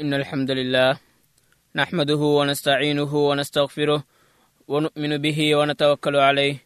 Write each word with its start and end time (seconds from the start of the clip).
إن 0.00 0.14
الحمد 0.14 0.50
لله 0.50 0.98
نحمده 1.76 2.22
ونستعينه 2.38 3.14
ونستغفره 3.28 4.04
ونؤمن 4.68 5.18
به 5.18 5.56
ونتوكل 5.56 6.16
عليه 6.16 6.56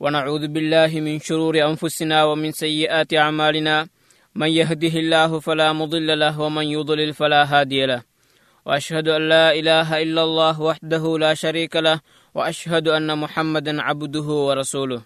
ونعوذ 0.00 0.48
بالله 0.48 1.00
من 1.00 1.20
شرور 1.20 1.54
أنفسنا 1.70 2.24
ومن 2.24 2.52
سيئات 2.52 3.14
أعمالنا. 3.14 3.88
من 4.34 4.48
يهده 4.48 4.94
الله 4.96 5.40
فلا 5.40 5.72
مضل 5.72 6.18
له 6.18 6.40
ومن 6.40 6.64
يضلل 6.64 7.12
فلا 7.12 7.44
هادي 7.44 7.86
له. 7.86 8.02
وأشهد 8.66 9.08
أن 9.08 9.28
لا 9.28 9.52
إله 9.52 10.02
إلا 10.02 10.22
الله 10.24 10.60
وحده 10.60 11.18
لا 11.18 11.34
شريك 11.34 11.76
له 11.76 12.00
وأشهد 12.34 12.88
أن 12.88 13.18
محمدا 13.18 13.82
عبده 13.82 14.28
ورسوله. 14.48 15.02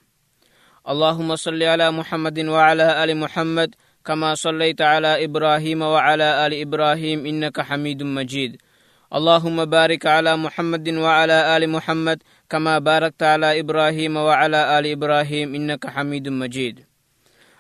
اللهم 0.88 1.36
صل 1.36 1.62
على 1.62 1.91
محمد 1.91 2.38
وعلى 2.38 3.04
آل 3.04 3.16
محمد 3.16 3.75
كما 4.05 4.34
صليت 4.34 4.82
على 4.82 5.25
إبراهيم 5.25 5.82
وعلى 5.82 6.46
آل 6.46 6.52
إبراهيم 6.61 7.27
إنك 7.27 7.61
حميد 7.61 8.02
مجيد. 8.02 8.57
اللهم 9.14 9.64
بارك 9.64 10.06
على 10.06 10.37
محمد 10.37 10.88
وعلى 10.88 11.56
آل 11.56 11.70
محمد 11.70 12.23
كما 12.51 12.78
باركت 12.78 13.23
على 13.23 13.61
إبراهيم 13.61 14.16
وعلى 14.16 14.78
آل 14.78 14.87
إبراهيم 14.87 15.55
إنك 15.55 15.87
حميد 15.87 16.28
مجيد. 16.28 16.84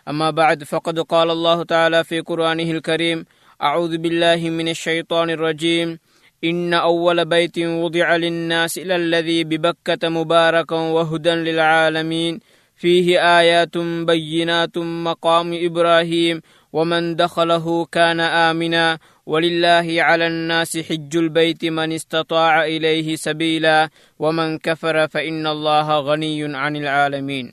أما 0.08 0.30
بعد 0.30 0.64
فقد 0.64 1.00
قال 1.00 1.30
الله 1.30 1.62
تعالى 1.64 2.04
في 2.04 2.20
قرآنه 2.20 2.70
الكريم 2.70 3.24
أعوذ 3.62 3.96
بالله 3.98 4.50
من 4.50 4.68
الشيطان 4.68 5.30
الرجيم. 5.30 5.98
إن 6.44 6.74
أول 6.74 7.24
بيت 7.24 7.58
وضع 7.58 8.16
للناس 8.16 8.78
إلى 8.78 8.96
الذي 8.96 9.44
ببكة 9.44 10.08
مباركا 10.08 10.76
وهدى 10.76 11.30
للعالمين. 11.30 12.40
فيه 12.81 13.07
آيات 13.39 13.75
بينات 14.05 14.75
مقام 15.07 15.49
إبراهيم 15.67 16.37
ومن 16.73 17.15
دخله 17.15 17.85
كان 17.87 18.19
آمنا 18.19 18.85
ولله 19.27 19.87
على 19.99 20.27
الناس 20.27 20.71
حج 20.77 21.13
البيت 21.17 21.65
من 21.67 21.91
استطاع 21.91 22.53
إليه 22.65 23.15
سبيلا 23.17 23.79
ومن 24.19 24.57
كفر 24.57 25.07
فإن 25.07 25.47
الله 25.47 25.87
غني 25.99 26.55
عن 26.55 26.73
العالمين 26.75 27.47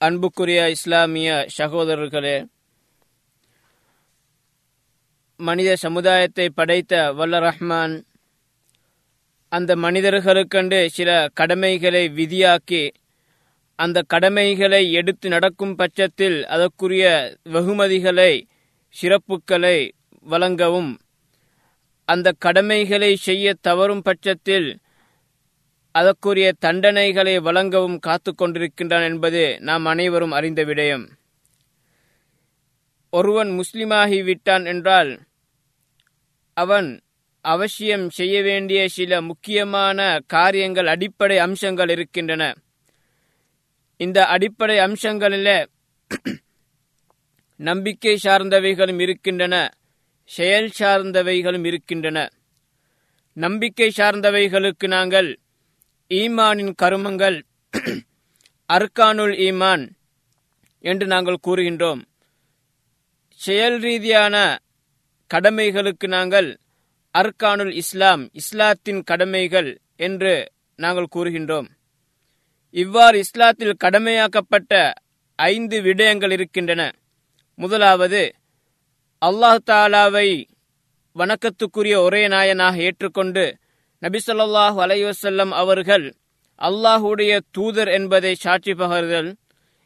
அன்புக்குரிய 0.00 0.60
இஸ்லாமிய 0.70 1.30
சகோதரர்களே 1.58 2.36
மனித 5.40 5.70
சமுதாயத்தை 5.76 6.46
படைத்த 6.50 6.92
வல்ல 7.12 7.40
ரஹ்மான் 7.40 7.94
அந்த 9.52 9.76
மனிதர்களுக்கென்று 9.76 10.80
சில 10.88 11.10
கடமைகளை 11.34 12.04
விதியாக்கி 12.18 12.82
அந்த 13.79 14.01
கடமைகளை 14.01 14.91
எடுத்து 14.91 15.29
நடக்கும் 15.29 15.75
பட்சத்தில் 15.75 16.45
அதற்குரிய 16.45 17.35
வெகுமதிகளை 17.43 18.31
சிறப்புகளை 19.01 19.91
வழங்கவும். 20.21 20.99
அந்த 22.05 22.33
கடமைகளை 22.39 23.15
செய்ய 23.15 23.53
தவறும் 23.61 24.01
பட்சத்தில் 24.01 24.77
அதற்குரிய 25.91 26.53
தண்டனைகளை 26.65 27.41
வழங்கவும் 27.41 27.99
காத்து 27.99 28.33
கொண்டிருக்கின்றான் 28.33 29.03
என்பது 29.03 29.57
நாம் 29.59 29.85
அனைவரும் 29.85 30.31
அறிந்த 30.31 30.65
விடயம். 30.65 31.05
ஒருவன் 33.09 33.59
முஸ்லிமாகிவிட்டான் 33.59 34.65
என்றால் 34.65 35.11
அவன் 36.53 37.01
அவசியம் 37.41 38.09
செய்ய 38.09 38.41
வேண்டிய 38.41 38.87
சில 38.87 39.21
முக்கியமான 39.21 40.19
காரியங்கள் 40.27 40.87
அடிப்படை 40.87 41.37
அம்சங்கள் 41.37 41.89
இருக்கின்றன. 41.89 42.53
இந்த 43.99 44.17
அடிப்படை 44.25 44.77
அம்சங்களிலே 44.79 45.57
நம்பிக்கை 47.59 48.13
சார்ந்தவைகளும் 48.23 48.99
இருக்கின்றன 48.99 49.55
செயல் 50.29 50.71
சார்ந்தவைகளும் 50.79 51.65
இருக்கின்றன. 51.65 52.17
நம்பிக்கை 53.37 53.89
சார்ந்தவைகளுக்கு 53.97 54.87
நாங்கள் 54.87 55.29
ஈமானின் 56.11 56.73
கருமங்கள் 56.81 57.37
அர்கானுல் 58.69 59.35
ஈமான் 59.47 59.83
என்று 60.83 61.05
நாங்கள் 61.07 61.43
கூறுகின்றோம். 61.47 62.01
செயல் 63.41 63.79
ரீதியான 63.79 64.35
கடமைகளுக்கு 65.31 66.07
நாங்கள் 66.07 66.49
அர்கானுல் 67.15 67.73
இஸ்லாம் 67.73 68.23
இஸ்லாத்தின் 68.33 69.01
கடமைகள் 69.03 69.69
என்று 70.07 70.33
நாங்கள் 70.79 71.13
கூறுகின்றோம். 71.15 71.67
இவ்வாறு 72.71 73.23
இஸ்லாத்தில் 73.23 73.73
கடமையாக்கப்பட்ட 73.83 74.93
ஐந்து 75.35 75.81
விடயங்கள் 75.81 76.31
இருக்கின்றன. 76.31 76.91
முதலாவது 77.55 78.33
அல்லாஹ் 79.25 79.57
தாலாவை 79.65 80.45
வணக்கத்துக்குரிய 81.15 81.97
ஒரே 81.97 82.27
நாயனாக 82.27 82.77
ஏற்றுக்கொண்டு 82.77 83.57
நபி 83.99 84.19
சொல்லாஹு 84.27 84.77
அலைவசல்லம் 84.85 85.49
அவர்கள் 85.49 86.15
அல்லாஹுடைய 86.59 87.39
தூதர் 87.51 87.87
என்பதை 87.87 88.35
சாட்சி 88.35 88.73
பகர்தல் 88.73 89.33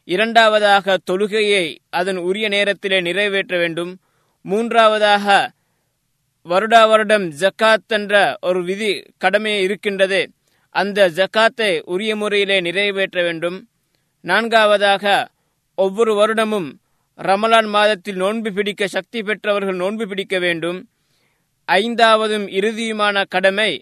இரண்டாவதாக 0.04 0.98
தொழுகையை 1.10 1.76
அதன் 1.90 2.16
உரிய 2.16 2.48
நேரத்திலே 2.48 3.00
நிறைவேற்ற 3.00 3.58
வேண்டும். 3.58 4.00
மூன்றாவதாக 4.42 5.50
வருடா 6.44 6.88
வருடம் 6.88 7.32
ஜக்காத் 7.32 7.86
என்ற 7.86 8.38
ஒரு 8.40 8.64
விதி 8.64 9.02
கடமை 9.18 9.62
இருக்கின்றது. 9.62 10.30
அந்த 10.74 11.08
ஜக்காத்தை 11.10 11.80
உரிய 11.84 12.16
முறையிலே 12.16 12.60
நிறைவேற்ற 12.60 13.22
வேண்டும். 13.22 13.68
நான்காவதாக 14.20 15.30
ஒவ்வொரு 15.74 16.12
வருடமும் 16.14 16.68
ரமலான் 17.18 17.68
மாதத்தில் 17.68 18.16
நோன்பு 18.16 18.52
பிடிக்க 18.52 18.86
சக்தி 18.86 19.22
பெற்றவர்கள் 19.22 19.76
நோன்பு 19.76 20.04
பிடிக்க 20.08 20.38
வேண்டும். 20.38 20.78
ஐந்தாவதும் 21.68 22.46
இறுதியுமான 22.58 23.24
கடமை 23.28 23.72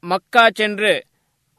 மக்கா 0.00 0.44
சென்று 0.54 0.92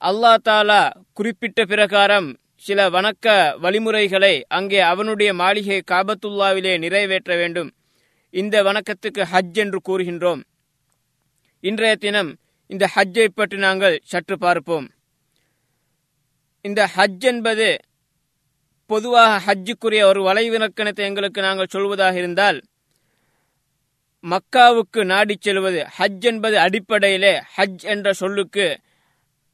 அல்லா 0.01 0.33
தாலா 0.47 0.81
குறிப்பிட்ட 1.13 1.65
பிரகாரம் 1.65 2.29
சில 2.55 2.89
வணக்க 2.89 3.27
வழிமுறைகளை 3.59 4.33
அங்கே 4.47 4.79
அவனுடைய 4.79 5.33
மாளிகை 5.33 5.81
காபத்துல்லாவிலே 5.91 6.73
நிறைவேற்ற 6.77 7.35
வேண்டும். 7.35 7.69
இந்த 8.33 8.55
வணக்கத்துக்கு 8.63 9.23
ஹஜ் 9.33 9.59
என்று 9.63 9.79
கூறுகின்றோம். 9.87 10.41
இன்றைய 11.63 11.95
தினம் 11.95 12.31
இந்த 12.73 12.85
ஹஜ்ஜை 12.93 13.25
பற்றி 13.29 13.57
நாங்கள் 13.57 13.95
சற்று 14.11 14.35
பார்ப்போம். 14.37 14.85
இந்த 16.65 16.81
ஹஜ் 16.95 17.25
என்பது 17.31 17.67
பொதுவாக 18.89 19.33
ஹஜ்ஜுக்குரிய 19.45 20.01
ஒரு 20.11 20.21
வலைவிலக்கணத்தை 20.27 21.03
எங்களுக்கு 21.09 21.41
நாங்கள் 21.41 21.73
சொல்வதாக 21.75 22.15
இருந்தால் 22.15 22.59
மக்காவுக்கு 24.23 25.01
நாடி 25.03 25.35
செல்வது 25.39 25.81
ஹஜ் 25.97 26.25
என்பது 26.31 26.57
அடிப்படையிலே 26.59 27.33
ஹஜ் 27.57 27.85
என்ற 27.93 28.13
சொல்லுக்கு 28.13 28.67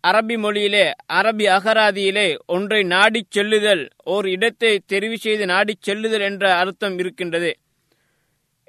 அரபி 0.04 0.36
மொழியிலே 0.44 0.86
அரபி 1.20 1.46
அகராதியிலே 1.58 2.28
ஒன்றை 2.56 2.82
நாடி 2.96 3.22
செல்லுதல் 3.30 3.84
ஓர் 4.14 4.28
இடத்தை 4.28 4.74
தெரிவு 4.94 5.18
செய்து 5.26 5.46
நாடி 5.46 5.74
செல்லுதல் 5.88 6.26
என்ற 6.30 6.46
அர்த்தம் 6.58 6.98
இருக்கின்றது. 7.00 7.52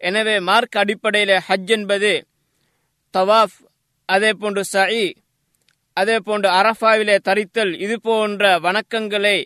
எனவே 0.08 0.36
மார்க் 0.50 0.78
அடிப்படையிலே 0.82 1.38
ஹஜ் 1.48 1.72
என்பது 1.78 2.12
தவாஃப் 3.14 3.58
அதே 4.14 4.30
போன்று 4.32 4.62
சயி 4.72 5.06
அதே 5.96 6.16
போன்று 6.26 6.48
அரஃபாவிலே 6.58 7.16
தரித்தல் 7.28 7.72
இது 7.84 7.96
போன்ற 8.00 8.58
வணக்கங்களை 8.58 9.38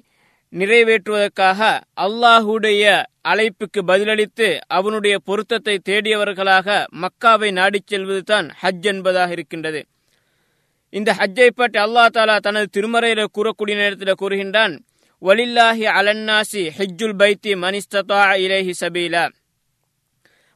நிறைவேற்றுவதற்காக 0.52 1.60
அல்லாஹுடைய 2.04 2.82
அழைப்புக்கு 3.30 3.80
பதிலளித்து 3.90 4.48
அவனுடைய 4.76 5.14
பொருத்தத்தை 5.28 5.74
தேடியவர்களாக 5.88 6.68
மக்காவை 7.02 7.50
நாடிச் 7.58 7.88
செல்வதுதான் 7.92 8.48
ஹஜ் 8.62 8.86
என்பதாக 8.92 9.30
இருக்கின்றது. 9.30 9.80
இந்த 10.90 11.10
ஹஜ்ஜை 11.20 11.48
பற்றி 11.50 11.78
அல்லா 11.80 12.04
தாலா 12.16 12.36
தனது 12.40 12.68
திருமறையில 12.76 13.24
கூறக்கூடிய 13.36 13.76
நேரத்தில் 13.82 14.20
கூறுகின்றான் 14.22 14.74
வலில்லாஹி 15.22 15.86
அலன்னாசி 15.98 16.62
ஹெஜ்ஜுல் 16.78 17.18
பைத்தி 17.22 17.52
மனிஸ்ததா 17.64 18.20
இலேஹி 18.44 18.72
சபீலா. 18.82 19.24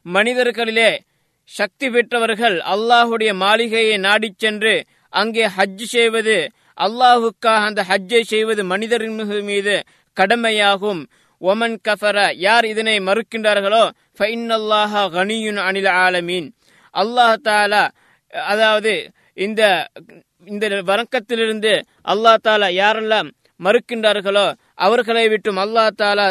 மனிதர்களிலே 0.05 0.89
சக்தி 1.57 1.87
பெற்றவர்கள் 1.95 2.57
அல்லாஹுடைய 2.73 3.31
மாளிகையை 3.43 3.95
நாடிச் 4.07 4.41
சென்று 4.43 4.73
அங்கே 5.13 5.45
ஹஜ் 5.57 5.85
செய்வது 5.93 6.35
அல்லாஹுக்காக 6.85 7.61
அந்த 7.69 7.81
ஹஜ்ஜை 7.91 8.21
செய்வது 8.33 8.61
மனிதரின் 8.71 9.15
மீது 9.49 9.75
கடமையாகும். 10.17 11.01
ஒமன் 11.41 11.77
கஃபர 11.87 12.17
யார் 12.45 12.65
இதனை 12.71 12.95
மறுக்கின்றார்களோ 13.07 13.83
ஃபைன்னல்லாஹ 14.17 14.93
கனியுன் 15.15 15.59
அனில் 15.67 15.91
ஆலமீன். 16.05 16.47
அல்லாஹ் 16.93 17.35
தாலா 17.47 17.83
அதாவது 18.53 18.93
இந்த 19.45 19.61
இந்த 20.51 20.65
வணக்கத்திலிருந்து 20.91 21.73
அல்லாஹ் 22.13 22.43
தாலா 22.47 22.67
யாரெல்லாம் 22.81 23.29
மறுக்கின்றார்களோ 23.59 24.45
அவர்களை 24.85 25.25
விட்டும் 25.33 25.61
அல்லாஹ் 25.63 25.95
தாலா 26.01 26.27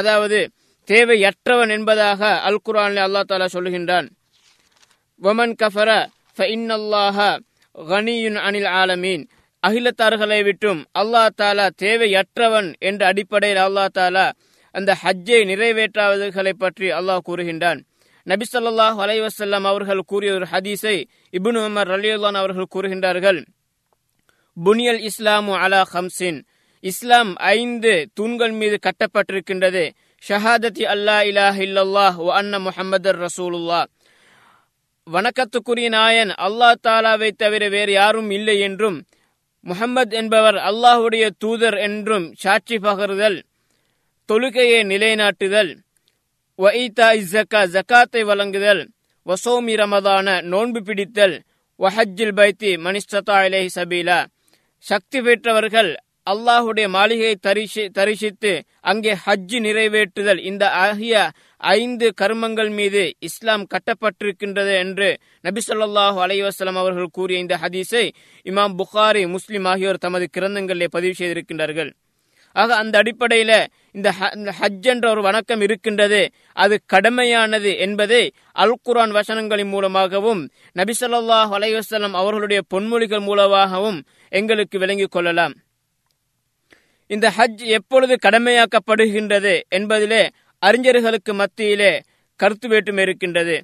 அதாவது 0.00 0.40
தேவையற்றவன் 0.88 1.72
என்பதாக 1.76 2.20
அல் 2.48 2.62
குரானில் 2.66 3.04
அல்லாஹ் 3.06 3.28
தாலா 3.30 3.46
சொல்லுகின்றான். 3.56 4.08
வமன் 5.22 5.54
கஃபர 5.62 5.90
ஃபைன்னல்லாஹ 6.36 7.18
கனியுன் 7.74 8.38
அனில் 8.46 8.70
ஆலமீன். 8.80 9.24
அகிலத்தார்களை 9.62 10.44
விட்டும் 10.44 10.80
அல்லாஹ் 11.00 11.34
தாலா 11.40 11.66
தேவையற்றவன் 11.82 12.68
என்ற 12.78 13.06
அடிப்படையில் 13.06 13.62
அல்லாஹ் 13.66 13.94
தாலா 13.98 14.26
அந்த 14.70 14.90
ஹஜ்ஜை 15.02 15.40
நிறைவேற்றாதவர்களை 15.50 16.52
பற்றி 16.62 16.86
அல்லாஹ் 16.98 17.24
கூறுகின்றான். 17.28 17.80
நபி 18.26 18.44
சொல்லாஹ் 18.52 18.98
அலைவசல்லாம் 19.04 19.66
அவர்கள் 19.70 20.08
கூறிய 20.10 20.32
ஒரு 20.32 20.46
ஹதீஸை 20.52 20.96
இபுன் 21.38 21.58
உமர் 21.66 21.90
அலியுல்லான் 21.96 22.38
அவர்கள் 22.42 22.72
கூறுகின்றார்கள். 22.74 23.40
புனியல் 24.56 25.02
இஸ்லாமு 25.10 25.52
அலா 25.64 25.80
ஹம்சின் 25.92 26.38
இஸ்லாம் 26.80 27.30
ஐந்து 27.36 27.92
தூண்கள் 28.14 28.54
மீது 28.60 28.78
கட்டப்பட்டிருக்கின்றது. 28.86 29.84
ஷஹாதத்தி 30.28 30.84
அல்லா 30.94 31.16
இலாஹ் 31.30 31.58
இல்லல்லாஹ் 31.66 32.18
அன்ன 32.38 32.58
முஹம்மதர் 32.58 33.18
ரசூலுல்லாஹ். 33.26 33.86
வணக்கத்துக்குரிய 35.06 35.88
நாயன் 35.88 36.30
அல்லாஹ் 36.30 36.78
தாலாவை 36.82 37.30
தவிர 37.36 37.68
வேறு 37.68 37.92
யாரும் 37.92 38.30
இல்லை 38.30 38.60
என்றும் 38.60 38.96
முகமது 39.66 40.16
என்பவர் 40.16 40.54
அல்லாஹுடைய 40.54 41.30
தூதர் 41.38 41.76
என்றும் 41.78 42.32
சாட்சி 42.34 42.78
பகருதல் 42.78 43.36
தொழுகையை 44.28 44.80
நிலைநாட்டுதல் 44.84 45.72
வஈதா 46.58 47.08
இஸ்ஸக்கா 47.12 47.60
ஜக்காத்தை 47.66 48.24
வழங்குதல் 48.24 48.82
வசோமி 49.26 49.74
ரமதான 49.74 50.42
நோன்பு 50.42 50.82
பிடித்தல் 50.82 51.36
வஹஜ்ஜில் 51.80 52.34
பைத்தி 52.34 52.72
மனிஸ்ததா 52.76 53.36
இலைஹி 53.46 53.68
சபீலா. 53.74 54.26
சக்தி 54.78 55.20
பெற்றவர்கள் 55.20 55.96
அல்லாஹுடைய 56.26 56.86
மாளிகையை 56.94 57.36
தரிசி 57.46 57.82
தரிசித்து 57.98 58.52
அங்கே 58.90 59.12
ஹஜ்ஜு 59.24 59.58
நிறைவேற்றுதல். 59.66 60.40
இந்த 60.50 60.64
ஆகிய 60.84 61.14
ஐந்து 61.78 62.06
கர்மங்கள் 62.20 62.70
மீது 62.78 63.02
இஸ்லாம் 63.28 63.64
கட்டப்பட்டிருக்கின்றது 63.72 64.72
என்று 64.84 65.08
நபி 65.46 65.60
சொல்லாஹு 65.66 66.18
அலைவாஸ்லாம் 66.26 66.80
அவர்கள் 66.82 67.14
கூறிய 67.18 67.42
இந்த 67.44 67.56
ஹதீஸை 67.64 68.04
இமாம் 68.46 68.76
புகாரி 68.80 69.24
முஸ்லிம் 69.34 69.68
ஆகியோர் 69.72 70.02
தமது 70.04 70.28
கிரந்தங்களிலே 70.36 70.88
பதிவு 70.96 71.14
செய்திருக்கின்றார்கள். 71.18 71.90
ஆக 72.56 72.70
அந்த 72.82 72.94
அடிப்படையில 73.02 73.52
இந்த 73.96 74.08
ஹஜ் 74.60 74.88
என்ற 74.92 75.04
ஒரு 75.10 75.22
வணக்கம் 75.28 75.62
இருக்கின்றது. 75.66 76.20
அது 76.64 76.74
கடமையானது 76.92 77.70
என்பதை 77.86 78.22
அல் 78.64 78.76
குரான் 78.86 79.14
வசனங்களின் 79.18 79.72
மூலமாகவும் 79.74 80.42
நபி 80.80 80.94
ஸல்லல்லாஹு 81.00 82.14
அவர்களுடைய 82.22 82.62
பொன்மொழிகள் 82.74 83.26
மூலமாகவும் 83.28 84.00
எங்களுக்கு 84.40 84.76
விளங்கிக் 84.84 85.14
கொள்ளலாம். 85.16 85.54
இந்த 87.10 87.26
ஹஜ் 87.36 87.64
எப்பொழுது 87.78 88.14
கடமையாக்கப்படுகின்றது 88.26 89.54
என்பதிலே 89.78 90.22
அறிஞர்களுக்கு 90.62 91.32
மத்தியிலே 91.40 91.92
கருத்து 92.40 92.66
வேற்றுமை 92.68 93.02
இருக்கின்றது. 93.06 93.56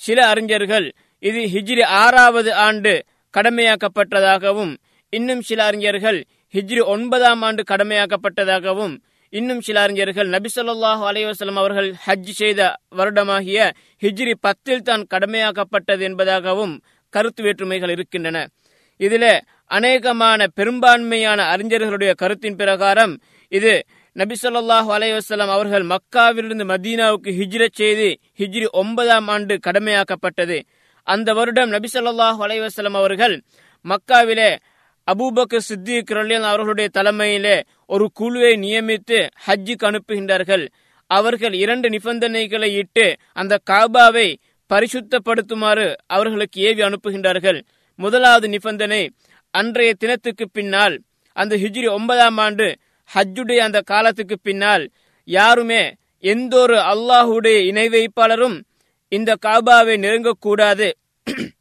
சில 0.00 0.18
அறிஞர்கள் 0.32 0.86
இது 1.22 1.40
ஹிஜ்ரி 1.54 1.84
ஆறாவது 2.02 2.50
ஆண்டு 2.66 2.92
கடமையாக்கப்பட்டதாகவும் 3.34 4.72
இன்னும் 5.12 5.42
சில 5.48 5.60
அறிஞர்கள் 5.70 6.18
ஹிஜ்ரி 6.54 6.82
ஒன்பதாம் 6.94 7.42
ஆண்டு 7.48 7.62
கடமையாக்கப்பட்டதாகவும் 7.70 8.94
இன்னும் 9.32 9.62
சில 9.66 9.76
அறிஞர்கள் 9.84 10.28
நபி 10.34 10.48
சொல்லாஹு 10.56 11.04
அலைவாஸ்லம் 11.10 11.60
அவர்கள் 11.62 11.88
ஹஜ் 12.06 12.32
செய்த 12.40 12.60
வருடமாகிய 12.98 13.70
ஹிஜ்ரி 14.02 14.34
பத்தில் 14.46 14.84
தான் 14.88 15.04
கடமையாக்கப்பட்டது 15.14 16.02
என்பதாகவும் 16.10 16.74
கருத்து 17.14 17.42
வேற்றுமைகள் 17.42 17.92
இருக்கின்றன. 17.96 18.38
இதில் 19.00 19.30
அநேகமான 19.70 20.46
பெரும்பான்மையான 20.54 21.56
அறிஞர்களுடைய 21.56 22.14
கருத்தின் 22.14 22.56
பிரகாரம் 22.56 23.20
இது 23.48 23.84
நபி 24.12 24.34
சொல்லாஹு 24.42 24.90
அலைவாஸ்லாம் 24.96 25.52
அவர்கள் 25.56 25.84
மக்காவிலிருந்து 25.86 26.64
மதீனாவுக்கு 26.72 27.30
ஹிஜ்ரத் 27.40 27.74
செய்து 27.74 28.18
ஹிஜ்ரி 28.38 28.66
ஒன்பதாம் 28.70 29.28
ஆண்டு 29.28 29.58
கடமையாக்கப்பட்டது. 29.66 30.62
அந்த 31.02 31.32
வருடம் 31.32 31.68
நபி 31.68 31.88
சொல்லாஹு 31.92 32.40
அலைவாஸ்லாம் 32.46 32.92
அவர்கள் 32.92 33.42
மக்காவிலே 33.84 34.56
அபூபக்கர் 35.12 35.66
சித்திக் 35.68 36.10
ரலியன் 36.10 36.48
அவர்களுடைய 36.50 36.88
தலைமையிலே 36.94 37.62
ஒரு 37.86 38.10
குழுவை 38.12 38.52
நியமித்து 38.56 39.28
ஹஜ்ஜுக்கு 39.46 39.84
அனுப்புகின்றார்கள். 39.90 40.68
அவர்கள் 41.06 41.52
இரண்டு 41.52 41.88
நிபந்தனைகளை 41.88 42.76
இட்டு 42.76 43.16
அந்த 43.32 43.58
காபாவை 43.70 44.36
பரிசுத்தப்படுத்துமாறு 44.70 45.94
அவர்களுக்கு 46.06 46.60
ஏவி 46.60 46.82
அனுப்புகின்றார்கள். 46.82 47.60
முதலாவது 47.96 48.48
நிபந்தனை 48.48 49.10
அன்றைய 49.54 49.90
தினத்துக்கு 49.94 50.44
பின்னால் 50.48 50.94
அந்த 51.36 51.54
ஹிஜ்ரி 51.56 51.88
ஒன்பதாம் 51.88 52.38
ஆண்டு 52.38 52.66
ஹஜ்ஜுடைய 53.10 53.58
அந்த 53.58 53.78
காலத்துக்கு 53.82 54.36
பின்னால் 54.38 54.84
யாருமே 55.28 55.82
எந்த 56.24 56.54
ஒரு 56.56 56.76
அல்லாஹுடைய 56.92 57.56
இணை 57.62 57.86
வைப்பாளரும் 57.88 58.56
இந்த 59.12 59.30
காபாவை 59.46 59.94
நெருங்கக்கூடாது. 59.96 60.88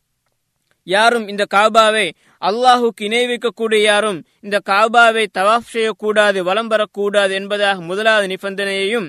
யாரும் 0.87 1.25
இந்த 1.27 1.43
காபாவை 1.53 2.05
அல்லாஹுக்கு 2.41 3.03
இணை 3.03 3.23
வைக்கக்கூடிய 3.27 3.81
யாரும் 3.83 4.19
இந்த 4.41 4.57
காபாவை 4.69 5.25
தவாஃப் 5.37 5.69
செய்யக்கூடாது 5.69 6.39
வலம் 6.43 6.67
வரக்கூடாது 6.67 7.33
என்பதாக 7.33 7.77
முதலாவது 7.81 8.27
நிபந்தனையையும் 8.27 9.07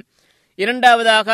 இரண்டாவதாக 0.58 1.28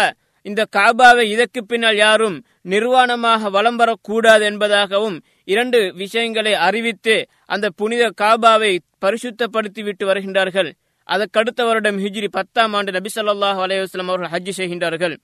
இந்த 0.47 0.63
காபாவை 0.77 1.25
இதற்கு 1.29 1.61
பின்னால் 1.63 1.97
யாரும் 1.97 2.37
நிர்வாணமாக 2.65 3.51
வலம் 3.51 3.77
வரக்கூடாது 3.77 4.45
என்பதாகவும் 4.45 5.19
இரண்டு 5.53 5.79
விஷயங்களை 6.03 6.53
அறிவித்து 6.67 7.17
அந்த 7.55 7.67
புனித 7.81 8.05
காபாவை 8.23 8.73
பரிசுத்தப்படுத்தி 9.05 9.83
விட்டு 9.89 10.05
வருகின்றார்கள் 10.11 10.71
அதற்கடுத்த 11.09 11.61
வருடம் 11.69 11.99
ஹிஜ்ரி 12.05 12.29
பத்தாம் 12.39 12.75
ஆண்டு 12.79 12.91
நபி 12.97 13.11
சொல்லாஹ் 13.17 13.61
அலையுஸ்லாம் 13.65 14.11
அவர்கள் 14.13 14.33
ஹஜ் 14.35 14.53
செய்கின்றார்கள். 14.59 15.15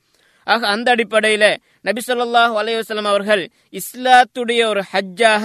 ஆக 0.47 0.67
அந்த 0.75 0.89
அடிப்படையில 0.95 1.45
நபி 1.89 2.01
சொல்லாஹ் 2.09 2.55
அலையுஸ்லாம் 2.61 3.11
அவர்கள் 3.13 3.43
இஸ்லாத்துடைய 3.81 4.61
ஒரு 4.73 4.83
ஹஜ்ஜாக 4.93 5.45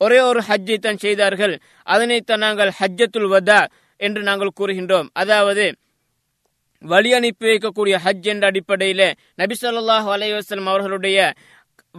ஒரே 0.00 0.18
ஒரு 0.30 0.40
ஹஜ்ஜை 0.48 0.76
தான் 0.86 1.02
செய்தார்கள். 1.04 1.54
அதனைத்தான் 1.94 2.44
நாங்கள் 2.46 2.72
ஹஜ்ஜத்துல் 2.80 3.28
வதா 3.34 3.60
என்று 4.00 4.22
நாங்கள் 4.28 4.56
கூறுகின்றோம். 4.58 5.08
அதாவது 5.22 5.66
வழி 6.82 7.10
அனுப்பி 7.18 7.46
வைக்கக்கூடிய 7.50 7.94
ஹஜ் 8.04 8.26
என்ற 8.32 8.44
அடிப்படையில 8.52 9.02
நபி 9.42 9.54
சொல்லாஹ் 9.62 10.08
அலைவாஸ்லம் 10.16 10.68
அவர்களுடைய 10.72 11.18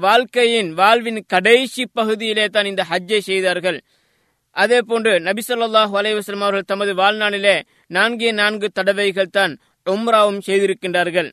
வாழ்க்கையின் 0.06 0.70
வாழ்வின் 0.80 1.22
கடைசி 1.34 1.84
பகுதியிலே 1.98 2.46
தான் 2.56 2.70
இந்த 2.72 2.84
ஹஜ்ஜை 2.92 3.20
செய்தார்கள். 3.30 3.80
அதே 4.56 4.80
போன்று 4.90 5.12
நபிசல்லாஹ் 5.28 5.94
அலைவாஸ்லம் 6.00 6.46
அவர்கள் 6.46 6.70
தமது 6.72 6.92
வாழ்நாளிலே 7.02 7.56
நான்கே 7.96 8.30
நான்கு 8.42 8.68
தடவைகள் 8.78 9.36
தான் 9.38 9.54
உம்ராவும் 9.88 10.42
செய்திருக்கின்றார்கள். 10.48 11.30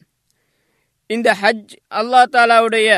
இந்த 1.10 1.28
ஹஜ் 1.42 1.74
அல்லா 2.00 2.22
தாலாவுடைய 2.34 2.88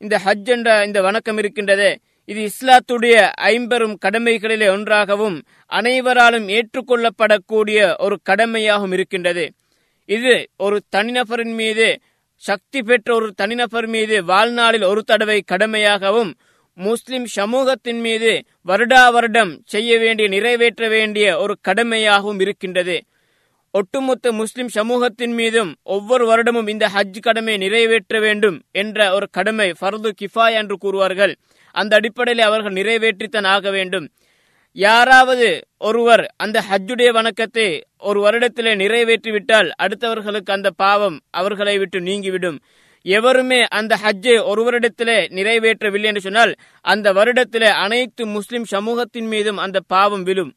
இந்த 0.00 0.16
ஹஜ் 0.24 0.50
என்ற 0.54 0.70
இந்த 0.86 0.98
வணக்கம் 1.06 1.38
இருக்கின்றதே 1.42 1.90
இது 2.28 2.40
இஸ்லாத்துடைய 2.50 3.16
ஐம்பெரும் 3.52 3.96
கடமைகளிலே 4.04 4.68
ஒன்றாகவும் 4.76 5.36
அனைவராலும் 5.78 6.46
ஏற்றுக்கொள்ளப்படக்கூடிய 6.56 7.78
ஒரு 8.04 8.16
கடமையாகவும் 8.28 8.94
இருக்கின்றது. 8.96 9.44
இது 10.08 10.34
ஒரு 10.64 10.76
தனிநபரின் 10.94 11.54
மீது 11.60 11.86
சக்தி 12.36 12.82
பெற்ற 12.82 13.14
ஒரு 13.14 13.32
தனிநபர் 13.32 13.86
மீது 13.86 14.24
வாழ்நாளில் 14.24 14.82
ஒரு 14.82 15.02
தடவை 15.02 15.42
கடமையாகவும் 15.52 16.32
முஸ்லிம் 16.74 17.26
சமூகத்தின் 17.26 18.00
மீது 18.00 18.44
வருடா 18.66 19.12
வருடம் 19.12 19.62
செய்ய 19.64 19.98
வேண்டிய 19.98 20.28
நிறைவேற்ற 20.28 20.88
வேண்டிய 20.88 21.38
ஒரு 21.38 21.58
கடமையாகவும் 21.68 22.40
இருக்கின்றது. 22.40 23.04
ஒட்டுமொத்த 23.70 24.32
முஸ்லிம் 24.32 24.68
சமூகத்தின் 24.68 25.32
மீதும் 25.32 25.74
ஒவ்வொரு 25.82 26.24
வருடமும் 26.26 26.68
இந்த 26.68 26.90
ஹஜ் 26.94 27.20
கடமை 27.20 27.56
நிறைவேற்ற 27.56 28.20
வேண்டும் 28.20 28.62
என்ற 28.72 29.14
ஒரு 29.14 29.30
கடமை 29.30 29.72
ஃபர்து 29.80 30.10
கிஃபாய் 30.20 30.52
என்று 30.52 30.76
கூறுவார்கள். 30.82 31.34
அந்த 31.72 31.96
அடிப்படையில் 31.96 32.44
அவர்கள் 32.44 32.72
நிறைவேற்றித்தான் 32.72 33.44
ஆக 33.44 33.70
வேண்டும். 33.70 34.08
யாராவது 34.76 35.48
ஒருவர் 35.78 36.22
அந்த 36.36 36.58
ஹஜ்ஜுடைய 36.68 37.08
வணக்கத்தை 37.12 37.66
ஒரு 38.08 38.18
வருடத்திலே 38.24 38.72
நிறைவேற்றிவிட்டால் 38.80 39.68
அடுத்தவர்களுக்கு 39.82 40.50
அந்த 40.54 40.70
பாவம் 40.82 41.16
அவர்களை 41.30 41.74
விட்டு 41.78 41.98
நீங்கிவிடும். 42.00 42.56
எவருமே 43.06 43.60
அந்த 43.78 43.98
ஹஜ்ஜை 44.04 44.34
ஒரு 44.50 44.62
வருடத்திலே 44.66 45.16
நிறைவேற்றவில்லை 45.38 46.08
என்று 46.10 46.22
சொன்னால் 46.26 46.52
அந்த 46.84 47.12
வருடத்திலே 47.18 47.70
அனைத்து 47.84 48.24
முஸ்லிம் 48.26 48.64
சமூகத்தின் 48.64 49.28
மீதும் 49.34 49.60
அந்த 49.66 49.80
பாவம் 49.86 50.24
விழும். 50.28 50.52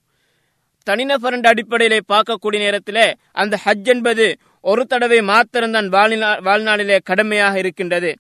தனிநபரண்ட 0.88 1.48
அடிப்படையிலே 1.54 2.00
பார்க்கக்கூடிய 2.14 2.62
நேரத்திலே 2.66 3.06
அந்த 3.44 3.60
ஹஜ் 3.66 3.92
என்பது 3.96 4.28
ஒரு 4.62 4.86
தடவை 4.86 5.20
மாத்திரம்தான் 5.32 5.92
வாழ்நாளிலே 6.48 6.98
கடமையாக 7.12 7.60
இருக்கின்றது. 7.60 8.14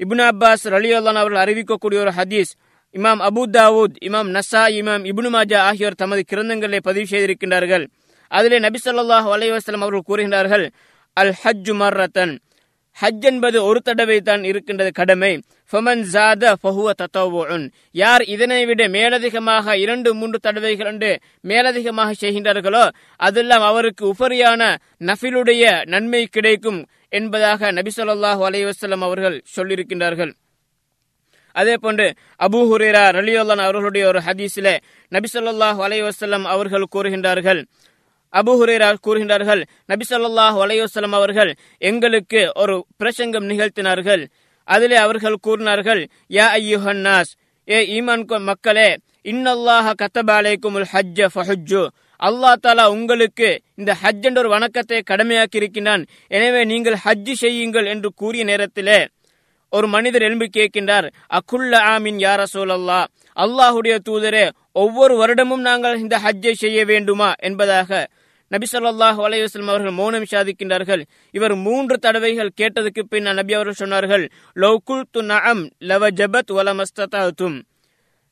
இபுன் 0.00 0.24
அப்பாஸ் 0.30 0.66
ரலியுல்லான் 0.74 1.20
அவர்கள் 1.22 1.44
அறிவிக்கக்கூடிய 1.44 2.00
ஒரு 2.06 2.14
ஹதீஸ் 2.18 2.52
இமாம் 2.98 3.20
அபு 3.26 3.42
தாவூத் 3.54 3.98
இமாம் 4.06 4.30
நசா 4.36 4.62
இமாம் 4.78 5.04
இபுனு 5.10 5.30
மாஜா 5.34 5.58
ஆகியோர் 5.70 6.00
தமது 6.02 6.22
கிரந்தங்களை 6.30 6.78
பதிவு 6.88 7.06
செய்திருக்கின்றார்கள். 7.10 7.84
அதிலே 8.30 8.58
நபி 8.64 8.78
சொல்லாஹ் 8.84 9.28
அலைவாஸ்லம் 9.34 9.84
அவர்கள் 9.84 10.08
கூறுகின்றார்கள் 10.08 10.64
அல் 11.16 11.34
ஹஜ் 11.42 11.70
மர்ரத்தன் 11.80 12.32
ஹஜ் 12.96 13.26
என்பது 13.30 13.58
ஒரு 13.68 13.80
தடவை 13.88 14.18
தான் 14.28 14.42
இருக்கின்றது 14.50 14.90
கடமை. 14.98 15.32
ஃபமன் 15.70 16.02
ஜாத 16.14 16.44
ஃபஹுவ 16.62 16.88
தத்தவுன் 17.00 17.64
யார் 18.02 18.22
இதனை 18.34 18.60
விட 18.70 18.88
மேலதிகமாக 18.96 19.76
இரண்டு 19.84 20.10
மூன்று 20.20 20.38
தடவைகள் 20.46 20.90
என்று 20.92 21.10
மேலதிகமாக 21.50 22.10
செய்கின்றார்களோ 22.22 22.84
அதெல்லாம் 23.28 23.64
அவருக்கு 23.70 24.04
உபரியான 24.12 24.62
நஃபிலுடைய 25.10 25.64
நன்மை 25.94 26.24
கிடைக்கும் 26.36 26.80
என்பதாக 27.18 27.70
நபி 27.78 27.92
சொல்லாஹு 27.98 28.42
அலைவாஸ்லம் 28.50 29.06
அவர்கள் 29.08 29.42
சொல்லியிருக்கின்றார்கள். 29.56 30.32
அதே 31.54 31.74
போன்று 31.84 32.06
அபு 32.46 32.60
ஹுரேரா 32.70 33.04
ரலியுல்லான் 33.18 33.64
அவர்களுடைய 33.66 34.04
ஒரு 34.10 34.20
ஹதீஸிலே 34.26 34.74
நபிசல்லாஹ் 35.12 35.80
சொல்லாஹு 36.20 36.50
அவர்கள் 36.54 36.90
கூறுகின்றார்கள். 36.94 37.60
அபு 38.32 38.52
ஹுரேரா 38.60 38.88
கூறுகின்றார்கள் 39.06 39.62
நபிசல்லாஹ் 39.92 40.58
சொல்லாஹு 40.96 41.16
அவர்கள் 41.20 41.52
எங்களுக்கு 41.90 42.42
ஒரு 42.62 42.76
பிரசங்கம் 43.00 43.48
நிகழ்த்தினார்கள். 43.52 44.22
அதிலே 44.68 44.98
அவர்கள் 45.06 45.42
கூறினார்கள் 45.46 46.02
யா 46.38 46.46
ஐயுஹன்னாஸ் 46.58 47.32
ஏ 47.68 47.78
ஈமான் 47.96 48.24
மக்களே 48.50 48.90
இன்னல்லாஹ 49.32 49.86
கத்தபாலைக்கும் 50.02 50.78
ஹஜ்ஜ 50.92 51.18
ஃபஹுஜ்ஜு. 51.34 51.82
அல்லாஹ் 52.28 52.60
தாலா 52.64 52.84
உங்களுக்கு 52.94 53.48
இந்த 53.80 53.90
ஹஜ் 54.02 54.26
என்ற 54.28 54.38
ஒரு 54.42 54.50
வணக்கத்தை 54.54 54.98
கடமையாக்கி 55.10 55.56
இருக்கின்றான் 55.60 56.02
எனவே 56.36 56.62
நீங்கள் 56.72 56.96
ஹஜ் 57.04 57.32
செய்யுங்கள் 57.42 57.86
என்று 57.92 58.08
கூறிய 58.20 58.44
நேரத்திலே 58.50 58.98
ஒரு 59.72 59.86
மனிதர் 59.88 60.22
எழும்பி 60.22 60.46
கேட்கின்றார் 60.56 61.06
அக்குல்ல 61.38 61.74
ஆமின் 61.92 62.18
யார 62.18 62.40
சோலல்லா 62.54 63.00
அல்லாஹுடைய 63.36 63.94
தூதரே 64.08 64.46
ஒவ்வொரு 64.72 65.14
வருடமும் 65.16 65.62
நாங்கள் 65.68 65.98
இந்த 65.98 66.16
ஹஜ்ஜை 66.18 66.52
செய்ய 66.52 66.84
வேண்டுமா? 66.84 67.28
என்பதாக 67.38 68.00
நபி 68.48 68.66
ஸல்லல்லாஹு 68.72 69.20
அலைஹி 69.26 69.42
அவர்கள் 69.68 69.90
மௌனம் 69.90 70.30
சாதிக்கின்றார்கள். 70.30 71.02
இவர் 71.34 71.54
மூன்று 71.54 71.96
தடவைகள் 71.98 72.50
கேட்டதுக்கு 72.60 73.02
பின் 73.08 73.28
நபி 73.38 73.54
அவர்கள் 73.54 73.80
சொன்னார்கள் 73.82 74.24
லவ் 74.52 74.78
குல்து 74.90 75.22
நஅம் 75.22 75.62
லவஜபத் 75.80 76.52
வலமஸ்ததாதும் 76.58 77.58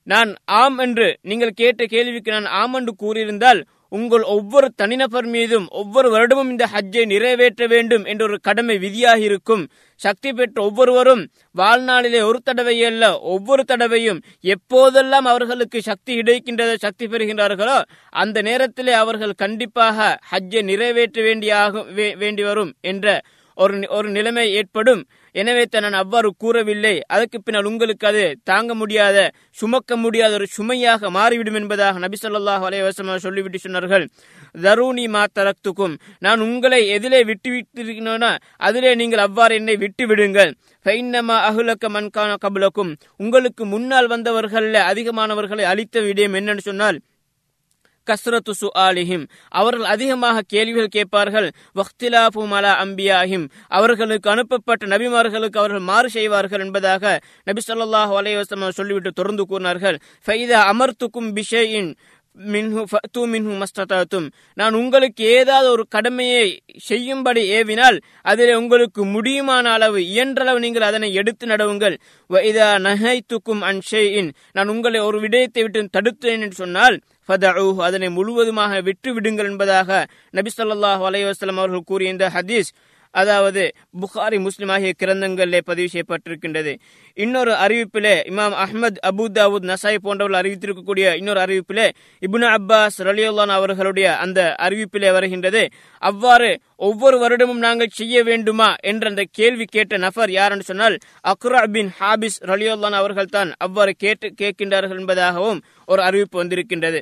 நான் 0.07 0.31
ஆம் 0.61 0.79
என்று 0.79 1.19
நீங்கள் 1.23 1.59
கேட்ட 1.61 1.85
கேள்விக்கு 1.85 2.31
நான் 2.31 2.51
ஆம் 2.61 2.75
என்று 2.75 2.93
கூறியிருந்தால் 3.03 3.61
உங்கள் 3.97 4.25
ஒவ்வொரு 4.37 4.69
தனிநபர் 4.77 5.27
மீதும் 5.27 5.67
ஒவ்வொரு 5.71 6.09
வருடமும் 6.15 6.51
இந்த 6.51 6.65
ஹஜ்ஜை 6.73 7.05
நிறைவேற்ற 7.07 7.67
வேண்டும் 7.67 8.05
என்ற 8.05 8.25
ஒரு 8.25 8.37
கடமை 8.41 8.79
விதியாக 8.79 9.19
இருக்கும். 9.19 9.63
சக்தி 10.01 10.33
பெற்ற 10.33 10.63
ஒவ்வொருவரும் 10.63 11.23
வாழ்நாளிலே 11.57 12.21
ஒரு 12.23 12.41
தடவை 12.45 12.85
அல்ல 12.85 13.05
ஒவ்வொரு 13.35 13.65
தடவையும் 13.65 14.21
எப்போதெல்லாம் 14.55 15.27
அவர்களுக்கு 15.33 15.81
சக்தி 15.83 16.19
கிடைக்கின்றதோ 16.19 16.75
சக்தி 16.79 17.07
பெறுகின்றார்களோ 17.07 17.79
அந்த 18.11 18.43
நேரத்திலே 18.43 18.93
அவர்கள் 18.93 19.41
கண்டிப்பாக 19.45 20.19
ஹஜ்ஜை 20.33 20.63
நிறைவேற்ற 20.63 21.23
வேண்டியாகும் 21.23 22.17
வேண்டி 22.17 22.43
வரும் 22.43 22.73
என்ற 22.81 23.21
ஒரு 23.55 23.77
ஒரு 23.89 24.09
நிலைமை 24.09 24.45
ஏற்படும். 24.53 25.01
எனவே 25.41 25.65
நான் 25.85 25.99
அவ்வாறு 26.03 26.29
கூறவில்லை. 26.43 26.95
அதற்கு 27.15 27.39
பின்னால் 27.41 27.69
உங்களுக்கு 27.71 28.07
அது 28.11 28.23
தாங்க 28.51 28.73
முடியாத 28.81 29.17
சுமக்க 29.61 29.97
முடியாத 30.05 30.33
ஒரு 30.39 30.47
சுமையாக 30.57 31.11
மாறிவிடும் 31.17 31.59
என்பதாக 31.61 32.03
நபி 32.05 32.19
சொல்லாஹ் 32.23 32.65
அலைஹி 32.69 33.19
சொல்லிவிட்டு 33.27 33.59
சொன்னார்கள். 33.65 34.05
தருணி 34.65 35.05
மாத்தரத்துக்கும் 35.15 35.95
நான் 36.27 36.45
உங்களை 36.47 36.81
எதிலே 36.97 37.21
விட்டு 37.31 37.49
விட்டிருக்கிறேனோ 37.55 38.31
அதிலே 38.69 38.93
நீங்கள் 39.01 39.25
அவ்வாறு 39.27 39.55
என்னை 39.61 39.77
விட்டு 39.85 40.05
விடுங்கள் 40.11 40.53
ஃபைன்னமா 40.87 41.37
மன்கான 41.97 42.31
கபுலக்கும். 42.45 42.91
உங்களுக்கு 43.23 43.63
முன்னால் 43.75 44.11
வந்தவர்கள் 44.15 44.69
அதிகமானவர்களை 44.91 45.65
அழித்த 45.73 46.01
விடயம் 46.07 46.37
என்னன்னு 46.41 46.65
சொன்னால் 46.71 46.99
கஸ்ரத்து 48.09 48.53
சுஆலிஹிம். 48.61 49.25
அவர்கள் 49.49 49.85
அதிகமாக 49.85 50.41
கேள்விகள் 50.47 50.95
கேட்பார்கள். 50.97 51.49
வக்திலாபு 51.75 52.47
மலா 52.47 52.73
அம்பியாஹிம். 52.83 53.49
அவர்களுக்கு 53.69 54.31
அனுப்பப்பட்ட 54.31 54.87
நபிமார்களுக்கு 54.87 55.59
அவர்கள் 55.63 55.87
மாறு 55.91 56.11
செய்வார்கள் 56.11 56.61
என்பதாக 56.61 57.21
நபி 57.45 57.61
சொல்லாஹ் 57.67 58.13
அலைஹி 58.21 58.69
சொல்லிவிட்டு 58.69 59.11
தொடர்ந்து 59.11 59.47
கூறினார்கள். 59.47 59.99
ஃபைதா 60.27 60.61
அமர்த்துக்கும் 60.73 61.31
பிஷேயின் 61.39 61.91
மின்ஹு 62.53 62.83
ஃபத்து 62.91 63.21
மின்ஹு 63.33 63.55
மஸ்தத்தும் 63.61 64.27
நான் 64.55 64.75
உங்களுக்கு 64.75 65.25
ஏதாவது 65.25 65.71
ஒரு 65.71 65.85
கடமையை 65.89 66.63
செய்யும்படி 66.89 67.43
ஏவினால் 67.59 67.99
அதில் 68.23 68.55
உங்களுக்கு 68.55 69.05
முடியுமான 69.05 69.65
அளவு 69.77 70.01
இயன்ற 70.03 70.43
அளவு 70.43 70.59
நீங்கள் 70.61 70.83
அதனை 70.83 71.09
எடுத்து 71.15 71.47
நடவுங்கள். 71.47 71.97
இதா 72.31 72.69
நகைத்துக்கும் 72.87 73.63
அன் 73.71 73.81
ஷைஇன். 73.91 74.31
நான் 74.53 74.69
உங்களை 74.69 75.01
ஒரு 75.01 75.21
விடயத்தை 75.21 75.63
விட்டு 75.63 75.89
தடுத்தேன் 75.99 76.45
என்று 76.47 76.61
சொன்னால் 76.63 76.99
ஃபதஊஹு 77.29 77.81
அதனை 77.89 78.09
முழுவதுமாக 78.09 78.81
விட்டு 78.81 79.13
விடுங்கள் 79.15 79.51
என்பதாக 79.51 80.07
நபி 80.31 80.51
சொல்லாஹ் 80.59 81.03
அலைஹி 81.09 81.27
அவர்கள் 81.57 81.89
கூறிய 81.91 82.11
இந்த 82.11 82.29
ஹதீஸ். 82.37 82.71
அதாவது 83.11 83.63
புகாரி 84.01 84.39
முஸ்லிம் 84.41 84.69
ஆகிய 84.69 84.93
கிரந்தங்களிலே 84.99 85.61
பதிவு 85.65 85.89
செய்யப்பட்டிருக்கின்றது. 85.93 86.73
இன்னொரு 87.17 87.53
அறிவிப்பிலே 87.53 88.15
இமாம் 88.31 88.57
அஹ்மத் 88.65 89.01
அபு 89.07 89.27
தாவூத் 89.39 89.69
நசாய் 89.73 90.03
போன்றவர்கள் 90.03 90.41
அறிவித்திருக்கக்கூடிய 90.43 91.17
இன்னொரு 91.17 91.41
அறிவிப்பிலே 91.41 91.87
இபுன் 92.23 92.47
அப்பாஸ் 92.57 92.99
ரலியுல்லான் 92.99 93.55
அவர்களுடைய 93.59 94.17
அந்த 94.17 94.55
அறிவிப்பிலே 94.59 95.13
வருகின்றது. 95.13 95.69
அவ்வாறு 96.03 96.51
ஒவ்வொரு 96.77 97.17
வருடமும் 97.19 97.65
நாங்கள் 97.67 97.95
செய்ய 97.95 98.23
வேண்டுமா 98.23 98.75
என்ற 98.81 99.09
அந்த 99.09 99.25
கேள்வி 99.31 99.65
கேட்ட 99.65 99.97
நபர் 99.97 100.31
யார் 100.31 100.53
என்று 100.53 100.65
சொன்னால் 100.65 100.99
அக்ரா 101.25 101.63
பின் 101.71 101.91
ஹாபிஸ் 102.01 102.39
ரலியுல்லான் 102.41 102.99
அவர்கள் 103.03 103.27
தான் 103.27 103.53
அவ்வாறு 103.59 103.95
கேட்டு 103.97 104.35
கேட்கின்றார்கள் 104.43 105.01
என்பதாகவும் 105.01 105.61
ஒரு 105.85 106.03
அறிவிப்பு 106.03 106.39
வந்திருக்கின்றது. 106.39 107.01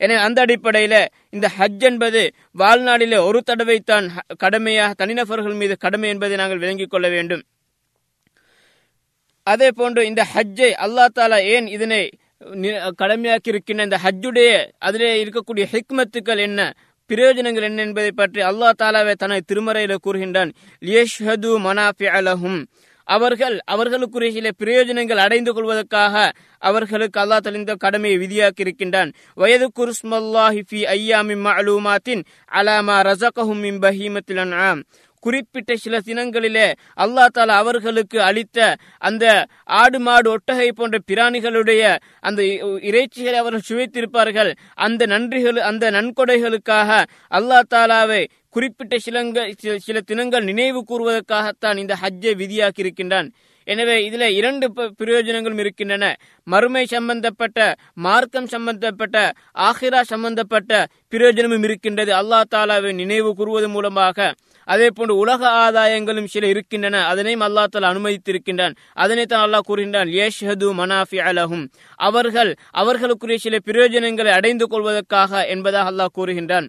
எனவே 0.00 0.20
அந்த 0.26 0.38
அடிப்படையில 0.44 0.94
இந்த 1.36 1.46
ஹஜ் 1.58 1.84
என்பது 1.90 2.22
வாழ்நாளிலே 2.62 3.18
ஒரு 3.28 3.40
தடவை 3.50 3.78
தான் 3.90 4.06
கடமையாக 4.44 4.98
தனிநபர்கள் 5.00 5.60
மீது 5.62 5.74
கடமை 5.84 6.08
என்பதை 6.14 6.36
நாங்கள் 6.42 6.62
விளங்கிக் 6.62 6.92
கொள்ள 6.94 7.06
வேண்டும். 7.16 7.42
அதே 9.46 9.68
போன்று 9.78 10.00
இந்த 10.10 10.22
ஹஜ்ஜை 10.34 10.70
அல்லா 10.84 11.04
தாலா 11.18 11.38
ஏன் 11.54 11.68
இதனை 11.76 12.00
கடமையாக்கி 13.00 13.50
இருக்கின்ற 13.52 13.86
இந்த 13.88 13.98
ஹஜ்ஜுடைய 14.04 14.50
அதிலே 14.88 15.10
இருக்கக்கூடிய 15.24 15.64
ஹிக்மத்துக்கள் 15.74 16.42
என்ன 16.46 16.60
பிரயோஜனங்கள் 17.10 17.66
என்ன 17.68 17.82
என்பதை 17.86 18.10
பற்றி 18.20 18.40
அல்லாஹ் 18.50 18.78
தாலாவை 18.82 19.14
தனது 19.22 19.42
திருமறையில 19.50 19.94
கூறுகின்றான். 20.04 20.50
அவர்கள் 23.10 23.60
அவர்களுக்குரிய 23.66 24.30
சில 24.32 24.50
பிரயோஜனங்கள் 24.58 25.16
அடைந்து 25.16 25.52
கொள்வதற்காக 25.52 26.14
அவர்களுக்கு 26.62 27.20
அல்லாஹ் 27.20 27.38
தலிந்த 27.38 27.74
கடமையை 27.74 28.18
விதியாக்கி 28.18 28.60
இருக்கின்றான் 28.60 29.12
வயது 29.34 29.70
குருஸ்மல்லாஹி 29.78 30.62
ஐயாமி 30.90 31.36
மஅலூமாத்தின் 31.44 32.24
அலாமா 32.52 32.96
ரஸகஹும் 33.02 33.60
மின் 33.60 33.80
பஹீமத்தில் 33.80 34.38
அன்ஆம். 34.38 34.82
குறிப்பிட்ட 35.22 35.76
சில 35.76 36.00
தினங்களிலே 36.00 36.66
அல்லாஹ் 36.96 37.32
தாலா 37.34 37.56
அவர்களுக்கு 37.56 38.22
அளித்த 38.22 38.58
அந்த 38.98 39.24
ஆடு 39.64 39.98
மாடு 39.98 40.36
ஒட்டகை 40.36 40.72
போன்ற 40.72 40.98
பிராணிகளுடைய 41.08 41.82
அந்த 42.20 42.42
இ- 42.42 42.60
இறைச்சிகளை 42.82 43.34
அவர்கள் 43.34 43.66
சுவைத்திருப்பார்கள். 43.68 44.50
அந்த 44.76 45.06
நன்றிகள் 45.06 45.56
அந்த 45.62 45.90
நன்கொடைகளுக்காக 45.90 46.90
அல்லாஹ் 47.30 47.68
தாலாவை 47.70 48.22
குறிப்பிட்ட 48.50 48.98
சிலங்க 48.98 49.52
சில- 49.58 49.78
சில 49.78 50.00
தினங்கள் 50.00 50.44
நினைவு 50.44 50.84
கூறுவதற்காகத்தான் 50.88 51.76
இந்த 51.76 51.96
ஹஜ்ஜை 52.02 52.34
விதியாக்கி 52.38 52.78
இருக்கின்றான் 52.78 53.32
எனவே 53.64 54.10
இதுல 54.10 54.20
இரண்டு 54.20 54.72
ப- 54.72 54.90
பிரயோஜனங்களும் 54.98 55.58
இருக்கின்றன. 55.58 56.16
மறுமை 56.44 56.84
சம்பந்தப்பட்ட 56.84 57.74
மார்க்கம் 57.94 58.46
சம்பந்தப்பட்ட 58.46 59.32
ஆஹிரா 59.54 60.00
சம்பந்தப்பட்ட 60.00 60.86
பிரயோஜனமும் 61.08 61.62
இருக்கின்றது. 61.62 62.12
அல்லாஹ் 62.14 62.42
தாலாவை 62.54 62.94
நினைவு 62.94 63.34
கூறுவது 63.34 63.68
மூலமாக. 63.68 64.34
அதே 64.64 64.88
போன்று 64.94 65.16
உலக 65.16 65.48
ஆதாயங்களும் 65.48 66.24
சில 66.24 66.46
இருக்கின்றன. 66.46 67.06
அதனையும் 67.06 67.40
அல்லா 67.40 67.64
தாலா 67.76 67.90
அனுமதித்திருக்கின்றான். 67.92 68.74
அதனை 68.92 69.26
தான் 69.26 69.50
அல்லாஹ் 69.50 69.68
கூறுகின்றான் 69.68 70.08
ஏஷ்ஹது 70.08 70.72
மனாஃபி 70.72 71.18
அலஹும் 71.18 71.68
அவர்கள் 71.96 72.56
அவர்களுக்குரிய 72.74 73.36
சில 73.36 73.58
பிரயோஜனங்களை 73.64 74.28
அடைந்து 74.28 74.66
கொள்வதற்காக 74.66 75.46
என்பதாக 75.46 75.90
அல்லாஹ் 75.90 76.18
கூறுகின்றான். 76.18 76.68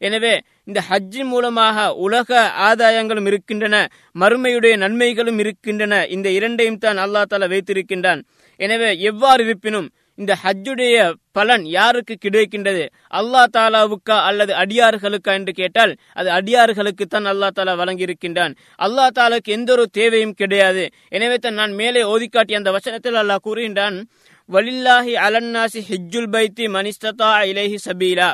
எனவே 0.00 0.40
இந்த 0.68 0.80
ஹஜ்ஜின் 0.88 1.30
மூலமாக 1.34 1.86
உலக 2.06 2.40
ஆதாயங்களும் 2.68 3.28
இருக்கின்றன 3.30 3.76
மறுமையுடைய 4.22 4.74
நன்மைகளும் 4.82 5.38
இருக்கின்றன. 5.44 5.94
இந்த 6.16 6.28
இரண்டையும் 6.38 6.82
தான் 6.84 6.98
அல்லா 7.04 7.22
தாலா 7.30 7.46
வைத்திருக்கின்றான். 7.54 8.20
எனவே 8.60 8.90
எவ்வாறு 9.10 9.42
இருப்பினும் 9.46 9.88
இந்த 10.18 10.32
ஹஜ்ஜுடைய 10.42 10.96
பலன் 11.36 11.64
யாருக்கு 11.76 12.14
கிடைக்கின்றது? 12.24 12.84
அல்லா 13.18 13.42
தாலாவுக்கா 13.56 14.16
அல்லது 14.28 14.52
அடியார்களுக்கா 14.62 15.32
என்று 15.38 15.52
கேட்டால் 15.60 15.92
அது 16.20 16.28
அடியார்களுக்கு 16.38 17.04
தான் 17.06 17.28
அல்லா 17.32 17.48
தாலா 17.58 17.74
வழங்கியிருக்கின்றான். 17.82 18.54
அல்லா 18.86 19.06
தாலாக்கு 19.18 19.50
எந்த 19.58 19.72
ஒரு 19.76 19.84
தேவையும் 19.98 20.36
கிடையாது. 20.40 20.84
எனவே 21.16 21.36
தான் 21.44 21.58
நான் 21.60 21.74
மேலே 21.82 22.02
ஓதிக்காட்டிய 22.14 22.60
அந்த 22.60 22.72
வசனத்தில் 22.78 23.20
அல்லாஹ் 23.22 23.44
கூறுகின்றான் 23.46 23.98
வலில்லாஹி 24.50 25.14
அலன்னாசி 25.26 25.80
ஹிஜ்ஜுல் 25.90 26.30
பைத்தி 26.36 26.66
மனிஸ்ததா 26.76 27.32
இலேஹி 27.52 27.78
சபீலா. 27.88 28.30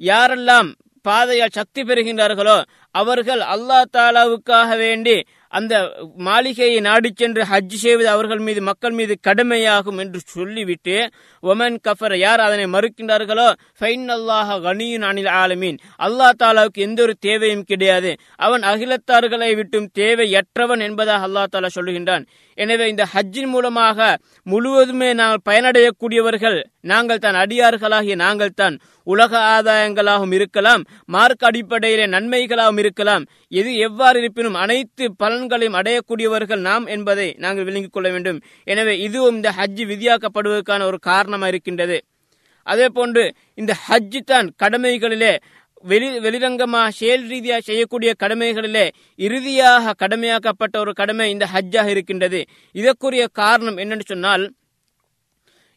யாரெல்லாம் 0.00 0.70
பாதையால் 1.04 1.56
சக்தி 1.56 1.80
பெறுகின்றார்களோ 1.82 2.56
அவர்கள் 2.94 3.42
அல்லாஹ் 3.46 3.90
தாலாவுக்காக 3.92 4.70
வேண்டி 4.76 5.16
அந்த 5.52 5.74
மாளிகையை 6.18 6.78
நாடி 6.80 7.10
சென்று 7.12 7.42
ஹஜ் 7.42 7.76
செய்வது 7.76 8.08
அவர்கள் 8.08 8.38
மீது 8.38 8.60
மக்கள் 8.62 8.92
மீது 8.92 9.14
கடமையாகும் 9.20 9.98
என்று 9.98 10.20
சொல்லிவிட்டு 10.26 10.96
ஒமன் 11.42 11.78
கஃபர் 11.86 12.14
யார் 12.16 12.40
அதனை 12.40 12.66
மறுக்கின்றார்களோ? 12.74 13.46
ஃபைன் 13.78 14.06
அல்லாஹ் 14.16 14.50
கனியின் 14.66 15.06
அனில் 15.08 15.30
ஆலமீன் 15.40 15.78
அல்லாஹ் 16.06 16.38
தாலாவுக்கு 16.42 16.84
எந்த 16.86 17.02
ஒரு 17.02 17.14
தேவையும் 17.26 17.66
கிடையாது. 17.70 18.12
அவன் 18.36 18.62
அகிலத்தார்களை 18.62 19.50
விட்டும் 19.60 19.90
தேவையற்றவன் 20.00 20.84
என்பதாக 20.88 21.26
அல்லாஹ் 21.28 21.52
தாலா 21.54 21.70
சொல்லுகின்றான். 21.78 22.26
எனவே 22.58 22.88
இந்த 22.88 23.04
ஹஜ்ஜின் 23.12 23.50
மூலமாக 23.54 24.16
முழுவதுமே 24.52 25.10
நாங்கள் 25.20 25.46
பயனடையக்கூடியவர்கள் 25.48 26.58
நாங்கள் 26.90 27.22
தான் 27.24 27.36
அடியார்களாகிய 27.42 28.14
நாங்கள் 28.22 28.58
தான். 28.60 28.74
உலக 29.12 29.32
ஆதாயங்களாகவும் 29.54 30.34
இருக்கலாம் 30.36 30.82
மார்க் 31.14 31.44
அடிப்படையிலே 31.48 32.06
நன்மைகளாகவும் 32.06 32.80
இருக்கலாம். 32.82 33.24
எது 33.48 33.70
எவ்வாறு 33.86 34.18
இருப்பினும் 34.22 34.54
அனைத்து 34.54 35.04
பலன்களையும் 35.22 35.78
அடையக்கூடியவர்கள் 35.80 36.62
நாம் 36.68 36.86
என்பதை 36.86 37.28
நாங்கள் 37.44 37.64
விளங்கிக் 37.64 37.94
கொள்ள 37.96 38.08
வேண்டும். 38.10 38.38
எனவே 38.64 38.94
இதுவும் 39.06 39.36
இந்த 39.38 39.50
ஹஜ்ஜி 39.58 39.86
விதியாக்கப்படுவதற்கான 39.92 40.86
ஒரு 40.90 40.98
காரணம். 40.98 41.30
காரணமாக 41.32 41.52
இருக்கின்றது 41.52 41.98
அதே 42.66 42.86
போன்று 42.96 43.22
இந்த 43.60 43.72
ஹஜ்ஜு 43.86 44.20
தான் 44.24 44.48
கடமைகளிலே 44.62 45.34
வெளி 45.84 46.08
வெளிரங்கமாக 46.24 46.94
செயல் 46.98 47.24
ரீதியாக 47.30 47.60
செய்யக்கூடிய 47.68 48.10
கடமைகளிலே 48.22 48.84
இறுதியாக 49.18 49.94
கடமையாக்கப்பட்ட 50.02 50.74
ஒரு 50.78 50.92
கடமை 51.00 51.26
இந்த 51.30 51.44
ஹஜ்ஜாக 51.54 51.92
இருக்கின்றது. 51.94 52.40
இதற்குரிய 52.74 53.24
காரணம் 53.40 53.80
என்னன்னு 53.82 54.06
சொன்னால் 54.12 54.44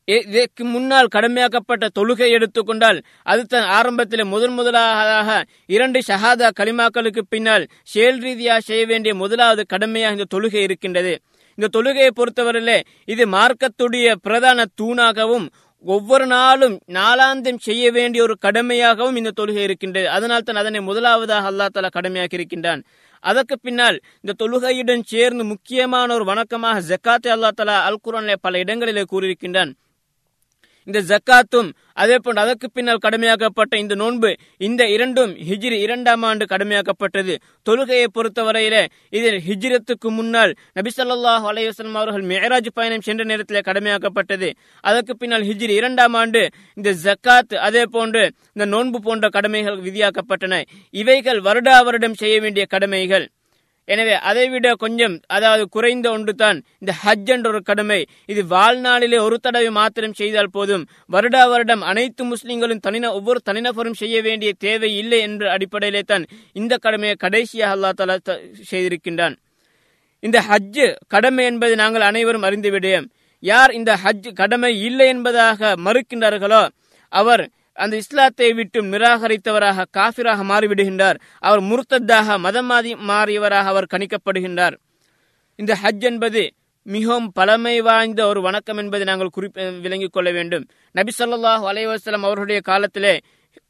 இதற்கு 0.08 0.64
முன்னால் 0.74 1.14
கடமையாக்கப்பட்ட 1.16 1.86
தொழுகை 1.98 2.28
எடுத்துக்கொண்டால் 2.38 3.00
அது 3.32 3.44
தன் 3.54 3.70
ஆரம்பத்தில் 3.78 4.24
முதன் 4.34 4.56
முதலாக 4.58 5.38
இரண்டு 5.76 6.00
ஷஹாதா 6.08 6.50
கலிமாக்களுக்கு 6.60 7.22
பின்னால் 7.34 7.66
செயல் 7.94 8.20
ரீதியாக 8.26 8.66
செய்ய 8.70 8.84
வேண்டிய 8.92 9.14
முதலாவது 9.24 9.64
கடமையாக 9.74 10.18
இந்த 10.18 10.28
தொழுகை 10.36 10.62
இருக்கின்றது. 10.68 11.14
இந்த 11.58 11.68
தொழுகையை 11.76 12.12
பொறுத்தவரையிலே 12.20 12.80
இது 13.14 13.24
மார்க்கத்துடைய 13.38 14.08
பிரதான 14.26 14.66
தூணாகவும் 14.82 15.48
ஒவ்வொரு 15.86 16.26
நாளும் 16.28 16.76
நாளாந்தம் 16.98 17.60
செய்ய 17.66 17.92
வேண்டிய 17.92 18.22
ஒரு 18.24 18.36
கடமையாகவும் 18.46 19.18
இந்த 19.20 19.32
தொழுகை 19.40 19.64
இருக்கின்றது. 19.68 20.08
அதனால் 20.10 20.46
தான் 20.48 20.62
அதனை 20.62 20.80
முதலாவதாக 20.82 21.50
அல்லா 21.52 21.66
தலா 21.76 21.90
கடமையாக்கி 21.98 22.38
இருக்கின்றான். 22.40 22.82
அதற்கு 23.24 23.56
பின்னால் 23.60 23.98
இந்த 24.22 24.34
தொழுகையுடன் 24.42 25.04
சேர்ந்து 25.12 25.44
முக்கியமான 25.44 26.08
ஒரு 26.14 26.26
வணக்கமாக 26.32 26.82
ஜக்காத்தை 26.90 27.32
அல்லா 27.36 27.52
தலா 27.60 27.76
அல் 27.90 28.04
குரானிலே 28.06 28.36
பல 28.42 28.60
இடங்களிலே 28.64 29.04
கூறியிருக்கின்றான். 29.12 29.72
இந்த 30.88 31.00
ஜக்காத்தும் 31.12 31.70
அதே 31.94 32.16
போன்று 32.24 32.42
அதற்கு 32.42 32.68
பின்னால் 32.72 33.02
கடமையாக்கப்பட்ட 33.06 33.74
இந்த 33.78 33.96
நோன்பு 33.96 34.30
இந்த 34.58 34.82
இரண்டும் 34.90 35.32
ஹிஜ்ரி 35.50 35.78
இரண்டாம் 35.86 36.24
ஆண்டு 36.24 36.46
கடமையாக்கப்பட்டது. 36.46 37.36
தொழுகையை 37.70 38.08
பொறுத்தவரையில 38.18 38.76
இதில் 39.10 39.40
ஹிஜ்ரத்துக்கு 39.48 40.10
முன்னால் 40.10 40.54
நபிசல்லாஹ் 40.76 41.46
ஸல்லல்லாஹு 41.52 42.02
அவர்கள் 42.02 42.26
மேராஜ் 42.34 42.70
பயணம் 42.74 43.06
சென்ற 43.08 43.24
நேரத்தில் 43.24 43.66
கடமையாக்கப்பட்டது. 43.70 44.50
அதற்கு 44.82 45.16
பின்னால் 45.18 45.48
ஹிஜ்ரி 45.50 45.76
இரண்டாம் 45.82 46.14
ஆண்டு 46.14 46.44
இந்த 46.74 46.94
ஜக்காத் 47.06 47.56
அதே 47.68 47.84
போன்று 47.96 48.24
இந்த 48.54 48.66
நோன்பு 48.66 49.02
போன்ற 49.02 49.30
கடமைகள் 49.30 49.80
விதியாக்கப்பட்டன. 49.80 50.62
இவைகள் 51.02 51.42
வருடா 51.42 51.78
வருடம் 51.84 52.14
செய்ய 52.14 52.40
வேண்டிய 52.40 52.66
கடமைகள். 52.66 53.28
எனவே 53.86 54.14
அதைவிட 54.14 54.76
கொஞ்சம் 54.76 55.20
அதாவது 55.28 55.70
குறைந்த 55.70 56.12
ஒன்று 56.12 56.36
தான் 56.36 56.64
இந்த 56.80 56.94
ஹஜ் 57.06 57.26
என்ற 57.26 57.50
ஒரு 57.50 57.64
கடமை. 57.64 58.06
இது 58.26 58.44
வாழ்நாளிலே 58.44 59.20
ஒரு 59.20 59.40
தடவை 59.40 59.70
மாத்திரம் 59.70 60.14
செய்தால் 60.14 60.50
போதும். 60.50 60.88
வருடா 61.12 61.50
வருடம் 61.50 61.82
அனைத்து 61.82 62.24
முஸ்லிம்களும் 62.24 62.80
தனின 62.80 63.14
ஒவ்வொரு 63.14 63.42
தனிநபரும் 63.46 63.94
செய்ய 63.94 64.22
வேண்டிய 64.22 64.54
தேவை 64.60 64.98
இல்லை 64.98 65.20
என்ற 65.20 65.52
அடிப்படையிலே 65.52 66.02
தான் 66.02 66.26
இந்த 66.54 66.78
கடமையை 66.78 67.16
கடைசியாக 67.16 67.76
அல்லா 67.76 67.92
தலா 67.92 68.18
த- 68.18 68.42
செய்திருக்கின்றான். 68.72 69.36
இந்த 70.20 70.44
ஹஜ் 70.50 70.96
கடமை 71.08 71.46
என்பதை 71.46 71.76
நாங்கள் 71.76 72.02
அனைவரும் 72.02 72.42
அறிந்து 72.42 73.08
யார் 73.40 73.72
இந்த 73.72 74.00
ஹஜ் 74.04 74.34
கடமை 74.34 74.82
இல்லை 74.82 75.08
என்பதாக 75.08 75.76
மறுக்கின்றார்களோ 75.86 76.70
அவர் 77.10 77.50
அந்த 77.76 77.96
இஸ்லாத்தை 77.96 78.54
விட்டு 78.54 78.80
நிராகரித்தவராக 78.84 79.86
காஃபிராக 79.92 80.44
மாறிவிடுகின்றார். 80.44 81.18
அவர் 81.40 81.62
முர்த்ததாக 81.62 82.38
மதம் 82.38 82.66
மாறி 82.66 82.92
மாறியவராக 82.94 83.72
அவர் 83.74 83.92
கணிக்கப்படுகின்றார். 83.94 84.76
இந்த 85.56 85.78
ஹஜ் 85.84 86.06
என்பது 86.12 86.44
மிகவும் 86.84 87.32
பழமை 87.32 87.82
வாய்ந்த 87.82 88.28
ஒரு 88.28 88.42
வணக்கம் 88.42 88.78
என்பதை 88.78 89.06
நாங்கள் 89.06 89.32
குறிப்பி 89.38 89.82
விளங்கிக் 89.82 90.12
கொள்ள 90.12 90.32
வேண்டும். 90.32 90.66
நபி 90.92 91.12
சொல்லாஹ் 91.18 91.64
அலைஹி 91.72 91.88
அவர்களுடைய 92.12 92.62
காலத்திலே 92.62 93.20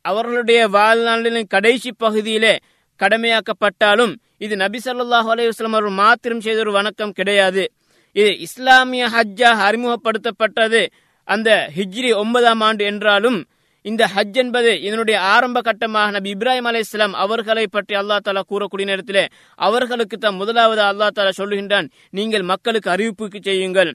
அவர்களுடைய 0.02 0.68
வாழ்நாளின் 0.68 1.48
கடைசி 1.48 1.92
பகுதியிலே 1.92 2.60
கடமையாக்கப்பட்டாலும் 3.00 4.14
இது 4.38 4.56
நபி 4.56 4.80
சொல்லாஹ் 4.86 5.30
அலைஹி 5.34 5.50
அவர்கள் 5.50 6.00
மாத்திரம் 6.04 6.42
செய்த 6.42 6.60
ஒரு 6.60 6.72
வணக்கம் 6.72 7.12
கிடையாது. 7.12 7.64
இது 8.12 8.32
இஸ்லாமிய 8.40 9.08
ஹஜ்ஜாக 9.08 9.60
அறிமுகப்படுத்தப்பட்டது. 9.70 10.82
அந்த 11.24 11.50
ஹிஜ்ரி 11.76 12.10
ஒன்பதாம் 12.16 12.62
ஆண்டு 12.62 12.84
என்றாலும் 12.86 13.40
இந்த 13.86 14.04
ஹஜ் 14.16 14.38
என்பது 14.44 14.72
இதனுடைய 14.82 15.18
ஆரம்ப 15.34 15.62
கட்டமாக 15.62 16.14
நபி 16.16 16.30
இப்ராஹிம் 16.36 16.68
அலி 16.70 16.80
இஸ்லாம் 16.86 17.16
அவர்களை 17.24 17.66
பற்றி 17.68 17.96
அல்லா 17.96 18.18
தாலா 18.28 18.42
கூறக்கூடிய 18.52 18.86
நேரத்திலே 18.92 19.24
அவர்களுக்கு 19.60 20.18
தான் 20.18 20.40
முதலாவது 20.42 20.82
அல்லா 20.82 21.08
தாலா 21.18 21.34
சொல்லுகின்றான் 21.42 21.88
நீங்கள் 22.10 22.46
மக்களுக்கு 22.54 22.90
அறிவிப்புக்கு 22.96 23.42
செய்யுங்கள். 23.42 23.92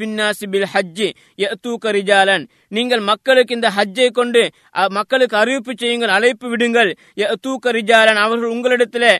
பின்னாசிபில் 0.00 0.66
ஹஜ்ஜி 0.74 1.08
எத்தூக்க 1.46 1.92
ரிஜாலன் 1.98 2.44
நீங்கள் 2.76 3.02
மக்களுக்கு 3.10 3.56
இந்த 3.58 3.68
ஹஜ்ஜை 3.76 4.08
கொண்டு 4.18 4.42
மக்களுக்கு 4.96 5.36
அறிவிப்பு 5.40 5.72
செய்யுங்கள் 5.80 6.12
அழைப்பு 6.16 6.46
விடுங்கள். 6.52 6.90
எத்தூக்க 7.24 7.72
ரிஜாலன் 7.78 8.20
அவர்கள் 8.24 8.52
உங்களிடத்திலே 8.54 9.12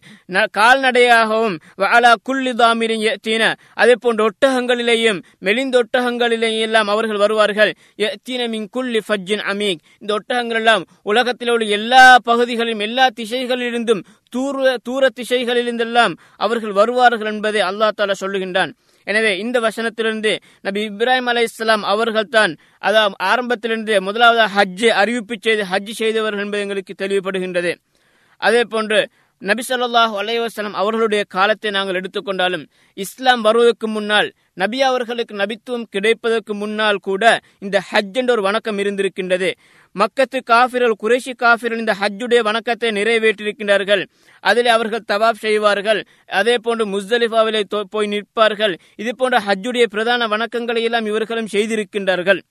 கால்நடையாகவும் 0.58 1.56
அலா 1.96 2.12
குல்லி 2.28 2.52
தாமிரின் 2.61 3.04
எத்தீன 3.12 3.50
அதே 3.82 3.94
போன்ற 4.04 4.28
ஒட்டகங்களிலேயும் 4.30 5.20
மெலிந்த 5.46 5.76
ஒட்டகங்களிலேயும் 5.82 6.64
எல்லாம் 6.68 6.90
அவர்கள் 6.94 7.22
வருவார்கள். 7.24 7.72
எத்தீன 8.08 8.48
மின் 8.54 8.68
குல்லி 8.76 9.02
ஃபஜ்ஜின் 9.08 9.44
அமீக் 9.52 9.82
இந்த 10.02 10.12
ஒட்டகங்கள் 10.18 10.61
எல்லாம் 10.62 10.87
உலகத்தில் 11.11 11.52
உள்ள 11.54 11.70
எல்லா 11.78 12.04
பகுதிகளிலும் 12.30 12.85
எல்லா 12.88 13.06
திசைகளிலிருந்தும் 13.18 14.02
தூர 14.35 14.76
தூர 14.88 15.08
திசைகளிலிருந்தெல்லாம் 15.18 16.12
அவர்கள் 16.44 16.78
வருவார்கள் 16.80 17.30
என்பதை 17.32 17.61
அல்லா 17.70 17.88
தாலா 17.98 18.14
சொல்லுகின்றான். 18.20 18.72
எனவே 19.06 19.38
இந்த 19.38 19.60
வசனத்திலிருந்து 19.60 20.32
நபி 20.60 20.80
இப்ராஹிம் 20.90 21.26
அலை 21.26 21.42
இஸ்லாம் 21.42 21.82
அவர்கள் 21.82 22.28
தான் 22.28 22.52
அதாவது 22.78 23.14
ஆரம்பத்திலிருந்து 23.20 24.00
முதலாவது 24.00 24.44
ஹஜ் 24.56 24.86
அறிவிப்பு 25.02 25.36
செய்து 25.40 25.62
ஹஜ் 25.62 25.92
செய்தவர்கள் 25.92 26.44
என்பது 26.44 26.62
எங்களுக்கு 26.62 26.94
தெளிவுபடுகின்றது. 26.98 27.72
அதே 28.40 28.62
போன்று 28.64 29.00
நபி 29.48 29.62
சொல்லாஹ் 29.68 30.12
அலைஹி 30.20 30.40
அவர்களுடைய 30.83 31.22
காலத்தை 31.35 31.70
நாங்கள் 31.76 31.98
எடுத்துக்கொண்டாலும் 32.00 32.64
இஸ்லாம் 33.05 33.42
வருவதற்கு 33.46 33.87
முன்னால் 33.88 34.28
நபி 34.62 34.78
அவர்களுக்கு 34.88 35.35
நபித்துவம் 35.40 35.87
கிடைப்பதற்கு 35.94 36.52
முன்னால் 36.55 37.00
கூட 37.09 37.22
இந்த 37.64 37.76
ஹஜ் 37.90 38.18
என்ற 38.20 38.33
ஒரு 38.33 38.42
வணக்கம் 38.48 38.78
இருந்திருக்கின்றது. 38.83 39.50
மக்கத்து 40.00 40.38
காஃபிரல் 40.52 40.94
குறைஷி 41.02 41.33
காஃபிரல் 41.44 41.83
இந்த 41.83 41.94
ஹஜ்ஜுடைய 42.00 42.40
வணக்கத்தை 42.48 42.90
நிறைவேற்றியிருக்கின்றார்கள். 42.98 44.02
அதில் 44.40 44.70
அவர்கள் 44.76 45.09
தவாப் 45.12 45.42
செய்வார்கள். 45.44 46.00
அதே 46.40 46.57
போன்று 46.66 46.87
முஸ்தலிஃபாவிலே 46.94 47.62
போய் 47.94 48.12
நிற்பார்கள். 48.14 48.76
இது 48.96 49.12
போன்ற 49.16 49.38
ஹஜ்ஜுடைய 49.48 49.87
பிரதான 49.96 50.28
வணக்கங்களை 50.35 50.83
எல்லாம் 50.90 51.07
இவர்களும் 51.12 51.52
செய்திருக்கின்றார்கள். 51.57 52.42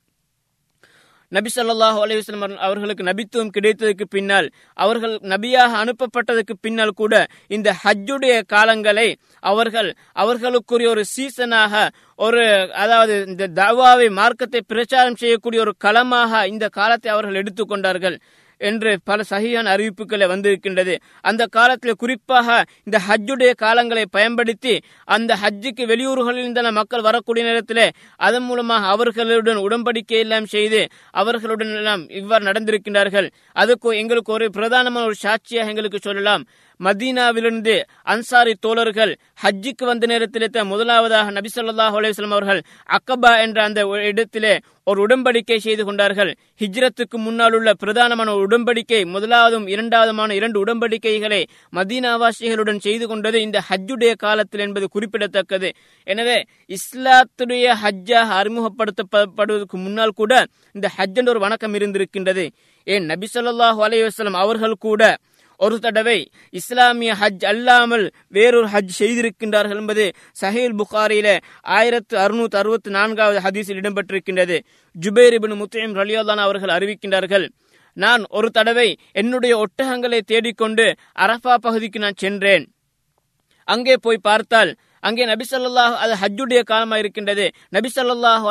நபி 1.31 1.49
சொல்லாஹு 1.49 1.99
அலைஹி 2.03 2.21
அவர்களுக்கு 2.67 3.03
நபித்துவம் 3.03 3.53
கிடைத்ததற்கு 3.57 4.05
பின்னால் 4.09 4.47
அவர்கள் 4.77 5.13
நபியாக 5.33 5.71
அனுப்பப்பட்டதற்கு 5.83 6.55
பின்னால் 6.61 6.93
கூட 6.93 7.13
இந்த 7.47 7.69
ஹஜ்ஜுடைய 7.83 8.35
காலங்களை 8.53 9.07
அவர்கள் 9.43 9.89
அவர்களுக்குரிய 10.15 10.89
ஒரு 10.89 11.03
சீசனாக 11.15 11.83
ஒரு 12.19 12.43
அதாவது 12.83 13.15
இந்த 13.27 13.47
தவாவை 13.61 14.07
மார்க்கத்தை 14.19 14.61
பிரச்சாரம் 14.73 15.19
செய்யக்கூடிய 15.21 15.61
ஒரு 15.61 15.73
களமாக 15.77 16.47
இந்த 16.47 16.65
காலத்தை 16.69 17.09
அவர்கள் 17.11 17.39
எடுத்துக்கொண்டார்கள். 17.41 18.17
என்று 18.69 18.91
பல 19.03 19.23
சகியான 19.29 19.71
அறிவிப்புகளை 19.75 20.27
வந்திருக்கின்றது. 20.27 20.95
அந்த 21.21 21.43
காலத்தில் 21.57 21.99
குறிப்பாக 22.03 22.47
இந்த 22.83 22.97
ஹஜ்ஜுடைய 23.07 23.51
காலங்களை 23.63 24.03
பயன்படுத்தி 24.11 24.73
அந்த 25.05 25.37
ஹஜ்ஜுக்கு 25.43 25.83
வெளியூர்களில் 25.91 26.41
இருந்த 26.43 26.71
மக்கள் 26.71 27.01
வரக்கூடிய 27.01 27.45
நேரத்தில் 27.45 27.85
அதன் 28.27 28.43
மூலமாக 28.43 28.87
அவர்களுடன் 28.87 29.63
உடன்படிக்கை 29.67 30.19
எல்லாம் 30.25 30.45
செய்து 30.45 30.81
அவர்களுடன் 31.11 31.73
எல்லாம் 31.75 32.03
இவ்வாறு 32.09 32.47
நடந்திருக்கின்றார்கள். 32.49 33.27
அதுக்கு 33.53 33.97
எங்களுக்கு 33.97 34.33
ஒரு 34.33 34.49
பிரதானமான 34.57 35.07
ஒரு 35.09 35.17
சாட்சியாக 35.25 35.71
எங்களுக்கு 35.71 35.99
சொல்லலாம். 36.01 36.43
மதீனாவிலிருந்து 36.81 37.75
அன்சாரி 38.13 38.53
தோழர்கள் 38.65 39.13
ஹஜ்ஜுக்கு 39.43 39.85
வந்த 39.89 40.05
நேரத்திலே 40.11 40.47
தான் 40.47 40.69
முதலாவதாக 40.73 41.31
நபி 41.37 41.49
ஸல்லல்லாஹு 41.55 41.97
அலைஹி 41.99 42.27
அவர்கள் 42.29 42.61
அக்கபா 42.97 43.31
என்ற 43.45 43.57
அந்த 43.67 43.81
இடத்திலே 44.11 44.53
ஒரு 44.89 44.99
உடன்படிக்கை 45.05 45.57
செய்து 45.65 45.83
கொண்டார்கள். 45.87 46.31
ஹிஜ்ரத்துக்கு 46.61 47.17
முன்னால் 47.25 47.55
உள்ள 47.57 47.69
பிரதானமான 47.81 48.29
ஒரு 48.35 48.43
உடன்படிக்கை 48.47 49.01
முதலாவதும் 49.15 49.67
இரண்டாவதுமான 49.73 50.35
இரண்டு 50.39 50.57
உடன்படிக்கைகளை 50.63 51.41
மதீனாவாசிகளுடன் 51.77 52.81
செய்து 52.87 53.07
கொண்டது 53.11 53.37
இந்த 53.47 53.59
ஹஜ்ஜுடைய 53.69 54.13
காலத்தில் 54.25 54.65
என்பது 54.67 54.87
குறிப்பிடத்தக்கது. 54.95 55.69
எனவே 56.07 56.37
இஸ்லாத்துடைய 56.77 57.65
ஹஜ்ஜாக 57.83 58.29
அறிமுகப்படுத்தப்படுவதற்கு 58.41 59.77
முன்னால் 59.85 60.17
கூட 60.21 60.33
இந்த 60.77 60.89
ஹஜ் 60.97 61.19
என்ற 61.21 61.31
ஒரு 61.35 61.43
வணக்கம் 61.45 61.75
இருந்திருக்கின்றது. 61.79 62.45
ஏன் 62.87 63.05
நபி 63.11 63.27
சொல்லாஹு 63.35 63.79
அலைஹி 63.87 64.33
அவர்கள் 64.45 64.83
கூட 64.87 65.03
ஒரு 65.65 65.77
தடவை 65.85 66.17
இஸ்லாமிய 66.59 67.11
ஹஜ் 67.21 67.45
அல்லாமல் 67.51 68.05
வேறொரு 68.35 68.67
ஹஜ் 68.73 68.93
செய்திருக்கின்றார்கள் 68.99 69.79
என்பது 69.81 70.05
சஹீல் 70.41 70.77
புகாரியில 70.81 71.29
ஆயிரத்து 71.77 72.15
அறுநூற்று 72.23 72.57
அறுபத்தி 72.61 72.91
நான்காவது 72.97 73.39
ஹதீஸில் 73.45 73.79
இடம்பெற்றிருக்கின்றது. 73.81 74.57
ஜுபேர் 74.95 75.35
இபின் 75.37 75.59
முத்தீம் 75.61 75.97
ரலியோதான் 76.01 76.43
அவர்கள் 76.45 76.75
அறிவிக்கின்றார்கள் 76.77 77.47
நான் 77.97 78.23
ஒரு 78.37 78.49
தடவை 78.57 78.89
என்னுடைய 79.21 79.53
ஒட்டகங்களை 79.63 80.19
தேடிக்கொண்டு 80.31 80.85
அரஃபா 81.23 81.55
பகுதிக்கு 81.65 81.99
நான் 82.05 82.21
சென்றேன். 82.23 82.65
அங்கே 83.67 83.95
போய் 84.05 84.25
பார்த்தால் 84.29 84.71
அங்கே 85.07 85.23
நபி 85.31 85.45
ஸல்லல்லாஹு 85.51 85.95
அது 86.03 86.13
ஹஜ்ஜுடைய 86.21 86.61
காலமாக 86.71 87.01
இருக்கின்றது 87.03 87.45
நபி 87.75 87.89
ஸல்லல்லாஹு 87.95 88.45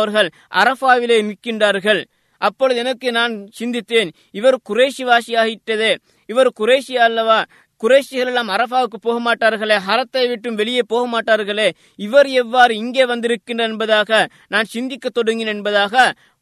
அவர்கள் 0.00 0.28
அரஃபாவிலே 0.60 1.18
நிற்கின்றார்கள். 1.28 2.00
அப்பொழுது 2.40 2.78
எனக்கு 2.84 3.08
நான் 3.18 3.34
சிந்தித்தேன் 3.58 4.12
இவர் 4.38 4.56
குரேஷி 4.68 5.04
வாசியாகிட்டது. 5.10 5.90
இவர் 6.32 6.50
குரேஷி 6.60 6.96
அல்லவா? 7.06 7.40
குறைஷிகள் 7.82 8.30
எல்லாம் 8.30 8.50
அரஃபாவுக்கு 8.54 8.98
போக 9.04 9.18
மாட்டார்களே 9.26 9.76
ஹரத்தை 9.86 10.22
விட்டும் 10.30 10.58
வெளியே 10.60 10.82
போக 10.92 11.04
மாட்டார்களே 11.12 11.68
இவர் 12.06 12.28
எவ்வாறு 12.42 12.72
இங்கே 12.82 13.04
வந்திருக்கின்றார் 13.12 13.70
என்பதாக 13.72 14.20
நான் 14.52 14.68
சிந்திக்க 14.74 15.08
தொடங்கினேன் 15.18 15.54
என்பதாக 15.54 15.94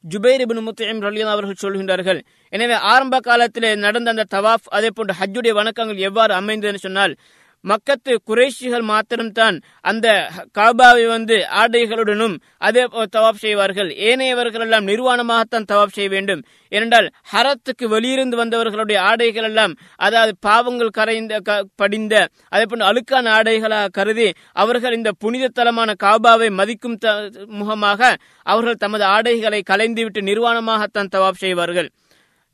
ஜுபைர் 0.05 0.43
இபின் 0.45 0.65
முத்தையம் 0.67 1.03
ரலியன் 1.07 1.33
அவர்கள் 1.35 1.63
சொல்கின்றார்கள். 1.63 2.21
எனவே 2.53 2.77
ஆரம்ப 2.93 3.21
காலத்திலே 3.29 3.71
நடந்த 3.85 4.11
அந்த 4.15 4.25
தவாஃப் 4.35 4.69
அதே 4.79 4.91
போன்ற 4.97 5.15
ஹஜ்ஜுடைய 5.21 5.55
வணக்கங்கள் 5.61 6.05
எவ்வாறு 6.09 6.35
அமைந்ததுன்னு 6.41 6.85
சொன்னால் 6.87 7.15
மக்கத்து 7.63 8.17
குறைஷிகள் 8.27 8.83
மாத்திரம்தான் 8.83 9.61
அந்த 9.81 10.31
காபாவை 10.59 11.07
வந்து 11.07 11.37
ஆடைகளுடனும் 11.37 12.37
அதே 12.59 12.85
தவாப் 13.17 13.35
செய்வார்கள். 13.35 13.89
ஏனையவர்கள் 13.89 14.61
எல்லாம் 14.61 14.87
நிர்வாணமாகத்தான் 14.87 15.65
தவாப் 15.73 15.93
செய்ய 15.93 16.11
வேண்டும். 16.11 16.43
ஏனென்றால் 16.69 17.11
ஹரத்துக்கு 17.33 17.83
வெளியிருந்து 17.83 18.37
வந்தவர்களுடைய 18.37 18.97
ஆடைகள் 18.97 19.45
எல்லாம் 19.45 19.75
அதாவது 19.97 20.37
பாவங்கள் 20.41 20.91
கரைந்த 20.99 21.41
க- 21.41 21.65
படிந்த 21.75 22.29
அதே 22.49 22.63
போன்ற 22.63 22.93
அழுக்கான 22.93 23.25
ஆடைகளாக 23.25 23.89
கருதி 23.89 24.33
அவர்கள் 24.53 24.93
இந்த 24.93 25.13
புனித 25.19 25.49
தலமான 25.55 25.95
காபாவை 26.03 26.51
மதிக்கும் 26.51 26.97
த- 26.97 27.31
முகமாக 27.47 28.17
அவர்கள் 28.43 28.75
தமது 28.75 29.05
ஆடைகளை 29.05 29.63
கலைந்துவிட்டு 29.71 30.21
நிர்வாணமாகத்தான் 30.21 31.09
தவாப் 31.17 31.35
செய்வார்கள். 31.35 31.91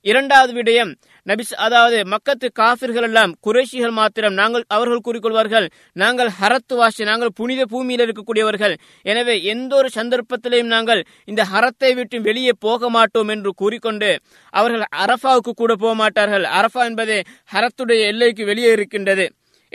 இரண்டாவது 0.01 0.63
விடயம் 0.63 0.95
நபிஸ் 1.27 1.53
அதாவது 1.67 1.99
மக்கத்து 2.13 2.49
காபிர்கள் 2.61 3.07
எல்லாம் 3.09 3.33
குறைஷிகள் 3.47 3.95
மாத்திரம் 3.99 4.35
நாங்கள் 4.41 4.65
அவர்கள் 4.77 5.05
கூறிக்கொள்வார்கள். 5.07 5.67
நாங்கள் 6.03 6.31
ஹரத்து 6.41 6.75
வாசி 6.81 7.03
நாங்கள் 7.11 7.33
புனித 7.41 7.63
பூமியில் 7.73 8.05
இருக்கக்கூடியவர்கள். 8.07 8.75
எனவே 9.13 9.37
எந்த 9.53 9.73
ஒரு 9.81 9.91
சந்தர்ப்பத்திலையும் 9.99 10.73
நாங்கள் 10.75 11.01
இந்த 11.33 11.45
ஹரத்தை 11.53 11.93
விட்டு 12.01 12.21
வெளியே 12.29 12.55
போக 12.67 12.91
மாட்டோம் 12.97 13.33
என்று 13.37 13.53
கூறிக்கொண்டு 13.63 14.11
அவர்கள் 14.55 14.85
அரஃபாவுக்கு 15.05 15.55
கூட 15.63 15.75
போக 15.85 15.95
மாட்டார்கள். 16.03 16.47
அரஃபா 16.59 16.85
என்பது 16.91 17.17
ஹரத்துடைய 17.55 18.03
எல்லைக்கு 18.13 18.45
வெளியே 18.53 18.73
இருக்கின்றது. 18.77 19.27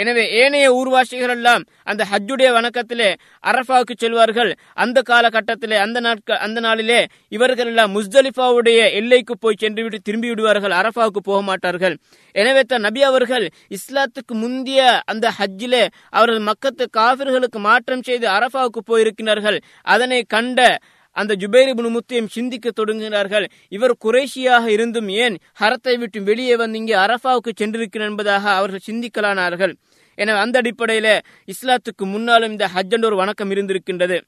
எனவே 0.01 0.23
ஏனைய 0.41 0.67
ஊர்வாசிகள் 0.79 1.33
எல்லாம் 1.35 1.63
அந்த 1.91 2.01
ஹஜ்ஜுடைய 2.11 2.49
வணக்கத்திலே 2.57 3.09
அரஃபாவுக்கு 3.51 3.95
செல்வார்கள். 4.03 4.51
அந்த 4.83 4.97
காலகட்டத்திலே 5.09 5.77
அந்த 5.85 5.99
நாட்கள் 6.07 6.41
அந்த 6.45 6.59
நாளிலே 6.67 6.99
இவர்கள் 7.37 7.69
எல்லாம் 7.71 7.93
முஸ்தலிஃபாவுடைய 7.97 8.79
எல்லைக்கு 8.99 9.35
போய் 9.45 9.61
சென்று 9.63 9.83
விட்டு 9.85 9.99
திரும்பி 10.09 10.29
விடுவார்கள் 10.31 10.77
அரஃபாவுக்கு 10.81 11.23
போக 11.29 11.39
மாட்டார்கள். 11.49 11.97
எனவே 12.35 12.63
தான் 12.63 12.85
நபி 12.87 13.03
அவர்கள் 13.09 13.47
இஸ்லாத்துக்கு 13.77 14.35
முந்திய 14.43 14.85
அந்த 15.13 15.27
ஹஜ்ஜிலே 15.39 15.83
அவர்கள் 16.19 16.47
மக்கத்து 16.51 16.87
காவிர்களுக்கு 16.99 17.61
மாற்றம் 17.69 18.05
செய்து 18.09 18.27
அரஃபாவுக்கு 18.37 18.83
போயிருக்கிறார்கள். 18.91 19.59
அதனை 19.95 20.21
கண்ட 20.35 20.69
அந்த 21.19 21.33
ஜுபைர் 21.41 21.69
இப்னு 21.71 21.89
முத்தியம் 21.95 22.27
சிந்திக்க 22.33 22.67
தொடங்குகிறார்கள் 22.79 23.45
இவர் 23.75 23.93
குறைஷியாக 24.03 24.65
இருந்தும் 24.75 25.09
ஏன் 25.23 25.35
ஹரத்தை 25.61 25.95
விட்டு 26.01 26.19
வெளியே 26.27 26.55
வந்து 26.61 26.79
இங்கே 26.81 26.95
அரஃபாவுக்கு 27.05 27.51
சென்றிருக்கிறார் 27.61 28.09
என்பதாக 28.11 28.45
அவர்கள் 28.59 28.85
சிந்திக்கலானார்கள். 28.89 29.73
எனவே 30.21 30.39
அந்த 30.45 30.55
அடிப்படையில 30.61 31.07
இஸ்லாத்துக்கு 31.53 32.05
முன்னாலும் 32.15 32.53
இந்த 32.55 32.67
ஹஜ் 32.75 32.95
என்ற 32.97 33.07
ஒரு 33.11 33.21
வணக்கம் 33.21 33.51
இருந்திருக்கின்றது. 33.55 34.19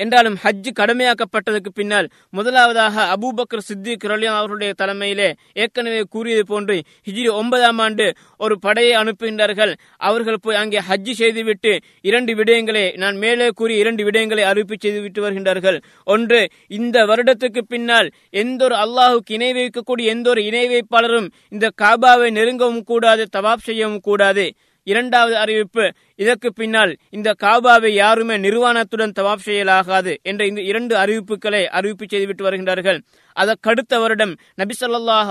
என்றாலும் 0.00 0.36
ஹஜ் 0.42 0.68
கடமையாக்கப்பட்டதற்கு 0.78 1.70
பின்னால் 1.78 2.06
முதலாவதாக 2.36 3.02
அபூபக்கர் 3.14 3.64
சித்திக் 3.66 4.06
ரலியம் 4.10 4.36
அவர்களுடைய 4.38 4.72
தலைமையிலே 4.82 5.26
ஏற்கனவே 5.62 5.98
கூறியது 6.14 6.44
போன்று 6.46 6.76
ஹிஜ்ரி 7.06 7.26
ஒன்பதாம் 7.40 7.80
ஆண்டு 7.84 8.06
ஒரு 8.44 8.54
படையை 8.58 8.94
அனுப்புகின்றார்கள். 9.00 9.72
அவர்கள் 10.08 10.40
போய் 10.44 10.60
அங்கே 10.62 10.80
ஹஜ் 10.88 11.10
செய்துவிட்டு 11.20 11.72
இரண்டு 12.10 12.34
விடயங்களை 12.34 12.84
நான் 12.96 13.18
மேலே 13.24 13.48
கூறி 13.60 13.76
இரண்டு 13.82 14.04
விடயங்களை 14.08 14.46
அறிவிப்பு 14.52 14.78
செய்துவிட்டு 14.80 15.22
வருகின்றார்கள். 15.26 15.78
ஒன்று 16.14 16.40
இந்த 16.78 17.04
வருடத்துக்கு 17.10 17.64
பின்னால் 17.74 18.10
எந்த 18.44 18.64
ஒரு 18.64 18.78
அல்லாஹுக்கு 18.84 19.36
இணை 19.38 19.52
வைக்கக்கூடிய 19.60 20.06
எந்த 20.16 20.28
ஒரு 20.30 20.42
இணை 20.44 20.64
வைப்பாளரும் 20.74 21.30
இந்த 21.48 21.68
காபாவை 21.82 22.30
நெருங்கவும் 22.40 22.82
கூடாது 22.82 23.26
தவாப் 23.36 23.68
செய்யவும் 23.68 24.02
கூடாது. 24.08 24.46
இரண்டாவது 24.92 25.36
அறிவிப்பு 25.42 25.84
இதற்கு 26.22 26.48
பின்னால் 26.58 26.92
இந்த 27.16 27.28
காபாவை 27.42 27.90
யாருமே 28.02 28.36
நிர்வாணத்துடன் 28.46 29.14
தவாப் 29.18 29.44
செய்யலாகாது 29.46 30.12
என்ற 30.30 30.42
இந்த 30.50 30.60
இரண்டு 30.70 30.94
அறிவிப்புகளை 31.02 31.62
அறிவிப்பு 31.78 32.06
செய்துவிட்டு 32.12 32.46
வருகின்றார்கள். 32.48 32.98
அதற்கடுத்த 33.36 33.94
வருடம் 34.02 34.32
நபி 34.60 34.74
ஸல்லல்லாஹு 34.80 35.30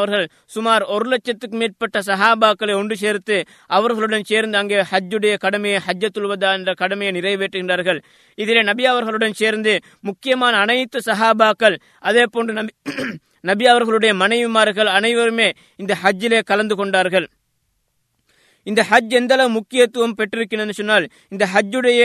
அவர்கள் 0.00 0.26
சுமார் 0.54 0.84
ஒரு 0.94 1.06
லட்சத்துக்கு 1.12 1.56
மேற்பட்ட 1.62 2.00
சஹாபாக்களை 2.08 2.74
ஒன்று 2.80 2.96
சேர்த்து 3.04 3.36
அவர்களுடன் 3.78 4.26
சேர்ந்து 4.30 4.58
அங்கே 4.62 4.80
ஹஜ்ஜுடைய 4.92 5.34
கடமையை 5.44 5.78
ஹஜ்ஜத்துல்வதா 5.86 6.50
என்ற 6.58 6.72
கடமையை 6.82 7.12
நிறைவேற்றுகின்றார்கள். 7.18 8.00
இதிலே 8.38 8.62
நபி 8.70 8.84
அவர்களுடன் 8.92 9.38
சேர்ந்து 9.42 9.74
முக்கியமான 10.08 10.56
அனைத்து 10.64 11.00
சஹாபாக்கள் 11.10 11.78
அதே 12.10 12.26
போன்று 12.34 12.54
நபி 12.60 12.72
நபி 13.50 13.64
அவர்களுடைய 13.72 14.12
மனைவிமார்கள் 14.20 14.88
அனைவருமே 14.98 15.48
இந்த 15.82 15.92
ஹஜ்ஜிலே 16.02 16.38
கலந்து 16.50 16.74
கொண்டார்கள். 16.76 17.26
இந்த 18.66 18.80
ஹஜ் 18.90 19.14
எந்த 19.18 19.32
அளவு 19.36 19.50
முக்கியத்துவம் 19.58 20.16
பெற்றிருக்கின்றன 20.18 20.74
சொன்னால் 20.78 21.06
இந்த 21.32 21.44
ஹஜ்ஜுடைய 21.54 22.02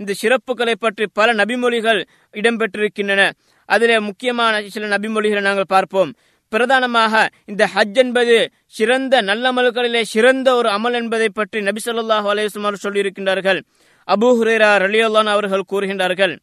இந்த 0.00 0.12
சிறப்புகளை 0.22 0.74
பற்றி 0.84 1.06
பல 1.18 1.28
நபிமொழிகள் 1.40 2.00
இடம்பெற்றிருக்கின்றன. 2.40 3.22
அதிலே 3.68 3.96
முக்கியமான 4.08 4.62
சில 4.74 4.88
நபிமொழிகளை 4.94 5.42
நாங்கள் 5.48 5.72
பார்ப்போம். 5.74 6.12
பிரதானமாக 6.52 7.12
இந்த 7.50 7.64
ஹஜ் 7.74 8.00
என்பது 8.02 8.36
சிறந்த 8.78 9.14
நல்லமல்களிலே 9.30 10.02
சிறந்த 10.14 10.48
ஒரு 10.58 10.68
அமல் 10.76 10.98
என்பதை 11.00 11.28
பற்றி 11.38 11.60
நபி 11.68 11.80
ஸல்லல்லாஹு 11.86 12.78
சொல்லியிருக்கின்றார்கள். 12.86 13.60
அபூ 14.08 14.28
ஹுரேரா 14.38 14.70
ரலியுல்லான் 14.84 15.30
அவர்கள் 15.34 15.70
கூறுகின்றார்கள் 15.72 16.34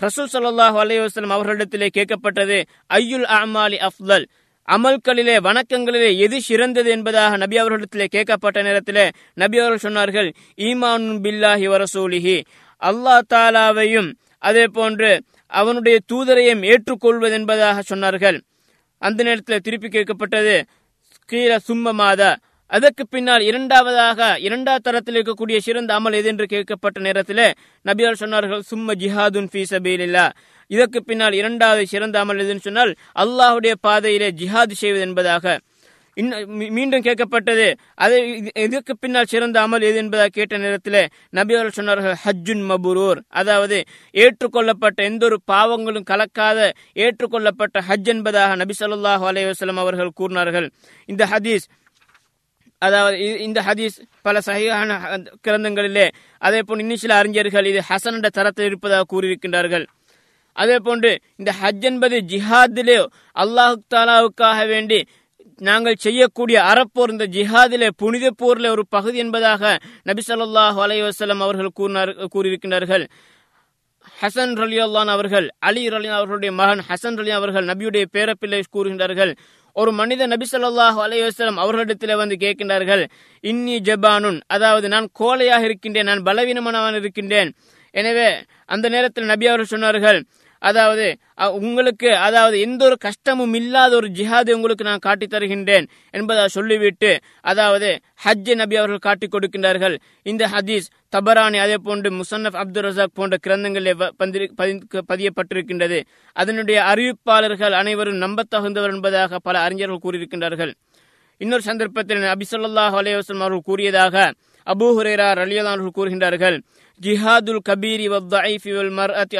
ரசூல் 0.00 0.30
சல்லாஹ் 0.34 0.76
அலைஹி 0.82 1.00
அவர்களிடத்திலே 1.36 1.88
கேட்கப்பட்டது 1.96 2.58
ஐயுல் 2.98 3.26
அமாலி 3.38 3.78
அஃதல் 3.88 4.24
அமல்களிலே 4.74 5.36
வணக்கங்களிலே 5.46 6.08
எது 6.24 6.36
சிறந்தது 6.48 6.90
என்பதாக 6.96 7.38
நபி 7.42 7.56
அவர்களிடத்திலே 7.60 8.06
கேட்கப்பட்ட 8.14 8.58
நேரத்திலே 8.66 9.06
நபி 9.42 9.58
அவர்கள் 9.62 9.84
சொன்னார்கள் 9.86 10.28
ஈமான் 10.68 11.06
பில்லாஹி 11.24 11.66
வரசூலிஹி 11.72 12.36
அல்லா 12.82 13.16
தாலாவையும் 13.32 14.10
அதே 14.48 14.64
போன்று 14.76 15.10
அவனுடைய 15.60 15.96
தூதரையும் 16.12 16.62
ஏற்றுக்கொள்வது 16.72 17.34
என்பதாக 17.38 17.82
சொன்னார்கள். 17.90 18.38
அந்த 19.02 19.20
நேரத்தில் 19.28 19.64
திருப்பி 19.66 19.88
கேட்கப்பட்டது 19.88 20.54
கீழ 21.28 21.50
சும்ம 21.68 21.92
மாதா. 22.02 22.30
அதற்கு 22.70 23.04
பின்னால் 23.06 23.44
இரண்டாவதாக 23.50 24.20
இரண்டாவது 24.46 24.84
தரத்தில் 24.86 25.16
இருக்கக்கூடிய 25.16 25.56
சிறந்த 25.66 25.90
அமல் 25.98 26.16
எது 26.18 26.28
என்று 26.32 26.46
கேட்கப்பட்ட 26.52 26.98
நேரத்தில் 27.06 27.46
நபியார் 27.84 28.20
சொன்னார்கள் 28.22 28.62
சும்ம 28.70 28.94
ஜிஹாதுன் 29.02 29.50
ஃபீ 29.52 29.62
சபீலில்லா 29.72 30.26
இதற்கு 30.70 31.04
பின்னால் 31.04 31.32
இரண்டாவது 31.32 31.86
சிறந்த 31.86 32.24
அமல் 32.24 32.38
எதுன்னு 32.38 32.60
சொன்னால் 32.60 32.94
அல்லாஹுடைய 33.18 33.72
பாதையிலே 33.80 34.30
ஜிஹாது 34.30 34.70
செய்வது 34.70 35.02
என்பதாக. 35.02 35.60
இன்னும் 36.14 36.60
மீ- 36.60 36.70
மீண்டும் 36.70 37.02
கேட்கப்பட்டது. 37.02 37.74
அதை 37.94 38.42
இது- 38.42 38.58
இதற்கு 38.58 38.98
பின்னால் 38.98 39.24
சிறந்த 39.24 39.66
அமல் 39.66 39.82
எது 39.82 39.96
என்பதாக 39.96 40.28
கேட்ட 40.28 40.58
நேரத்தில் 40.58 41.08
நபி 41.30 41.54
அவர்கள் 41.54 41.84
சொன்னார்கள் 41.84 42.14
ஹஜ்ஜுன் 42.24 42.74
மபுரூர். 42.74 43.18
அதாவது 43.28 43.84
ஏற்றுக்கொள்ளப்பட்ட 44.12 45.02
எந்த 45.02 45.24
ஒரு 45.24 45.40
பாவங்களும் 45.52 46.04
கலக்காத 46.10 46.70
ஏற்றுக்கொள்ளப்பட்ட 46.92 47.80
ஹஜ் 47.88 48.04
என்பதாக 48.04 48.54
நபி 48.54 48.74
சொல்லாஹு 48.80 49.52
அலைஹி 49.62 49.76
அவர்கள் 49.76 50.10
கூறினார்கள். 50.14 50.70
இந்த 51.06 51.26
ஹதீஸ் 51.26 51.66
அதாவது 52.78 53.38
இந்த 53.38 53.62
ஹதீஸ் 53.62 54.00
பல 54.22 54.40
சகிகான 54.46 55.26
கிரந்தங்களிலே 55.48 56.08
அதே 56.38 56.60
போல் 56.62 56.78
இன்னும் 56.78 56.96
சில 56.96 57.14
அறிஞர்கள் 57.14 57.64
இது 57.64 57.82
ஹசன் 57.88 58.28
தரத்தில் 58.28 58.66
இருப்பதாக 58.66 59.20
கூறியிருக்கின்றார்கள். 59.20 59.86
அதே 60.56 60.76
போன்று 60.86 61.10
இந்த 61.40 61.50
ஹஜ் 61.60 61.86
என்பது 61.90 62.16
ஜிஹாதிலே 62.32 62.98
அல்லாஹு 63.42 63.76
தாலாவுக்காக 63.94 64.60
வேண்டி 64.74 65.00
நாங்கள் 65.68 66.02
செய்யக்கூடிய 66.04 66.58
அறப்போர் 66.70 67.12
இந்த 67.14 67.26
ஜிஹாதிலே 67.34 67.88
புனித 68.02 68.26
போர்ல 68.40 68.68
ஒரு 68.74 68.84
பகுதி 68.94 69.18
என்பதாக 69.24 69.72
நபி 70.08 70.22
சொல்லாஹ் 70.28 70.78
அலைஹி 70.84 71.02
அவர்கள் 71.46 71.76
கூறினார் 71.80 72.12
கூறியிருக்கின்றார்கள். 72.34 73.04
ஹசன் 74.20 74.54
ரலியுல்லான் 74.60 75.10
அவர்கள் 75.14 75.46
அலி 75.68 75.82
ரலி 75.94 76.08
அவர்களுடைய 76.18 76.52
மகன் 76.60 76.82
ஹசன் 76.88 77.18
ரலி 77.20 77.32
அவர்கள் 77.38 77.68
நபியுடைய 77.70 78.04
பேரப்பிள்ளை 78.14 78.60
கூறுகின்றார்கள். 78.76 79.32
ஒரு 79.76 79.90
மனித 80.00 80.26
நபி 80.32 80.46
சொல்லாஹ் 80.52 80.98
அலைஹி 81.04 81.22
அவர்களிடத்தில் 81.64 82.20
வந்து 82.22 82.36
கேட்கின்றார்கள் 82.44 83.02
இன்னி 83.44 83.76
ஜபானுன் 83.88 84.38
அதாவது 84.56 84.86
நான் 84.94 85.08
கோலையாக 85.20 85.68
இருக்கின்றேன் 85.68 86.10
நான் 86.10 86.26
பலவீனமானவன் 86.28 86.98
இருக்கின்றேன். 87.02 87.50
எனவே 87.94 88.28
அந்த 88.74 88.86
நேரத்தில் 88.94 89.30
நபி 89.32 89.46
அவர்கள் 89.50 89.72
சொன்னார்கள் 89.74 90.20
அதாவது 90.68 91.06
உங்களுக்கு 91.58 92.08
அதாவது 92.26 92.56
எந்த 92.66 92.80
ஒரு 92.84 92.96
கஷ்டமும் 93.04 93.54
இல்லாத 93.60 93.92
ஒரு 94.00 94.08
ஜிஹாதை 94.18 94.52
உங்களுக்கு 94.58 94.84
நான் 94.88 95.04
காட்டித் 95.06 95.32
தருகின்றேன் 95.34 95.86
என்பதை 96.10 96.44
சொல்லிவிட்டு 96.56 97.10
அதாவது 97.52 97.88
ஹஜ் 98.24 98.52
நபி 98.60 98.76
அவர்கள் 98.80 99.06
காட்டிக் 99.06 99.34
கொடுக்கின்றார்கள். 99.34 99.96
இந்த 100.30 100.42
ஹதீஸ் 100.54 100.88
தபரானி 101.16 101.58
அதே 101.64 101.78
போன்று 101.86 102.10
முசன்னப் 102.20 102.58
அப்துல் 102.62 102.86
ரசாக் 102.88 103.16
போன்ற 103.20 103.36
கிரந்தங்களில் 103.46 104.04
பதியப்பட்டிருக்கின்றது. 105.12 106.00
அதனுடைய 106.36 106.78
அறிவிப்பாளர்கள் 106.92 107.76
அனைவரும் 107.80 108.22
நம்பத்தகுந்தவர் 108.26 108.94
என்பதாக 108.96 109.42
பல 109.48 109.56
அறிஞர்கள் 109.66 110.04
கூறியிருக்கின்றார்கள். 110.04 110.72
இன்னொரு 111.40 111.62
சந்தர்ப்பத்தில் 111.70 112.30
அபிசல்லாஹ் 112.34 112.94
ஸல்லல்லாஹு 112.96 112.96
அவர்கள் 112.98 113.66
கூறியதாக 113.68 114.16
அபூ 114.66 114.86
ஹுரைரா 114.96 115.28
ரலியல்லாஹு 115.42 115.90
கூறுகின்றார்கள் 115.98 116.56
ஜிஹாதுல் 117.00 117.62
கபீரி 117.68 118.06
வல் 118.14 118.32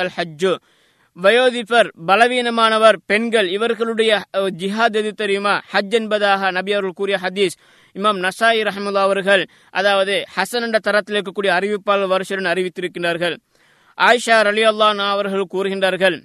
அல் 0.02 0.14
ஹஜ்ஜு. 0.18 0.52
வயோதிபர் 1.16 1.88
பலவீனமானவர் 2.06 2.98
பெண்கள் 3.06 3.48
இவர்களுடைய 3.48 4.10
ஜிஹாத் 4.60 4.96
எது 4.96 5.12
தெரியுமா? 5.12 5.60
ஹஜ் 5.72 5.94
என்பதாக 5.94 6.50
நபி 6.50 6.72
அவர்கள் 6.72 6.92
கூறிய 6.92 7.18
ஹதீஸ். 7.22 7.56
இமாம் 7.96 8.18
நசாயி 8.26 8.60
ரஹமுல்லா 8.68 9.02
அவர்கள் 9.02 9.42
அதாவது 9.70 10.24
ஹசன் 10.36 10.62
என்ற 10.62 10.78
தரத்தில் 10.78 11.16
இருக்கக்கூடிய 11.16 11.50
அறிவிப்பாளர் 11.52 12.06
வருஷன் 12.06 12.50
அறிவித்திருக்கிறார்கள் 12.52 13.36
ஆயிஷா 13.98 14.36
ரலி 14.42 14.62
அவர்கள் 14.64 15.46
கூறுகின்றார்கள் 15.46 16.16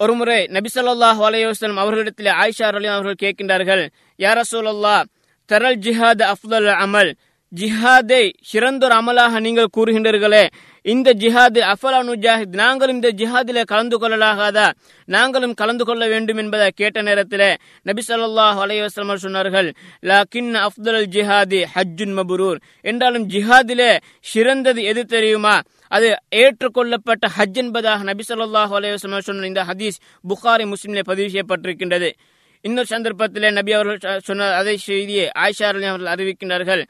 ஒருமுறை 0.00 0.38
நபிசல்லாஹ் 0.50 1.20
ஸல்லல்லாஹு 1.20 1.78
அவர்களிடத்தில் 1.78 2.26
ஆயிஷா 2.26 2.66
அலி 2.66 2.88
அவர்கள் 2.88 3.22
கேட்கின்றார்கள் 3.22 3.82
யா 4.18 4.32
ரசூலல்லாஹ் 4.32 5.04
தரல் 5.50 5.78
ஜிஹாத் 5.78 6.22
அஃதல் 6.22 6.72
அமல் 6.76 7.12
ஜிஹாதை 7.52 8.24
சிறந்தொரு 8.52 8.94
அமலாக 8.94 9.40
நீங்கள் 9.40 9.74
கூறுகின்றீர்களே 9.76 10.44
இந்த 10.92 11.10
ஜிஹாது 11.12 11.60
அஃபலா 11.72 11.98
நுஜாஹித் 12.08 12.54
நாங்களும் 12.54 12.94
இந்த 12.94 13.10
ஜிஹாதிலே 13.20 13.62
கலந்து 13.64 13.96
கொள்ளலாகாதா 14.00 14.72
நாங்களும் 15.04 15.54
கலந்து 15.54 15.84
கொள்ள 15.84 16.08
வேண்டும் 16.08 16.36
என்பதை 16.36 16.70
கேட்ட 16.74 17.02
நேரத்தில் 17.02 17.44
நபி 17.82 18.02
சொல்லாஹ் 18.08 18.58
அலைஹி 18.64 18.88
சொன்னார்கள் 18.96 19.68
லாக்கின் 20.10 20.50
அஃதல் 20.66 21.06
ஜிஹாதி 21.14 21.60
ஹஜ்ஜுன் 21.74 22.14
மபுரூர். 22.18 22.58
என்றாலும் 22.80 23.28
ஜிஹாதிலே 23.28 23.98
சிறந்தது 24.20 24.82
எது 24.82 25.04
தெரியுமா? 25.06 25.62
அது 25.88 26.08
ஏற்றுக்கொள்ளப்பட்ட 26.42 27.24
ஹஜ் 27.38 27.60
என்பதாக 27.62 28.02
நபி 28.02 28.24
சொல்லாஹ் 28.28 28.74
அலைஹி 28.78 29.20
சொன்ன 29.28 29.46
இந்த 29.46 29.64
ஹதீஸ் 29.64 29.98
புகாரி 30.28 30.72
முஸ்லிமிலே 30.72 31.04
பதிவு 31.04 31.28
செய்யப்பட்டிருக்கின்றது. 31.34 32.12
இன்னொரு 32.60 32.86
சந்தர்ப்பத்திலே 32.90 33.52
நபி 33.52 33.72
அவர்கள் 33.72 34.20
சொன்ன 34.22 34.52
அதே 34.54 34.76
செய்தியை 34.76 35.30
ஆயிஷா 35.38 35.66
அவர்கள் 35.70 36.12
அறிவிக்கின்றார்கள். 36.14 36.84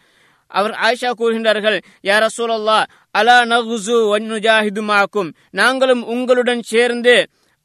அவர் 0.54 0.74
ஆயிஷா 0.86 1.10
கூறுகின்றார்கள் 1.18 1.78
யார 2.02 2.26
சூழல்லா 2.36 2.78
அலா 3.18 3.36
நகுசு 3.52 3.96
வன்னுஜாஹிதுமாக்கும் 4.12 5.30
நாங்களும் 5.50 6.04
உங்களுடன் 6.04 6.62
சேர்ந்து 6.62 7.16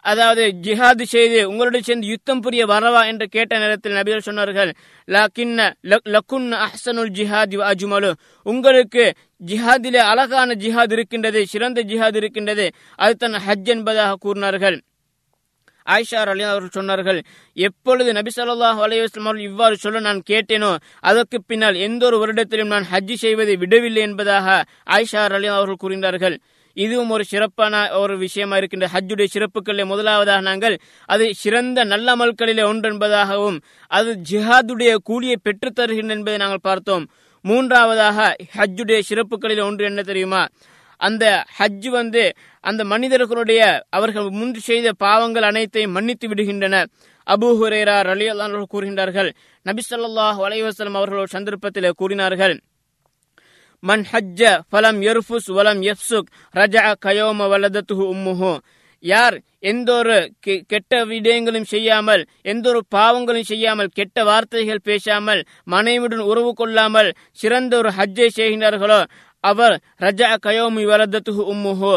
அதாவது 0.05 0.43
ஜிஹாது 0.63 1.05
செய்து 1.13 1.39
உங்களுடன் 1.49 1.81
சேர்ந்து 1.81 2.07
யுத்தம் 2.07 2.41
புரிய 2.41 2.65
வரவா? 2.65 3.01
என்று 3.05 3.25
கேட்ட 3.27 3.53
நேரத்தில் 3.57 3.93
நபிகள் 3.93 4.25
சொன்னார்கள் 4.25 4.71
லக்கின்ன 5.07 5.73
லக்குன் 5.83 6.49
அஹ்சனுல் 6.63 7.11
ஜிஹாதி 7.17 7.57
அஜுமலு. 7.71 8.11
உங்களுக்கு 8.45 9.05
ஜிஹாதிலே 9.47 10.01
அழகான 10.11 10.53
ஜிஹாத் 10.53 10.91
இருக்கின்றது 10.91 11.41
சிறந்த 11.47 11.83
ஜிஹாத் 11.83 12.15
இருக்கின்றது. 12.15 12.65
அது 12.95 13.15
தன் 13.15 13.37
ஹஜ் 13.47 13.71
என்பதாக 13.75 14.19
கூறினார்கள். 14.19 14.77
ஆயிஷா 15.85 16.15
அலி 16.15 16.43
அவர்கள் 16.43 16.83
சொன்னார்கள் 16.83 17.23
எப்பொழுது 17.53 18.13
நபி 18.13 18.31
சொல்லாஹ் 18.35 18.79
அலைவாஸ்லம் 18.85 19.27
அவர்கள் 19.27 19.43
இவ்வாறு 19.43 19.77
சொல்ல 19.77 19.99
நான் 19.99 20.21
கேட்டேனோ 20.29 20.77
அதற்கு 20.99 21.43
பின்னால் 21.43 21.75
எந்த 21.75 22.05
ஒரு 22.05 22.17
வருடத்திலும் 22.17 22.65
நான் 22.65 22.85
ஹஜ்ஜி 22.91 23.13
செய்வதை 23.13 23.55
விடவில்லை 23.55 24.01
என்பதாக 24.01 24.65
ஆயிஷா 24.85 25.29
அலி 25.29 25.47
அவர்கள் 25.47 25.75
கூறினார்கள். 25.75 26.39
இதுவும் 26.73 27.09
ஒரு 27.09 27.23
சிறப்பான 27.23 27.91
ஒரு 27.91 28.17
விஷயமா 28.17 28.57
இருக்கின்ற 28.57 28.89
ஹஜ்ஜுடைய 28.93 29.25
சிறப்புகளில் 29.33 29.85
முதலாவதாக 29.85 30.41
நாங்கள் 30.41 30.79
அது 31.05 31.33
சிறந்த 31.33 31.83
நல்ல 31.83 32.15
அமல்களிலே 32.15 32.63
ஒன்று 32.63 32.93
என்பதாகவும் 32.93 33.61
அது 33.87 34.17
ஜிஹாதுடைய 34.29 34.95
கூலியை 35.03 35.37
பெற்றுத் 35.43 35.75
தருகின்ற 35.75 36.13
என்பதை 36.13 36.37
நாங்கள் 36.37 36.59
பார்த்தோம். 36.61 37.09
மூன்றாவதாக 37.41 38.35
ஹஜ்ஜுடைய 38.57 39.01
சிறப்புகளில் 39.09 39.63
ஒன்று 39.63 39.85
என்ன 39.85 40.01
தெரியுமா? 40.01 40.47
அந்த 41.07 41.25
ஹஜ் 41.57 41.89
வந்து 41.89 42.23
அந்த 42.63 42.81
மனிதர்களுடைய 42.93 43.61
அவர்கள் 43.97 44.27
முன்பு 44.39 44.61
செய்த 44.69 44.87
பாவங்கள் 45.03 45.47
அனைத்தையும் 45.49 45.95
மன்னித்து 45.97 46.27
விடுகின்றன 46.27 46.75
அபு 47.33 47.49
ஹுரேரா 47.59 47.97
அலி 48.13 48.27
அல்லாஹ் 48.33 48.71
கூறுகின்றார்கள். 48.73 49.29
நபி 49.65 49.81
சொல்லாஹ் 49.89 50.39
அலைவாஸ்லம் 50.47 50.97
அவர்கள் 50.99 51.33
சந்தர்ப்பத்தில் 51.35 51.97
கூறினார்கள். 52.01 52.55
மன் 53.83 54.03
ஹஜ்ஜ 54.11 54.41
ஃபலம் 54.71 54.99
எர்ஃபுஸ் 55.09 55.49
வலம் 55.57 55.81
எஃப்சுக் 55.91 56.29
ரஜா 56.55 56.85
கயோம 57.05 57.47
வலதத்து 57.53 57.95
உம்முஹு. 58.13 58.53
யார் 59.03 59.35
எந்த 59.59 59.93
ஒரு 59.93 60.15
கெட்ட 60.67 61.05
விடயங்களும் 61.05 61.63
செய்யாமல் 61.63 62.27
எந்த 62.41 62.69
ஒரு 62.69 62.85
பாவங்களும் 62.95 63.41
செய்யாமல் 63.41 63.89
கெட்ட 63.93 64.23
வார்த்தைகள் 64.23 64.81
பேசாமல் 64.83 65.41
மனைவியுடன் 65.63 66.19
உறவு 66.19 66.53
கொள்ளாமல் 66.53 67.09
சிறந்த 67.31 67.77
ஒரு 67.77 67.89
ஹஜ்ஜை 67.89 68.29
செய்கின்றார்களோ 68.37 69.05
அவர் 69.43 69.75
ரஜா 69.99 70.35
கயோமி 70.45 70.83
வரதத்து 70.85 71.31
உம்முஹோ. 71.53 71.93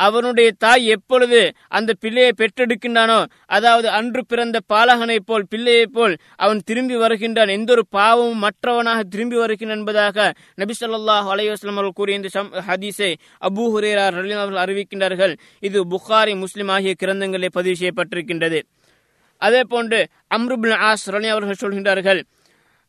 அவனுடைய 0.00 0.48
தாய் 0.64 0.84
எப்பொழுது 0.94 1.40
அந்த 1.76 1.90
பிள்ளையை 2.02 2.32
பெற்றெடுக்கின்றானோ 2.40 3.18
அதாவது 3.56 3.88
அன்று 3.98 4.22
பிறந்த 4.30 4.60
பாலகனைப் 4.72 5.26
போல் 5.28 5.44
பிள்ளையைப் 5.52 5.94
போல் 5.96 6.14
அவன் 6.36 6.60
திரும்பி 6.68 6.96
வருகின்றான். 7.02 7.54
எந்த 7.56 7.70
ஒரு 7.76 7.84
பாவமும் 7.96 8.42
மற்றவனாக 8.46 9.00
திரும்பி 9.12 9.36
வருகின்றான் 9.42 9.78
என்பதாக 9.78 10.26
நபி 10.62 10.74
சொல்லாஹ் 10.80 11.28
அலைவாஸ்லாம் 11.34 11.78
அவர்கள் 11.78 11.98
கூறிய 12.00 12.20
இந்த 12.20 12.30
ஹதீஸை 12.68 13.12
அபு 13.48 13.64
ஹுரேரா 13.74 14.06
ரலீம் 14.18 14.42
அவர்கள் 14.42 14.62
அறிவிக்கின்றார்கள். 14.64 15.34
இது 15.68 15.78
புகாரி 15.94 16.34
முஸ்லிம் 16.44 16.72
ஆகிய 16.76 16.94
கிரந்தங்களே 17.02 17.50
பதிவு 17.58 17.76
செய்யப்பட்டிருக்கின்றது. 17.82 18.60
அதே 19.42 19.62
போன்று 19.72 20.00
அம்ருபின் 20.36 20.78
ஆஸ் 20.90 21.10
ரலி 21.14 21.28
அவர்கள் 21.34 21.62
சொல்கின்றார்கள் 21.64 22.22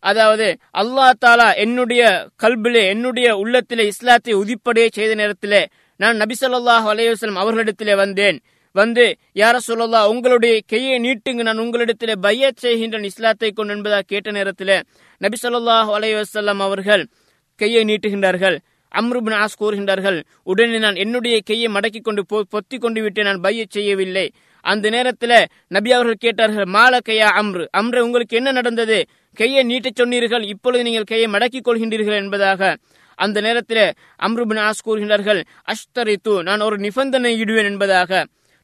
அதாவது 0.03 0.47
அல்லா 0.79 1.05
தாலா 1.23 1.45
என்னுடைய 1.63 2.01
கல்பிலே 2.43 2.81
என்னுடைய 2.93 3.27
உள்ளத்திலே 3.41 3.83
இஸ்லாத்தை 3.91 4.33
உதிப்படைய 4.41 4.87
செய்த 4.97 5.11
நேரத்திலே 5.21 5.61
நான் 5.97 6.15
நபி 6.15 6.35
சொல்லாஹ் 6.41 6.85
அலையுஸ்லம் 6.91 7.39
அவர்களிடத்திலே 7.41 7.95
வந்தேன். 7.95 8.37
வந்து 8.71 9.17
யார 9.35 9.57
சொல்லலா 9.67 10.07
உங்களுடைய 10.07 10.61
கையை 10.67 10.95
நீட்டுங்க. 10.99 11.41
நான் 11.47 11.59
உங்களிடத்திலே 11.59 12.15
பைய 12.21 12.51
செய்கின்றேன். 12.61 13.03
இஸ்லாத்தை 13.03 13.51
கொண்டு 13.51 13.73
என்பதாக 13.75 14.03
கேட்ட 14.07 14.31
நேரத்தில் 14.31 14.83
நபி 15.17 15.37
சொல்லாஹ் 15.41 15.91
அலையுசல்லாம் 15.97 16.63
அவர்கள் 16.67 17.07
கையை 17.55 17.83
நீட்டுகின்றார்கள். 17.83 18.57
அம்ருபின் 18.91 19.37
ஆஸ் 19.43 19.59
கூறுகின்றார்கள் 19.59 20.17
உடனே 20.43 20.77
நான் 20.77 20.95
என்னுடைய 20.95 21.39
கையை 21.45 21.73
மடக்கி 21.73 22.01
கொண்டு 22.01 22.25
பொத்தி 22.33 22.77
கொண்டு 22.79 23.01
விட்டு 23.01 23.23
நான் 23.23 23.41
பைய 23.41 23.65
செய்யவில்லை. 23.69 24.31
அந்த 24.61 24.89
நேரத்தில் 24.89 25.37
நபி 25.67 25.89
அவர்கள் 25.91 26.23
கேட்டார்கள் 26.25 26.67
மால 26.75 26.99
கையா 27.09 27.29
அம்ரு 27.41 27.65
அம்ரு 27.77 27.99
உங்களுக்கு 27.99 28.37
என்ன 28.37 28.51
நடந்தது? 28.51 29.05
கையை 29.33 29.63
நீட்டச் 29.65 29.95
சொன்னீர்கள். 29.95 30.43
இப்பொழுது 30.43 30.83
நீங்கள் 30.83 31.03
கையை 31.03 31.27
மடக்கிக் 31.31 31.67
கொள்கின்றீர்கள் 31.67 32.21
என்பதாக. 32.23 32.77
அந்த 33.15 33.37
நேரத்தில் 33.41 33.85
அம்ருபின் 34.25 34.61
ஆஸ் 34.67 34.85
கூறுகின்றார்கள் 34.85 35.41
அஷ்தரித்து 35.73 36.33
நான் 36.41 36.65
ஒரு 36.67 36.77
நிபந்தனை 36.77 37.31
இடுவேன் 37.43 37.69
என்பதாக. 37.71 38.11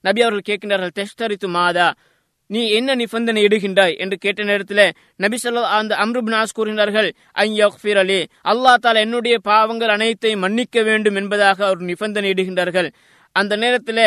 நபி 0.04 0.22
அவர்கள் 0.22 0.48
கேட்கின்றார்கள் 0.50 0.96
தெஷ்தரித்து 1.00 1.48
மாதா 1.48 1.90
நீ 2.50 2.62
என்ன 2.70 2.96
நிபந்தனை 2.96 3.42
இடுகின்றாய்? 3.46 3.94
என்று 3.98 4.18
கேட்ட 4.18 4.44
நேரத்தில் 4.44 4.84
நபி 5.16 5.38
சொல்லா 5.44 5.62
அந்த 5.78 5.94
அம்ருபின் 5.96 6.38
ஆஸ் 6.40 6.58
கூறுகின்றார்கள் 6.58 7.10
ஐயஃபிர் 7.36 8.00
அலி 8.04 8.20
அல்லா 8.44 8.74
தால 8.84 8.96
என்னுடைய 8.96 9.36
பாவங்கள் 9.40 9.90
அனைத்தையும் 9.90 10.40
மன்னிக்க 10.40 10.82
வேண்டும் 10.82 11.16
என்பதாக 11.16 11.70
ஒரு 11.70 11.82
நிபந்தனை 11.82 12.32
இடுகின்றார்கள். 12.32 12.90
அந்த 13.36 13.56
நேரத்தில் 13.56 14.04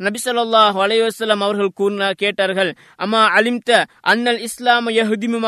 நபி 0.00 0.18
சொல்லாஹ் 0.24 0.76
அலைவாஸ்லாம் 0.84 1.44
அவர்கள் 1.46 1.76
கூறினா 1.80 2.08
கேட்டார்கள் 2.12 2.70
அம்மா 2.96 3.22
அலிம்த 3.36 3.70
அன்னல் 4.00 4.38
இஸ்லாம 4.38 4.92
யஹுதிமு 4.98 5.38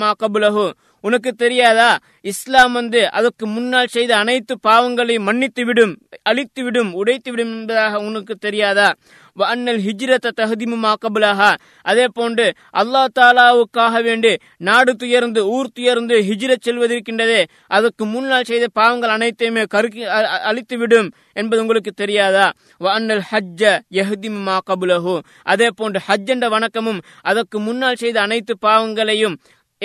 மா 0.00 0.12
கபுலஹு 0.22 0.66
உனக்கு 1.04 1.30
தெரியாதா? 1.34 1.90
இஸ்லாம் 2.20 2.72
வந்து 2.72 3.10
அதற்கு 3.10 3.46
முன்னால் 3.46 3.86
செய்த 3.86 4.16
அனைத்து 4.16 4.58
பாவங்களையும் 4.58 5.22
மன்னித்து 5.22 5.64
விடும் 5.64 5.94
அழித்து 6.22 6.62
விடும் 6.62 6.94
உடைத்து 6.94 7.30
விடும் 7.30 7.52
என்பதாக 7.56 8.00
உனக்கு 8.00 8.34
தெரியாதா? 8.34 8.94
அண்ணல் 9.36 9.78
ஹிஜ்ரத்த 9.78 10.30
தகுதிமுமாக்கபுலாக 10.36 11.42
அதே 11.82 12.06
போன்று 12.14 12.46
அல்லா 12.72 13.02
தாலாவுக்காக 13.18 14.02
வேண்டி 14.02 14.32
நாடு 14.56 14.96
துயர்ந்து 14.96 15.40
ஊர் 15.46 15.70
துயர்ந்து 15.72 16.16
ஹிஜ்ரத் 16.18 16.66
செல்வதற்கின்றதே 16.66 17.40
அதற்கு 17.66 18.04
முன்னால் 18.04 18.44
செய்த 18.44 18.68
பாவங்கள் 18.72 19.10
அனைத்தையுமே 19.10 19.64
கருக்கி 19.64 20.04
அழித்து 20.50 20.78
விடும் 20.78 21.08
என்பது 21.32 21.60
உங்களுக்கு 21.60 21.92
தெரியாதா? 21.92 22.46
அண்ணல் 22.80 23.24
ஹஜ்ஜ 23.30 23.62
யஹதிமு 23.90 24.58
கபுலஹு. 24.70 25.16
அதே 25.42 25.68
போன்று 25.76 26.00
ஹஜ் 26.08 26.30
என்ற 26.34 26.48
வணக்கமும் 26.48 27.02
அதற்கு 27.22 27.60
முன்னால் 27.60 27.94
செய்த 27.94 28.20
அனைத்து 28.20 28.58
பாவங்களையும் 28.58 29.38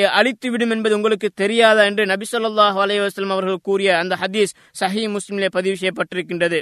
அழித்துவிடும் 0.04 0.70
என்பது 0.70 0.96
உங்களுக்கு 0.96 1.30
தெரியாதா 1.36 1.84
என்று 1.84 2.06
நபி 2.06 2.26
சொல்லாஹ் 2.32 2.78
அலைவாஸ்லம் 2.86 3.30
அவர்கள் 3.30 3.58
கூறிய 3.62 3.98
அந்த 3.98 4.18
ஹதீஸ் 4.22 4.54
சஹி 4.80 5.18
முஸ்லிமிலே 5.18 5.50
பதிவு 5.52 5.76
செய்யப்பட்டிருக்கின்றது. 5.76 6.62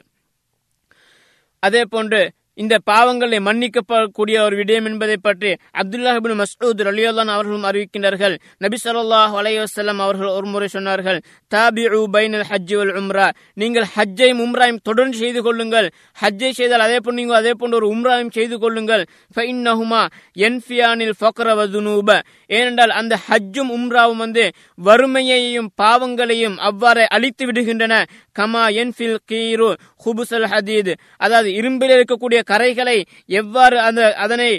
அதே 1.60 1.84
போன்று 1.84 2.34
இந்த 2.58 2.80
பாவங்களை 2.90 3.40
மன்னிக்கப்படக்கூடிய 3.48 4.38
ஒரு 4.46 4.56
விடயம் 4.60 4.88
என்பதை 4.90 5.18
பற்றி 5.18 5.52
அப்துல்லாஹிபின் 5.82 6.40
மசூத் 6.42 6.84
அலியுல்லான் 6.92 7.32
அவர்களும் 7.36 7.68
அறிவிக்கின்றார்கள். 7.70 8.36
நபி 8.64 8.78
சொல்லாஹ் 8.84 9.34
அலையுசல்லாம் 9.42 10.02
அவர்கள் 10.06 10.36
ஒரு 10.38 10.48
முறை 10.54 10.68
சொன்னார்கள் 10.74 11.20
தாபி 11.52 11.84
பைனல் 12.16 12.46
ஹஜ் 12.52 12.76
வல் 12.80 12.94
உம்ரா. 13.02 13.28
நீங்கள் 13.54 13.88
ஹஜ்ஜையும் 13.96 14.42
உம்ராயும் 14.46 14.80
தொடர்ந்து 14.84 15.18
செய்து 15.18 15.42
கொள்ளுங்கள். 15.42 15.88
ஹஜ்ஜை 16.22 16.52
செய்தால் 16.60 16.86
அதே 16.88 16.98
போல் 17.00 17.18
நீங்கள் 17.20 17.40
அதே 17.42 17.54
போன்ற 17.60 17.76
ஒரு 17.76 17.88
உம்ராயும் 17.96 18.32
செய்து 18.38 18.60
கொள்ளுங்கள். 18.60 19.04
ஃபைன்னஹுமா 19.36 20.02
என்ஃபியானில் 20.48 21.16
ஃபக்ரவதுனூப 21.20 22.20
ஏனென்றால் 22.48 22.90
அந்த 22.90 23.20
ஹஜ்ஜும் 23.28 23.72
உம்ராவும் 23.78 24.22
வந்து 24.26 24.44
வறுமையையும் 24.88 25.70
பாவங்களையும் 25.76 26.58
அவ்வாறு 26.58 27.04
அழித்து 27.10 27.46
விடுகின்றன. 27.46 27.94
கமா 28.36 28.64
என்ஃபில் 28.82 29.18
கீரு 29.32 29.70
ஹுபுசல் 30.04 30.48
ஹதீது. 30.54 30.94
அதாவது 31.26 31.50
இரும்பில் 31.60 31.94
இருக்கக்கூடிய 31.98 32.40
கரைகளை 32.52 32.98
எவ்வாறு 33.40 33.78
அந்த 33.88 34.02
அதனை 34.26 34.50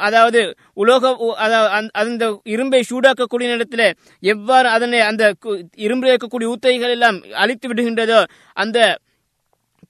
அதாவது 0.00 0.40
உலோக 0.82 1.12
அந்த 2.02 2.24
இரும்பை 2.54 2.82
சூடாக்கக்கூடிய 2.90 3.48
நேரத்தில் 3.52 3.86
எவ்வாறு 4.22 4.68
அதனை 4.68 5.00
அந்த 5.10 5.24
இரும்பில் 5.86 6.12
இருக்கக்கூடிய 6.12 6.52
ஊத்தைகள் 6.54 6.94
எல்லாம் 6.96 7.20
அழித்து 7.44 7.68
விடுகின்றதோ 7.68 8.20
அந்த 8.56 8.78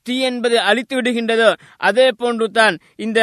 தீ 0.06 0.14
என்பது 0.20 0.56
அழித்து 0.60 0.94
விடுகின்றதோ 0.96 1.48
அதே 1.88 2.06
போன்று 2.20 2.46
தான் 2.50 2.76
இந்த 2.96 3.20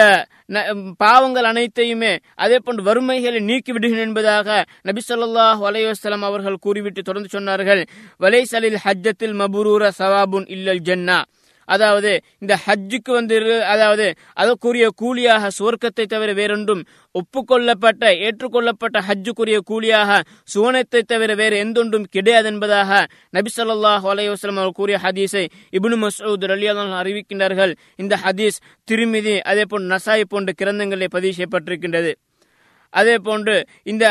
பாவங்கள் 1.03 1.47
அனைத்தையுமே 1.51 2.11
அதே 2.35 2.57
போன்று 2.65 2.87
வறுமைகளை 2.89 3.39
நீக்கி 3.49 3.71
விடுகின்றன 3.73 4.05
என்பதாக 4.09 4.65
நபி 4.81 5.01
சொல்லாஹ் 5.09 5.63
வலையுஸ்லாம் 5.65 6.27
அவர்கள் 6.29 6.63
கூறிவிட்டு 6.65 7.01
தொடர்ந்து 7.01 7.33
சொன்னார்கள். 7.37 7.81
வலைசலில் 8.19 8.77
ஹஜ்ஜத்தில் 8.85 9.35
மபுரூர 9.41 9.89
சவாபுன் 9.99 10.47
இல்லல் 10.55 10.85
ஜன்னா. 10.89 11.17
அதாவது 11.67 12.11
இந்த 12.39 12.53
ஹஜ்ஜுக்கு 12.65 13.11
வந்து 13.11 13.37
அதாவது 13.73 14.05
அதற்குரிய 14.33 14.87
கூலியாக 15.01 15.51
சுவர்க்கத்தை 15.57 16.05
தவிர 16.05 16.31
வேறொன்றும் 16.33 16.83
ஒப்புக்கொள்ளப்பட்ட 17.15 18.03
ஏற்றுக்கொள்ளப்பட்ட 18.27 18.97
ஹஜ்ஜுக்குரிய 19.07 19.59
கூலியாக 19.71 20.19
சுவனத்தை 20.53 21.01
தவிர 21.13 21.31
வேறு 21.35 21.55
எந்தொன்றும் 21.65 22.07
கிடையாது 22.15 22.49
என்பதாக 22.51 22.91
நபி 23.29 23.51
சொல்லாஹ் 23.57 24.07
அலைஹி 24.13 24.31
அவர் 24.31 24.77
கூறிய 24.79 24.97
ஹதீஸை 25.03 25.45
இபுனு 25.77 25.97
மசூத் 26.03 26.45
ரலியல்லாஹு 26.53 26.95
அறிவிக்கின்றார்கள். 27.01 27.73
இந்த 27.95 28.15
ஹதீஸ் 28.25 28.57
திருமிதி 28.87 29.35
அதே 29.51 29.63
போன்று 29.71 29.93
நசாய் 29.95 30.31
போன்ற 30.33 30.51
கிரந்தங்களில் 30.61 31.13
பதிவு 31.15 31.35
செய்யப்பட்டிருக்கின்றது. 31.37 32.11
அதே 32.93 33.15
போன்று 33.27 33.55
இந்த 33.83 34.05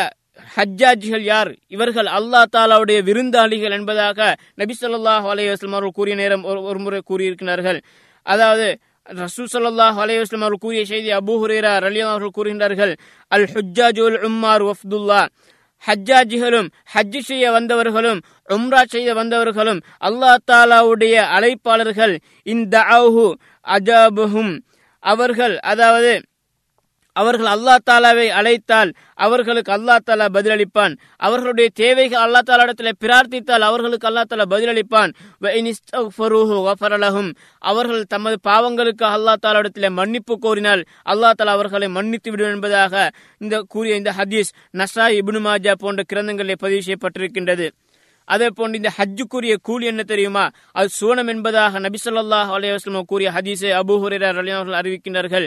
ஹஜ்ஜாஜிகள் 0.54 1.24
யார்? 1.32 1.50
இவர்கள் 1.74 2.08
அல்லாஹ் 2.18 2.50
தாலாவுடைய 2.54 2.98
விருந்தாளிகள் 3.08 3.74
என்பதாக 3.78 4.18
நபி 4.60 4.74
சொல்லாஹ் 4.80 5.24
அலைஹி 5.32 5.48
அவர்கள் 5.52 5.96
கூறிய 5.98 6.14
நேரம் 6.22 6.44
ஒரு 6.70 6.78
முறை 6.84 7.00
கூறியிருக்கிறார்கள். 7.10 7.78
அதாவது 8.26 8.66
ரசூ 9.22 9.44
சல்லாஹ் 9.54 9.98
அலைஹி 10.04 10.20
அவர்கள் 10.22 10.62
கூறிய 10.64 10.82
செய்தி 10.92 11.10
அபூ 11.18 11.34
ஹுரேரா 11.42 11.72
ரலியல்லாஹு 11.86 12.14
அவர்கள் 12.14 12.36
கூறுகின்றார்கள் 12.38 12.92
அல் 13.32 13.46
ஹுஜ்ஜாஜுல் 13.54 14.18
உம்மார் 14.28 14.64
வஃப்துல்லா. 14.68 15.22
ஹஜ்ஜாஜிகளும் 15.84 16.68
ஹஜ் 16.94 17.18
செய்ய 17.28 17.44
வந்தவர்களும் 17.56 18.20
உம்ரா 18.54 18.82
செய்ய 18.94 19.08
வந்தவர்களும் 19.18 19.80
அல்லாஹ் 20.08 20.44
தாலாவுடைய 20.50 21.14
அழைப்பாளர்கள் 21.36 22.14
இந்த 22.54 22.74
அஜாபுஹும். 23.66 24.54
அவர்கள் 25.02 25.54
அதாவது 25.72 26.12
அவர்கள் 27.20 27.50
அல்லா 27.54 27.74
தாலாவை 27.88 28.26
அழைத்தால் 28.38 28.90
அவர்களுக்கு 29.26 29.70
அல்லா 29.76 29.94
தாலா 30.08 30.26
பதிலளிப்பான். 30.36 30.94
அவர்களுடைய 31.26 31.68
தேவைகள் 31.80 32.24
அல்லா 32.24 32.40
தாலாடத்தில் 32.50 32.98
பிரார்த்தித்தால் 33.04 33.66
அவர்களுக்கு 33.68 34.08
அல்லா 34.10 34.24
தாலா 34.30 34.46
பதிலளிப்பான். 34.54 35.10
அவர்கள் 37.70 38.04
தமது 38.14 38.36
பாவங்களுக்கு 38.48 39.06
அல்லா 39.14 39.34
தாலாடத்தில் 39.46 39.96
மன்னிப்பு 40.00 40.36
கோரினால் 40.44 40.84
அல்லா 41.12 41.30
தாலா 41.38 41.56
அவர்களை 41.58 41.88
மன்னித்து 41.88 42.30
விடும் 42.30 42.54
என்பதாக 42.54 43.10
இந்த 43.38 43.64
கூறிய 43.74 44.02
இந்த 44.02 44.12
ஹதீஸ் 44.20 44.52
நசா 44.80 45.06
இபுனு 45.20 45.42
மாஜா 45.48 45.74
போன்ற 45.84 46.02
கிரந்தங்களில் 46.12 46.62
பதிவு 46.64 46.82
செய்யப்பட்டிருக்கின்றது. 46.86 47.68
அதே 48.28 48.46
போன்று 48.58 48.78
இந்த 48.80 48.90
ஹஜ்ஜுக்குரிய 48.96 49.54
கூலி 49.66 49.84
என்ன 49.86 50.02
தெரியுமா? 50.02 50.44
அது 50.78 50.88
சுவனம் 51.00 51.28
என்பதாக 51.32 51.78
நபி 51.84 51.98
ஸல்லல்லாஹு 52.04 53.02
கூறிய 53.10 53.28
ஹதீஸை 53.36 53.70
அபூ 53.80 53.94
ஹுரைரா 54.02 54.30
அவர்கள் 54.30 54.78
அறிவிக்கின்றார்கள். 54.80 55.46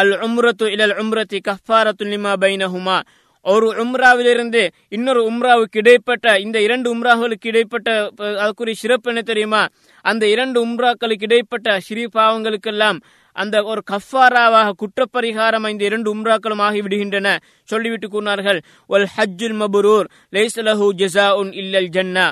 அல் 0.00 0.14
உம்ரத்து 0.26 0.66
அல் 0.86 0.96
உம்ரத்தி 1.02 1.38
கஃபாரத்து 1.48 2.04
லிமா 2.12 2.32
பைனஹுமா 2.40 2.96
ஒரு 3.44 3.66
உம்ராவிலிருந்து 3.84 4.62
இன்னொரு 4.88 5.20
உம்ராவுக்கு 5.30 5.78
இடைப்பட்ட 5.82 6.38
இந்த 6.38 6.60
இரண்டு 6.60 6.88
உம்ராவுக்கு 6.94 7.46
இடைப்பட்ட 7.50 7.90
அதுக்குரிய 8.18 8.72
சிறப்பு 8.72 9.08
என்ன 9.10 9.22
தெரியுமா? 9.22 9.60
அந்த 10.04 10.24
இரண்டு 10.28 10.58
உம்ராக்களுக்கு 10.66 11.26
இடைப்பட்ட 11.28 11.80
ஸ்ரீ 11.80 12.04
பாவங்களுக்கெல்லாம் 12.14 12.98
அந்த 13.36 13.56
ஒரு 13.62 13.82
கஃபாராவாக 13.90 14.74
குற்றப்பரிகாரம் 14.82 15.68
இந்த 15.68 15.84
இரண்டு 15.84 16.08
உம்ராக்களும் 16.14 16.62
ஆகிவிடுகின்றன. 16.66 17.36
சொல்லிவிட்டு 17.64 18.08
கூறினார்கள் 18.08 18.60
ஒல் 18.88 19.06
ஹஜ்ஜுல் 19.16 19.56
மபுரூர் 19.62 20.08
லைசலஹு 20.32 20.88
ஜஸாஉன் 20.96 21.52
இல்லல் 21.52 21.90
ஜன்னா. 21.96 22.26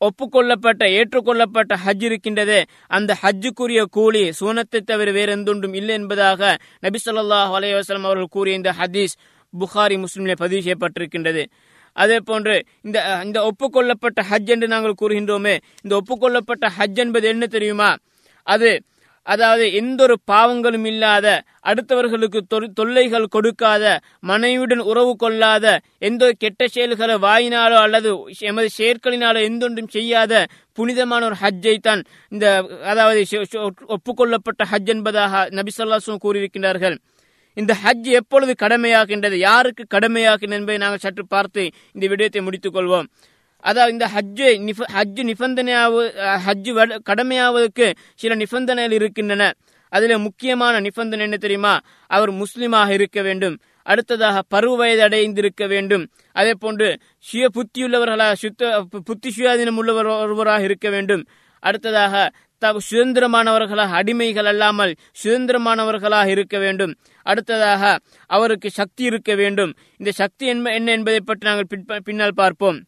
ஒப்புக்கொள்ளப்பட்ட 0.00 0.84
ஏற்றுக்கொள்ளப்பட்ட 0.98 1.76
ஹஜ் 1.84 2.04
இருக்கின்றதே 2.08 2.64
அந்த 2.86 3.16
ஹஜ்ஜுக்குரிய 3.22 3.82
கூலி 3.90 4.32
சூனத்தை 4.40 4.80
தவிர 4.80 5.10
வேறு 5.10 5.32
இல்லை 5.74 5.94
என்பதாக 5.94 6.56
நபி 6.80 6.98
சொல்லாஹ் 7.06 7.54
அலைஹி 7.58 7.74
அவர்கள் 8.02 8.34
கூறிய 8.36 8.54
இந்த 8.54 8.72
ஹதீஸ் 8.80 9.16
புகாரி 9.60 9.96
முஸ்லிமிலே 10.04 10.34
பதிவு 10.36 10.60
செய்யப்பட்டிருக்கின்றது. 10.62 11.44
அதே 11.92 12.18
போன்று 12.20 12.66
இந்த 12.82 13.22
இந்த 13.24 13.38
ஒப்புக்கொள்ளப்பட்ட 13.50 14.20
ஹஜ் 14.30 14.50
என்று 14.54 14.68
நாங்கள் 14.68 14.98
கூறுகின்றோமே 15.02 15.54
இந்த 15.82 15.92
ஒப்புக்கொள்ளப்பட்ட 16.00 16.68
ஹஜ் 16.78 16.98
என்பது 17.04 17.28
என்ன 17.28 17.46
தெரியுமா? 17.46 17.96
அது 18.42 18.70
அதாவது 19.26 19.72
எந்த 19.72 20.02
ஒரு 20.02 20.18
பாவங்களும் 20.26 20.86
இல்லாத 20.86 21.26
அடுத்தவர்களுக்கு 21.62 22.40
தொல்- 22.54 22.72
தொல்லைகள் 22.74 23.26
கொடுக்காத 23.26 23.84
மனைவியுடன் 24.20 24.78
உறவு 24.80 25.16
கொள்ளாத 25.16 25.66
எந்த 25.98 26.24
ஒரு 26.24 26.36
கெட்ட 26.36 26.68
செயல்களை 26.68 27.14
வாயினாலோ 27.16 27.74
அல்லது 27.76 28.10
எமது 28.40 28.68
செயற்களினாலோ 28.78 29.40
எந்தொன்றும் 29.48 29.88
செய்யாத 29.88 30.46
புனிதமான 30.72 31.26
ஒரு 31.26 31.34
ஹஜ்ஜை 31.40 31.78
தான் 31.78 32.02
இந்த 32.32 32.46
அதாவது 32.84 33.20
ஒப்புக்கொள்ளப்பட்ட 33.88 34.64
ஹஜ் 34.70 34.88
என்பதாக 34.88 35.48
நபிசல்லாசும் 35.50 35.76
ஸல்லல்லாஹு 35.76 36.18
கூறியிருக்கிறார்கள் 36.18 36.96
இந்த 37.56 37.76
ஹஜ் 37.84 38.10
எப்பொழுது 38.12 38.52
கடமையாகின்றது 38.62 39.36
யாருக்கு 39.38 39.84
கடமையாகின்றது 39.94 40.58
என்பதை 40.58 40.78
நாங்கள் 40.78 40.98
சற்று 40.98 41.26
பார்த்து 41.26 41.62
இந்த 41.94 42.06
விடயத்தை 42.06 42.40
முடித்துக் 42.40 42.74
கொள்வோம். 42.76 43.06
அதாவது 43.66 43.92
இந்த 43.92 44.06
ஹஜ்ஜு 44.06 44.46
ஹஜ்ஜு 44.46 44.82
ஹஜ் 44.94 45.32
நிபந்தனையாவு 45.32 46.10
ஹஜ்ஜு 46.46 46.72
வட- 46.72 46.98
கடமையாவதற்கு 47.10 47.92
சில 48.14 48.34
நிபந்தனைகள் 48.34 48.92
இருக்கின்றன. 48.92 49.54
அதில் 49.88 50.16
முக்கியமான 50.16 50.80
நிபந்தனை 50.80 51.24
என்ன 51.24 51.36
தெரியுமா? 51.36 51.80
அவர் 52.06 52.32
முஸ்லீமாக 52.32 52.90
இருக்க 52.90 53.22
வேண்டும். 53.22 53.58
அடுத்ததாக 53.82 54.42
பருவ 54.48 54.76
வயது 54.76 55.02
அடைந்திருக்க 55.02 55.66
வேண்டும். 55.66 56.10
அதே 56.32 56.52
போன்று 56.58 56.98
சுய 57.18 57.48
புத்தியுள்ளவர்களாக 57.54 58.32
சுத்த 58.32 58.86
புத்தி 59.04 59.32
சுயாதீனம் 59.36 59.76
உள்ளவர் 59.76 60.06
ஒருவராக 60.06 60.62
இருக்க 60.62 60.90
வேண்டும். 60.90 61.26
அடுத்ததாக 61.60 62.30
த- 62.58 62.78
சுதந்திரமானவர்களாக 62.90 63.90
அடிமைகள் 63.90 64.44
அல்லாமல் 64.44 64.94
சுதந்திரமானவர்களாக 65.24 66.26
இருக்க 66.26 66.58
வேண்டும். 66.58 66.96
அடுத்ததாக 67.22 67.98
அவருக்கு 68.26 68.70
சக்தி 68.70 69.04
இருக்க 69.04 69.34
வேண்டும். 69.34 69.74
இந்த 69.96 70.12
சக்தி 70.12 70.46
என்ப- 70.46 70.74
என்ன 70.74 70.90
என்பதை 70.90 71.20
பற்றி 71.20 71.48
நாங்கள் 71.48 72.00
பின்னால் 72.04 72.34
பார்ப்போம். 72.34 72.84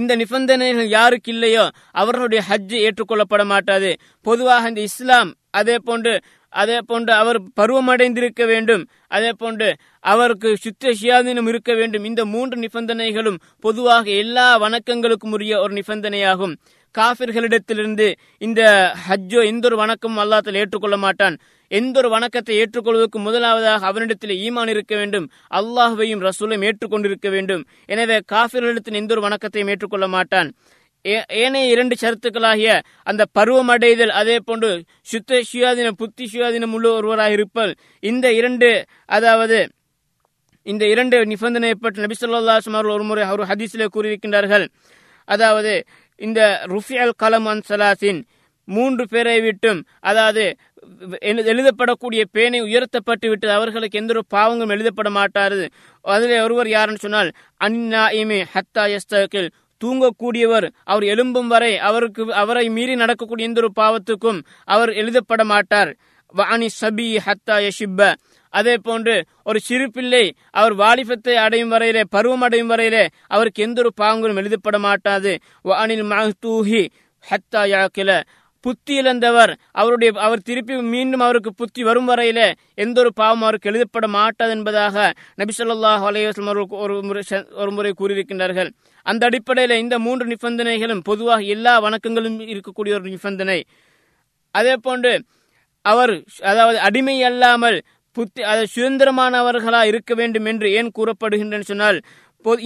இந்த 0.00 0.12
நிபந்தனைகள் 0.22 0.88
யாருக்கு 0.98 1.30
இல்லையோ 1.34 1.66
அவர்களுடைய 2.00 2.40
ஹஜ் 2.50 2.76
ஏற்றுக்கொள்ளப்பட 2.86 3.44
மாட்டாது 3.52 3.92
பொதுவாக 4.28 4.68
இந்த 4.72 4.82
இஸ்லாம் 4.88 5.30
அதே 5.60 5.76
போன்று 5.88 6.12
அதே 6.52 6.76
போன்று 6.86 7.12
அவர் 7.20 7.38
பருவமடைந்திருக்க 7.60 8.42
வேண்டும். 8.50 8.82
அதே 9.16 9.30
போன்று 9.40 9.68
அவருக்கு 10.12 10.48
சுத்த 10.64 10.92
சுயாதீனம் 11.00 11.48
இருக்க 11.50 11.72
வேண்டும். 11.80 12.06
இந்த 12.10 12.22
மூன்று 12.34 12.56
நிபந்தனைகளும் 12.64 13.38
பொதுவாக 13.60 14.06
எல்லா 14.22 14.46
வணக்கங்களுக்கும் 14.64 15.34
உரிய 15.36 15.54
ஒரு 15.64 15.72
நிபந்தனையாகும். 15.80 16.54
காபிர்களிடத்திலிருந்து 16.98 18.06
இந்த 18.46 18.60
ஹஜ்ஜோ 19.06 19.40
எந்த 19.50 19.64
ஒரு 19.68 19.76
வணக்கம் 19.82 20.16
அல்லாத்தில் 20.22 20.58
ஏற்றுக்கொள்ள 20.62 20.96
மாட்டான். 21.04 21.36
எந்த 21.70 21.96
ஒரு 22.00 22.08
வணக்கத்தை 22.14 22.54
ஏற்றுக்கொள்வதற்கு 22.62 23.18
முதலாவதாக 23.26 23.88
அவனிடத்தில் 23.90 24.34
ஈமான் 24.46 24.72
இருக்க 24.74 24.94
வேண்டும். 25.00 25.26
அல்லாஹுவையும் 25.58 26.24
ரசூலையும் 26.28 26.64
ஏற்றுக்கொண்டிருக்க 26.68 27.28
வேண்டும். 27.36 27.62
எனவே 27.94 28.16
காபிர்களிடத்தில் 28.32 28.98
எந்த 29.02 29.12
ஒரு 29.16 29.24
வணக்கத்தையும் 29.26 29.70
ஏற்றுக்கொள்ள 29.74 30.08
மாட்டான். 30.16 30.50
ஏனைய 31.42 31.66
இரண்டு 31.72 31.94
சரத்துக்களாகிய 32.00 32.70
அந்த 33.10 33.22
பருவமடைதல் 33.36 34.12
அதே 34.20 34.36
போன்று 34.48 34.70
சுத்த 35.10 35.40
சுயாதீனம் 35.50 35.98
புத்தி 36.00 36.24
சுயாதீனம் 36.32 36.74
உள்ள 36.76 36.86
ஒருவராக 36.98 37.36
இருப்பல் 37.36 37.72
இந்த 38.10 38.26
இரண்டு 38.40 38.68
அதாவது 39.18 39.58
இந்த 40.66 40.84
இரண்டு 40.94 41.16
நிபந்தனை 41.32 41.70
பற்றி 41.84 42.04
நபிசல்லா 42.04 42.56
சுமார் 42.66 42.92
ஒருமுறை 42.94 42.96
அவர் 42.96 43.00
ஒரு 43.00 43.06
முறை 43.10 43.24
ஒரு 43.36 43.44
ஹதீஸிலே 43.50 43.86
கூறியிருக்கின்றார்கள். 43.94 44.64
அதாவது 45.28 45.72
இந்த 46.18 46.40
ருஃபியல் 46.66 47.12
கலம் 47.16 47.46
அன்சலாசின் 47.46 48.20
மூன்று 48.68 49.08
பேரை 49.08 49.40
விட்டும் 49.40 49.78
அதாவது 50.00 50.42
எழு- 51.20 51.44
எழுதப்படக்கூடிய 51.44 52.24
பேனை 52.32 52.60
உயர்த்தப்பட்டு 52.60 53.28
விட்டது. 53.28 53.52
அவர்களுக்கு 53.52 53.98
எந்த 53.98 54.12
ஒரு 54.12 54.24
பாவங்களும் 54.30 54.70
எழுதப்பட 54.70 55.10
மாட்டாரு 55.10 55.66
அதில் 56.04 56.40
ஒருவர் 56.40 56.68
யாருன்னு 56.68 56.98
சொன்னால் 56.98 57.30
அன்னா 57.64 58.02
இமி 58.12 58.38
ஹத்தா 58.52 58.84
எஸ்தகில் 58.90 59.50
தூங்கக்கூடியவர் 59.80 60.66
அவர் 60.84 61.02
எழும்பும் 61.04 61.46
வரை 61.46 61.78
அவருக்கு 61.80 62.34
அவரை 62.34 62.68
மீறி 62.68 62.94
நடக்கக்கூடிய 62.96 63.48
எந்த 63.48 63.60
ஒரு 63.60 63.72
பாவத்துக்கும் 63.76 64.40
அவர் 64.68 64.92
எழுதப்பட 64.92 65.44
மாட்டார். 65.44 65.90
வாணி 66.34 66.68
சபி 66.80 67.06
ஹத்தா 67.26 67.56
யஷிப்ப 67.58 68.00
அதே 68.50 68.76
போன்று 68.76 69.24
ஒரு 69.44 69.60
சிறு 69.60 69.90
பிள்ளை 69.90 70.34
அவர் 70.50 70.76
வாலிபத்தை 70.76 71.34
அடையும் 71.34 71.72
வரையிலே 71.72 72.04
பருவம் 72.10 72.40
அடையும் 72.40 72.70
வரையிலே 72.70 73.08
அவருக்கு 73.26 73.62
எந்த 73.62 73.80
ஒரு 73.80 73.92
பாவங்களும் 74.00 74.36
எழுதப்பட 74.36 74.78
மாட்டாது. 74.78 75.38
வானில் 75.62 76.02
மஹ்தூஹி 76.02 76.88
ஹத்தா 77.24 77.56
யாக்கில 77.56 78.22
புத்தி 78.60 78.94
இழந்தவர் 78.94 79.58
அவருடைய 79.70 80.20
அவர் 80.20 80.42
திருப்பி 80.42 80.74
மீண்டும் 80.74 81.20
அவருக்கு 81.20 81.54
புத்தி 81.54 81.82
வரும் 81.82 82.08
வரையிலே 82.08 82.54
எந்த 82.74 83.00
ஒரு 83.00 83.12
பாவம் 83.12 83.42
அவருக்கு 83.42 83.70
எழுதப்பட 83.70 84.08
மாட்டாது 84.08 84.50
என்பதாக 84.50 85.14
நபி 85.34 85.52
ஸல்லல்லாஹு 85.58 86.26
அவர்கள் 86.26 86.64
ஒரு 86.68 87.02
முறை 87.02 87.22
ச- 87.30 87.54
ஒரு 87.54 87.70
முறை 87.70 87.92
கூறியிருக்கின்றார்கள். 87.98 88.70
அந்த 89.02 89.26
அடிப்படையில் 89.26 89.78
இந்த 89.78 89.98
மூன்று 89.98 90.26
நிபந்தனைகளும் 90.26 91.00
பொதுவாக 91.04 91.40
எல்லா 91.40 91.82
வணக்கங்களும் 91.82 92.40
இருக்கக்கூடிய 92.40 92.92
ஒரு 92.92 93.00
நிபந்தனை. 93.00 93.64
அதே 94.50 94.76
போன்று 94.76 95.24
அவர் 95.82 96.24
அதாவது 96.42 96.78
அடிமை 96.78 97.22
அல்லாமல் 97.22 97.82
புத்தி 98.16 98.42
அது 98.52 98.62
சுதந்திரமானவர்களா 98.76 99.82
இருக்க 99.90 100.12
வேண்டும் 100.20 100.48
என்று 100.52 100.68
ஏன் 100.78 100.94
கூறப்படுகின்றன 100.98 101.68
சொன்னால் 101.72 102.00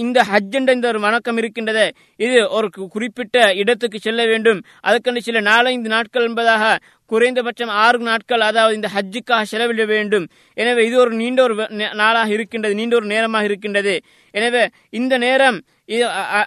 இந்த 0.03 0.19
ஹஜ் 0.29 0.55
என்ற 0.57 0.71
இந்த 0.75 0.87
ஒரு 0.91 0.99
வணக்கம் 1.05 1.39
இருக்கின்றது 1.41 1.85
இது 2.23 2.35
ஒரு 2.57 2.67
குறிப்பிட்ட 2.95 3.37
இடத்துக்கு 3.61 3.97
செல்ல 4.05 4.21
வேண்டும். 4.31 4.59
அதுக்கென்று 4.87 5.21
சில 5.27 5.39
நாலஞ்சு 5.47 5.89
நாட்கள் 5.93 6.27
என்பதாக 6.27 6.63
குறைந்தபட்சம் 7.11 7.71
ஆறு 7.85 7.99
நாட்கள் 8.09 8.43
அதாவது 8.49 8.77
இந்த 8.79 8.89
ஹஜ்ஜுக்காக 8.95 9.47
செலவிட 9.51 9.83
வேண்டும். 9.93 10.25
எனவே 10.57 10.81
இது 10.89 10.95
ஒரு 11.03 11.11
நீண்ட 11.21 11.41
ஒரு 11.47 11.55
நாளாக 12.01 12.29
இருக்கின்றது 12.35 12.77
நீண்ட 12.81 12.95
ஒரு 12.99 13.09
நேரமாக 13.13 13.49
இருக்கின்றது. 13.49 13.95
எனவே 14.33 14.63
இந்த 14.99 15.13
நேரம் 15.25 15.57
இது 15.95 16.05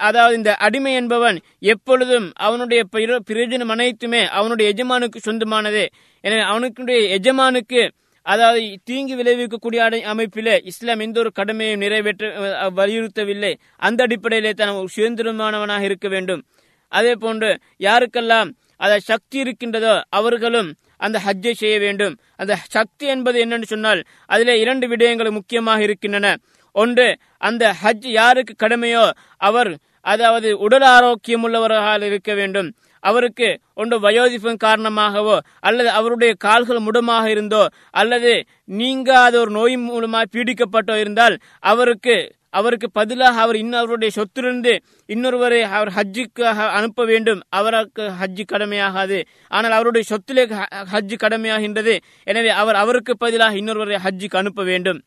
அதாவது 0.09 0.35
இந்த 0.41 0.53
அடிமை 0.67 0.95
என்பவன் 1.01 1.39
எப்பொழுதும் 1.75 2.29
அவனுடைய 2.47 2.83
பிரயோஜனம் 3.29 3.75
அனைத்துமே 3.77 4.23
அவனுடைய 4.39 4.67
எஜமானுக்கு 4.75 5.21
சொந்தமானது. 5.29 5.85
எனவே 6.25 6.45
அவனுக்குடைய 6.53 7.01
எஜமானுக்கு 7.19 7.83
அதாவது 8.27 8.79
தீங்கு 8.85 9.17
விளைவிக்கக்கூடிய 9.17 9.77
அடை- 9.77 10.05
அமைப்பிலே 10.05 10.61
இஸ்லாம் 10.65 10.99
எந்த 10.99 11.21
ஒரு 11.21 11.33
கடமையும் 11.33 11.79
நிறைவேற்ற 11.79 12.31
வலியுறுத்தவில்லை. 12.71 13.55
அந்த 13.77 14.03
அடிப்படையிலே 14.03 14.53
தான் 14.53 14.89
சுதந்திரமானவனாக 14.97 15.81
இருக்க 15.81 16.09
வேண்டும். 16.09 16.45
அதே 16.89 17.15
போன்று 17.15 17.59
யாருக்கெல்லாம் 17.79 18.51
அத 18.77 18.99
சக்தி 18.99 19.39
இருக்கின்றதோ 19.39 20.05
அவர்களும் 20.09 20.75
அந்த 20.97 21.21
ஹஜ்ஜை 21.27 21.53
செய்ய 21.53 21.79
வேண்டும். 21.79 22.19
அந்த 22.37 22.57
சக்தி 22.57 23.07
என்பது 23.07 23.45
என்னன்னு 23.45 23.63
சொன்னால் 23.63 24.03
அதிலே 24.27 24.61
இரண்டு 24.61 24.89
விடயங்கள் 24.89 25.31
முக்கியமாக 25.31 25.83
இருக்கின்றன. 25.83 26.37
ஒன்று 26.73 27.19
அந்த 27.39 27.75
ஹஜ் 27.83 28.07
யாருக்கு 28.07 28.67
கடமையோ 28.67 29.11
அவர் 29.37 29.79
அதாவது 30.01 30.59
உடல் 30.59 30.83
ஆரோக்கியம் 30.83 31.49
உள்ளவராக 31.49 32.03
இருக்க 32.03 32.35
வேண்டும். 32.35 32.75
அவருக்கு 33.11 33.49
ஒன்று 33.75 33.97
வயோதிப்பின் 34.07 34.63
காரணமாகவோ 34.67 35.37
அல்லது 35.69 35.91
அவருடைய 35.99 36.33
கால்கள் 36.47 36.87
முடமாக 36.87 37.25
இருந்தோ 37.29 37.65
அல்லது 38.03 38.33
நீங்காத 38.81 39.35
ஒரு 39.39 39.53
நோய் 39.59 39.77
மூலமாக 39.89 40.31
பீடிக்கப்பட்டோ 40.35 40.97
இருந்தால் 40.97 41.37
அவருக்கு 41.73 42.17
அவருக்கு 42.59 42.89
பதிலாக 42.91 43.41
அவர் 43.45 43.57
இன்னொருவருடைய 43.63 44.11
சொத்திலிருந்து 44.17 44.73
இன்னொருவரை 45.15 45.59
அவர் 45.77 45.91
ஹஜ்ஜுக்காக 45.97 46.69
அனுப்ப 46.79 47.05
வேண்டும். 47.11 47.41
அவருக்கு 47.59 48.05
ஹஜ்ஜு 48.21 48.45
கடமையாகாது. 48.53 49.19
ஆனால் 49.57 49.75
அவருடைய 49.79 50.05
சொத்திலே 50.13 50.45
ஹஜ்ஜு 50.93 51.17
கடமையாகின்றது. 51.25 51.95
எனவே 52.31 52.53
அவர் 52.63 52.81
அவருக்கு 52.83 53.15
பதிலாக 53.25 53.61
இன்னொருவரை 53.61 53.99
ஹஜ்ஜுக்கு 54.07 54.41
அனுப்ப 54.43 54.65
வேண்டும். 54.71 55.01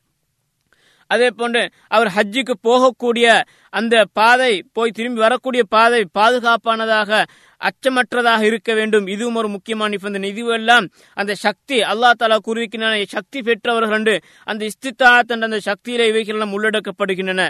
அதே 1.09 1.27
போன்று 1.39 1.61
அவர் 1.87 2.09
ஹஜ்ஜுக்கு 2.15 2.55
போகக்கூடிய 2.63 3.27
அந்த 3.73 3.95
பாதை 4.13 4.51
போய் 4.77 4.95
திரும்பி 4.97 5.19
வரக்கூடிய 5.19 5.63
பாதை 5.75 6.01
பாதுகாப்பானதாக 6.19 7.21
அச்சமற்றதாக 7.61 8.41
இருக்க 8.41 8.73
வேண்டும். 8.73 9.07
இதுவும் 9.07 9.39
ஒரு 9.41 9.49
முக்கியமான 9.55 9.89
நிபந்தனை. 9.89 10.29
இதுவெல்லாம் 10.31 10.85
அந்த 11.13 11.33
சக்தி 11.45 11.77
அல்லா 11.91 12.11
தாலா 12.19 12.37
கூறியிருக்கின்றன 12.47 13.05
சக்தி 13.15 13.41
பெற்றவர்கள் 13.41 13.97
என்று 13.97 14.15
அந்த 14.43 14.63
இஸ்தித்தாத் 14.65 15.33
என்ற 15.35 15.47
அந்த 15.49 15.59
சக்தியில 15.69 16.07
இவைகள் 16.11 16.45
உள்ளடக்கப்படுகின்றன. 16.57 17.43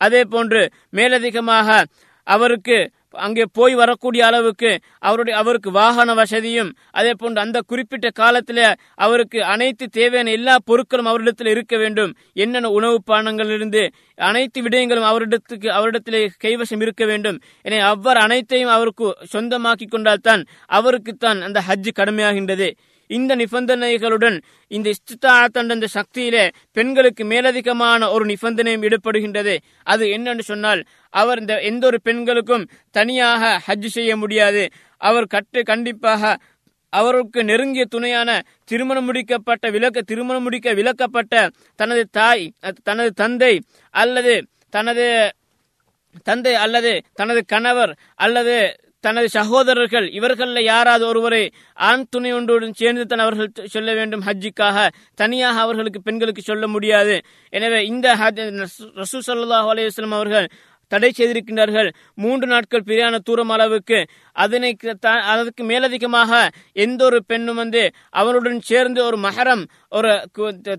அதே 0.00 0.22
போன்று 0.34 0.62
மேலதிகமாக 0.90 1.84
அவருக்கு 2.26 2.78
அங்கே 3.24 3.44
போய் 3.52 3.74
வரக்கூடிய 3.74 4.22
அளவுக்கு 4.26 4.70
அவருடைய 4.98 5.34
அவருக்கு 5.38 5.70
வாகன 5.70 6.14
வசதியும் 6.14 6.70
அதே 6.90 7.12
போன்று 7.14 7.40
அந்த 7.40 7.58
குறிப்பிட்ட 7.60 8.10
காலத்தில் 8.10 8.62
அவருக்கு 8.94 9.38
அனைத்து 9.44 9.86
தேவையான 9.98 10.30
எல்லா 10.30 10.54
பொருட்களும் 10.70 11.10
அவரிடத்தில் 11.10 11.46
இருக்க 11.46 11.76
வேண்டும். 11.76 12.12
என்னென்ன 12.32 12.70
உணவு 12.70 12.98
பானங்களிலிருந்து 13.10 13.82
அனைத்து 14.30 14.62
விடயங்களும் 14.62 15.08
அவரிடத்துக்கு 15.10 15.70
அவரிடத்திலே 15.78 16.22
கைவசம் 16.44 16.80
இருக்க 16.80 17.04
வேண்டும். 17.04 17.38
என 17.62 17.80
அவ்வாறு 17.86 18.20
அனைத்தையும் 18.20 18.74
அவருக்கு 18.76 19.06
சொந்தமாக்கி 19.32 19.88
கொண்டால் 19.88 20.26
தான் 20.28 20.44
அவருக்கு 20.66 21.14
தான் 21.16 21.40
அந்த 21.42 21.62
ஹஜ் 21.68 21.90
கடமையாகின்றது. 22.00 22.70
இந்த 23.06 23.36
நிபந்தனைகளுடன் 23.36 24.36
இந்த 24.70 24.90
இஸ்தித்தாத் 24.90 25.58
என்ற 25.60 25.74
இந்த 25.74 25.86
சக்தியிலே 25.86 26.44
பெண்களுக்கு 26.72 27.24
மேலதிகமான 27.24 28.10
ஒரு 28.10 28.24
நிபந்தனையும் 28.24 28.82
ஈடுபடுகின்றது. 28.82 29.54
அது 29.82 30.06
என்னன்னு 30.06 30.40
சொன்னால் 30.40 30.82
அவர் 31.10 31.40
இந்த 31.40 31.60
எந்த 31.60 31.86
ஒரு 31.86 32.00
பெண்களுக்கும் 32.00 32.68
தனியாக 32.90 33.62
ஹஜ் 33.66 33.86
செய்ய 33.86 34.16
முடியாது. 34.16 34.68
அவர் 35.00 35.26
கட்டு 35.26 35.62
கண்டிப்பாக 35.62 36.36
அவருக்கு 36.92 37.44
நெருங்கிய 37.44 37.84
துணையான 37.84 38.30
திருமணம் 38.64 39.06
முடிக்கப்பட்ட 39.08 39.70
விலக்க 39.70 40.02
திருமணம் 40.02 40.42
முடிக்க 40.42 40.72
விலக்கப்பட்ட 40.74 41.50
தனது 41.76 42.08
தாய் 42.10 42.52
தனது 42.82 43.10
தந்தை 43.12 43.54
அல்லது 43.90 44.34
தனது 44.68 45.06
தந்தை 46.24 46.54
அல்லது 46.54 46.92
தனது 47.14 47.44
கணவர் 47.44 47.92
அல்லது 48.14 48.56
தனது 49.00 49.28
சகோதரர்கள் 49.28 50.10
இவர்களில் 50.10 50.64
யாராவது 50.64 51.06
ஒருவரை 51.06 51.52
ஆண் 51.74 52.04
துணை 52.10 52.32
ஒன்றுடன் 52.32 52.72
சேர்ந்து 52.72 53.06
தன் 53.06 53.18
அவர்கள் 53.18 53.66
சொல்ல 53.66 53.94
வேண்டும் 53.94 54.22
ஹஜ்ஜிக்காக. 54.26 54.88
தனியாக 55.14 55.60
அவர்களுக்கு 55.60 56.02
பெண்களுக்கு 56.02 56.42
சொல்ல 56.42 56.66
முடியாது. 56.66 57.20
எனவே 57.48 57.84
இந்த 57.84 58.16
ஹஜ் 58.16 58.66
ரசூ 58.94 59.34
சல்லாஹ் 59.34 59.88
அலையம் 59.90 60.10
அவர்கள் 60.10 60.48
தடை 60.88 61.12
செய்திருக்கின்றார்கள். 61.18 61.92
மூன்று 62.14 62.46
நாட்கள் 62.46 62.82
பிரியான 62.82 63.18
தூரம் 63.18 63.48
அளவுக்கு. 63.48 64.06
அதனை 64.32 64.74
க- 64.74 64.94
த- 65.00 65.10
அதற்கு 65.10 65.64
மேலதிகமாக 65.64 66.50
எந்த 66.72 67.04
ஒரு 67.04 67.24
பெண்ணும் 67.24 67.56
வந்து 67.56 67.92
அவருடன் 68.10 68.60
சேர்ந்து 68.60 69.04
ஒரு 69.04 69.16
மகரம் 69.16 69.66
ஒரு 69.88 70.10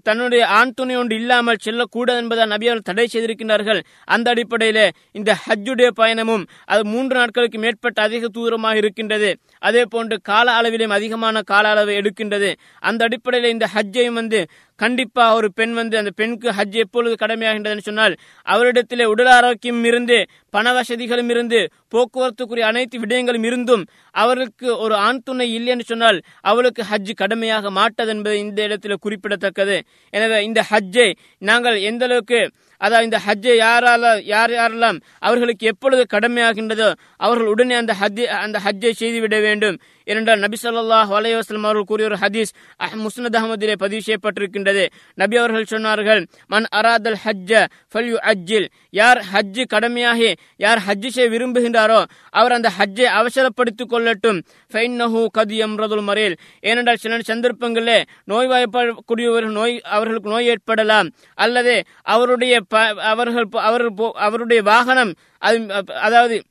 தன்னுடைய 0.04 0.48
ஆண் 0.48 0.74
துணை 0.74 0.96
ஒன்று 0.96 1.16
இல்லாமல் 1.16 1.62
செல்லக்கூடாது 1.66 2.22
என்பதை 2.22 2.46
நபி 2.46 2.68
அவர்கள் 2.68 2.90
தடை 2.90 3.06
செய்திருக்கின்றார்கள். 3.14 3.80
அந்த 4.06 4.28
அடிப்படையிலே 4.30 4.86
இந்த 5.12 5.32
ஹஜ்ஜுடைய 5.46 5.90
பயணமும் 6.02 6.44
அது 6.66 6.86
மூன்று 6.86 7.16
நாட்களுக்கு 7.18 7.60
மேற்பட்ட 7.60 8.02
அதிக 8.02 8.28
தூரமாக 8.28 8.76
இருக்கின்றது. 8.76 9.30
அதே 9.60 9.84
போன்று 9.86 10.22
கால 10.22 10.48
அளவிலும் 10.52 10.96
அதிகமான 10.98 11.42
கால 11.42 11.68
அளவை 11.70 11.96
எடுக்கின்றது. 11.98 12.52
அந்த 12.80 13.04
அடிப்படையில் 13.04 13.54
இந்த 13.56 13.70
ஹஜ்ஜையும் 13.76 14.20
வந்து 14.22 14.42
கண்டிப்பா 14.80 15.24
ஒரு 15.36 15.48
பெண் 15.54 15.74
வந்து 15.74 15.96
அந்த 15.98 16.12
பெண்ணுக்கு 16.16 16.50
ஹஜ் 16.58 16.76
எப்பொழுது 16.84 17.16
கடமையாகின்றதுன்னு 17.22 17.88
சொன்னால் 17.90 18.16
அவரிடத்திலே 18.46 19.06
உடல் 19.14 19.32
ஆரோக்கியம் 19.38 19.84
இருந்து 19.84 20.18
பண 20.58 20.74
வசதிகளும் 20.78 21.32
இருந்து 21.36 21.62
போக்குவரத்துக்குரிய 21.94 22.68
அனைத்து 22.72 23.02
விடயங்களும் 23.04 23.48
இருந்தும் 23.50 23.84
அவர்களுக்கு 24.22 24.70
ஒரு 24.86 24.96
ஆண் 25.08 25.24
துணை 25.28 25.48
இல்லை 25.58 25.72
என்று 25.76 25.90
சொன்னால் 25.92 26.20
அவளுக்கு 26.52 26.84
ஹஜ் 26.92 27.12
கடமையாக 27.22 27.72
மாட்டது 27.80 28.14
என்பது 28.16 28.38
இந்த 28.46 28.60
இடத்தில் 28.68 29.04
குறிப்பிடத்தக்கது. 29.06 29.78
எனவே 30.14 30.40
இந்த 30.50 30.62
ஹஜ்ஜை 30.72 31.10
நாங்கள் 31.50 31.78
எந்த 31.90 32.06
அளவுக்கு 32.10 32.42
அதாவது 32.82 33.08
இந்த 33.08 33.20
ஹஜ்ஜை 33.26 33.54
யாரால 33.62 34.10
யார் 34.32 34.52
யாரெல்லாம் 34.58 34.98
அவர்களுக்கு 35.28 35.66
எப்பொழுது 35.72 36.04
கடமையாகின்றதோ 36.14 36.90
அவர்கள் 37.26 37.52
உடனே 37.54 37.76
அந்த 37.82 37.94
ஹஜ் 38.02 38.22
அந்த 38.46 38.58
ஹஜ்ஜை 38.66 38.92
செய்துவிட 39.00 39.38
வேண்டும். 39.48 39.78
ஏனென்றால் 40.08 40.40
நபி 40.40 40.58
ஸல்லல்லாஹு 40.64 41.18
அலைஹி 41.20 41.42
அவர்கள் 41.50 41.84
கூறிய 41.84 42.08
ஒரு 42.08 42.16
ஹதீஸ் 42.16 42.52
அஹ் 42.84 42.98
முஸ்னத் 42.98 43.36
அஹமதிலே 43.36 43.76
பதிவு 43.76 44.02
செய்யப்பட்டிருக்கின்றது. 44.06 44.90
நபி 45.14 45.38
அவர்கள் 45.38 45.66
சொன்னார்கள் 45.70 46.28
மன் 46.48 46.66
அராதல் 46.76 47.16
ஹஜ்ஜ 47.26 47.66
ஃபல்யு 47.94 48.32
அஜ்ஜில் 48.32 48.68
யார் 48.90 49.24
ஹஜ்ஜு 49.34 49.64
கடமையாகி 49.74 50.36
யார் 50.58 50.80
ஹஜ்ஜு 50.88 51.08
செய்ய 51.08 51.30
விரும்புகின்றாரோ 51.30 52.06
அவர் 52.30 52.52
அந்த 52.52 52.72
ஹஜ்ஜை 52.80 53.04
அவசரப்படுத்திக் 53.04 53.92
கொள்ளட்டும். 53.92 54.44
ஃபைன்னஹு 54.74 55.26
கது 55.38 55.58
எம்ரதுல் 55.68 56.04
மரேல். 56.04 56.38
ஏனென்றால் 56.60 56.96
சில 56.96 57.18
சந்தர்ப்பங்களிலே 57.18 58.04
நோய்வாய்ப்படக்கூடியவர்கள் 58.28 59.52
நோய் 59.52 59.82
அவர்களுக்கு 59.82 60.30
நோய் 60.30 60.46
ஏற்படலாம். 60.46 61.10
அல்லது 61.36 61.84
அவருடைய 62.02 62.62
ப- 62.62 63.04
அவர்கள் 63.04 63.48
போ- 63.52 64.12
அவருடைய 64.12 64.62
வாகனம் 64.62 65.14
அது 65.38 65.86
அதாவது 65.86 66.44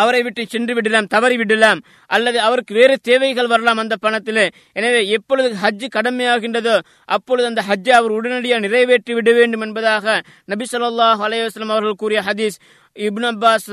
அவரை 0.00 0.20
விட்டு 0.26 0.42
சென்று 0.52 0.72
விடலாம் 0.76 1.08
தவறி 1.14 1.36
விடலாம் 1.40 1.80
அல்லது 2.10 2.38
அவருக்கு 2.46 2.72
வேறு 2.78 2.94
தேவைகள் 3.08 3.50
வரலாம் 3.52 3.80
அந்த 3.82 3.96
பணத்திலே. 4.04 4.46
எனவே 4.78 5.00
எப்பொழுது 5.16 5.48
ஹஜ் 5.64 5.86
கடமையாகின்றதோ 5.96 6.76
அப்பொழுது 7.16 7.46
அந்த 7.50 7.62
ஹஜ்ஜை 7.68 7.94
அவர் 8.00 8.16
உடனடியாக 8.18 8.64
நிறைவேற்றி 8.66 9.14
விட 9.18 9.32
வேண்டும் 9.38 9.64
என்பதாக 9.66 10.16
நபி 10.52 10.66
சொல்லாஹ் 10.72 11.22
அலைஹி 11.26 11.68
அவர்கள் 11.76 12.00
கூறிய 12.02 12.22
ஹதீஸ். 12.28 12.58
இப்னு 12.96 13.28
அப்பாஸ் 13.32 13.68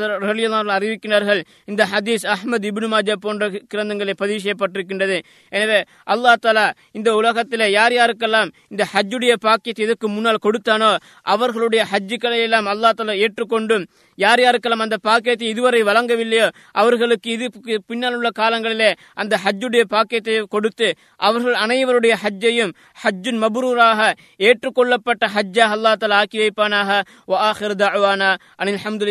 அறிவிக்கிறார்கள் 0.78 1.44
இந்த 1.66 1.86
ஹதீஸ் 1.86 2.26
அஹ்மத் 2.26 2.66
இப்னு 2.66 2.88
மாஜா 2.88 3.14
போன்ற 3.14 3.50
கிரந்தங்களை 3.74 4.14
பதிவு 4.18 4.40
செய்யப்பட்டிருக்கின்றது. 4.40 5.18
எனவே 5.50 5.80
அல்லாஹ் 6.08 6.40
தாலா 6.42 6.72
இந்த 6.92 7.16
உலகத்திலே 7.16 7.72
யார் 7.72 7.92
யாருக்கெல்லாம் 7.92 8.50
இந்த 8.70 8.88
ஹஜ்ஜுடைய 8.94 9.34
பாக்கியத்தை 9.34 9.84
இதற்கு 9.84 10.08
முன்னால் 10.08 10.44
கொடுத்தானோ 10.46 10.98
அவர்களுடைய 11.24 11.86
ஹஜ்ஜுக்களை 11.92 12.40
எல்லாம் 12.40 12.66
அல்லாஹ் 12.66 12.94
தாலா 12.94 13.16
ஏற்றுக்கொண்டும் 13.16 13.86
யார் 14.18 14.40
யாருக்கெல்லாம் 14.40 14.80
அந்த 14.80 14.98
பாக்கியத்தை 14.98 15.48
இதுவரை 15.48 15.84
வழங்கவில்லையோ 15.84 16.48
அவர்களுக்கு 16.72 17.30
இது 17.32 17.50
பின்னால் 17.86 18.14
உள்ள 18.14 18.30
காலங்களிலே 18.30 18.96
அந்த 19.16 19.38
ஹஜ்ஜுடைய 19.46 19.84
பாக்கியத்தை 19.84 20.42
கொடுத்து 20.48 20.96
அவர்கள் 21.18 21.54
அனைவருடைய 21.54 22.14
ஹஜ்ஜையும் 22.24 22.74
ஹஜ்ஜுன் 23.04 23.40
மபுரூராக 23.44 24.00
ஏற்றுக்கொள்ளப்பட்ட 24.38 25.28
ஹஜ்ஜா 25.28 25.66
அல்லா 25.76 25.94
தஆலா 25.94 26.20
ஆக்கி 26.22 26.38
வைப்பானாக. 26.44 26.90
அனில் 28.60 28.80
ஆஹிரு 28.82 29.11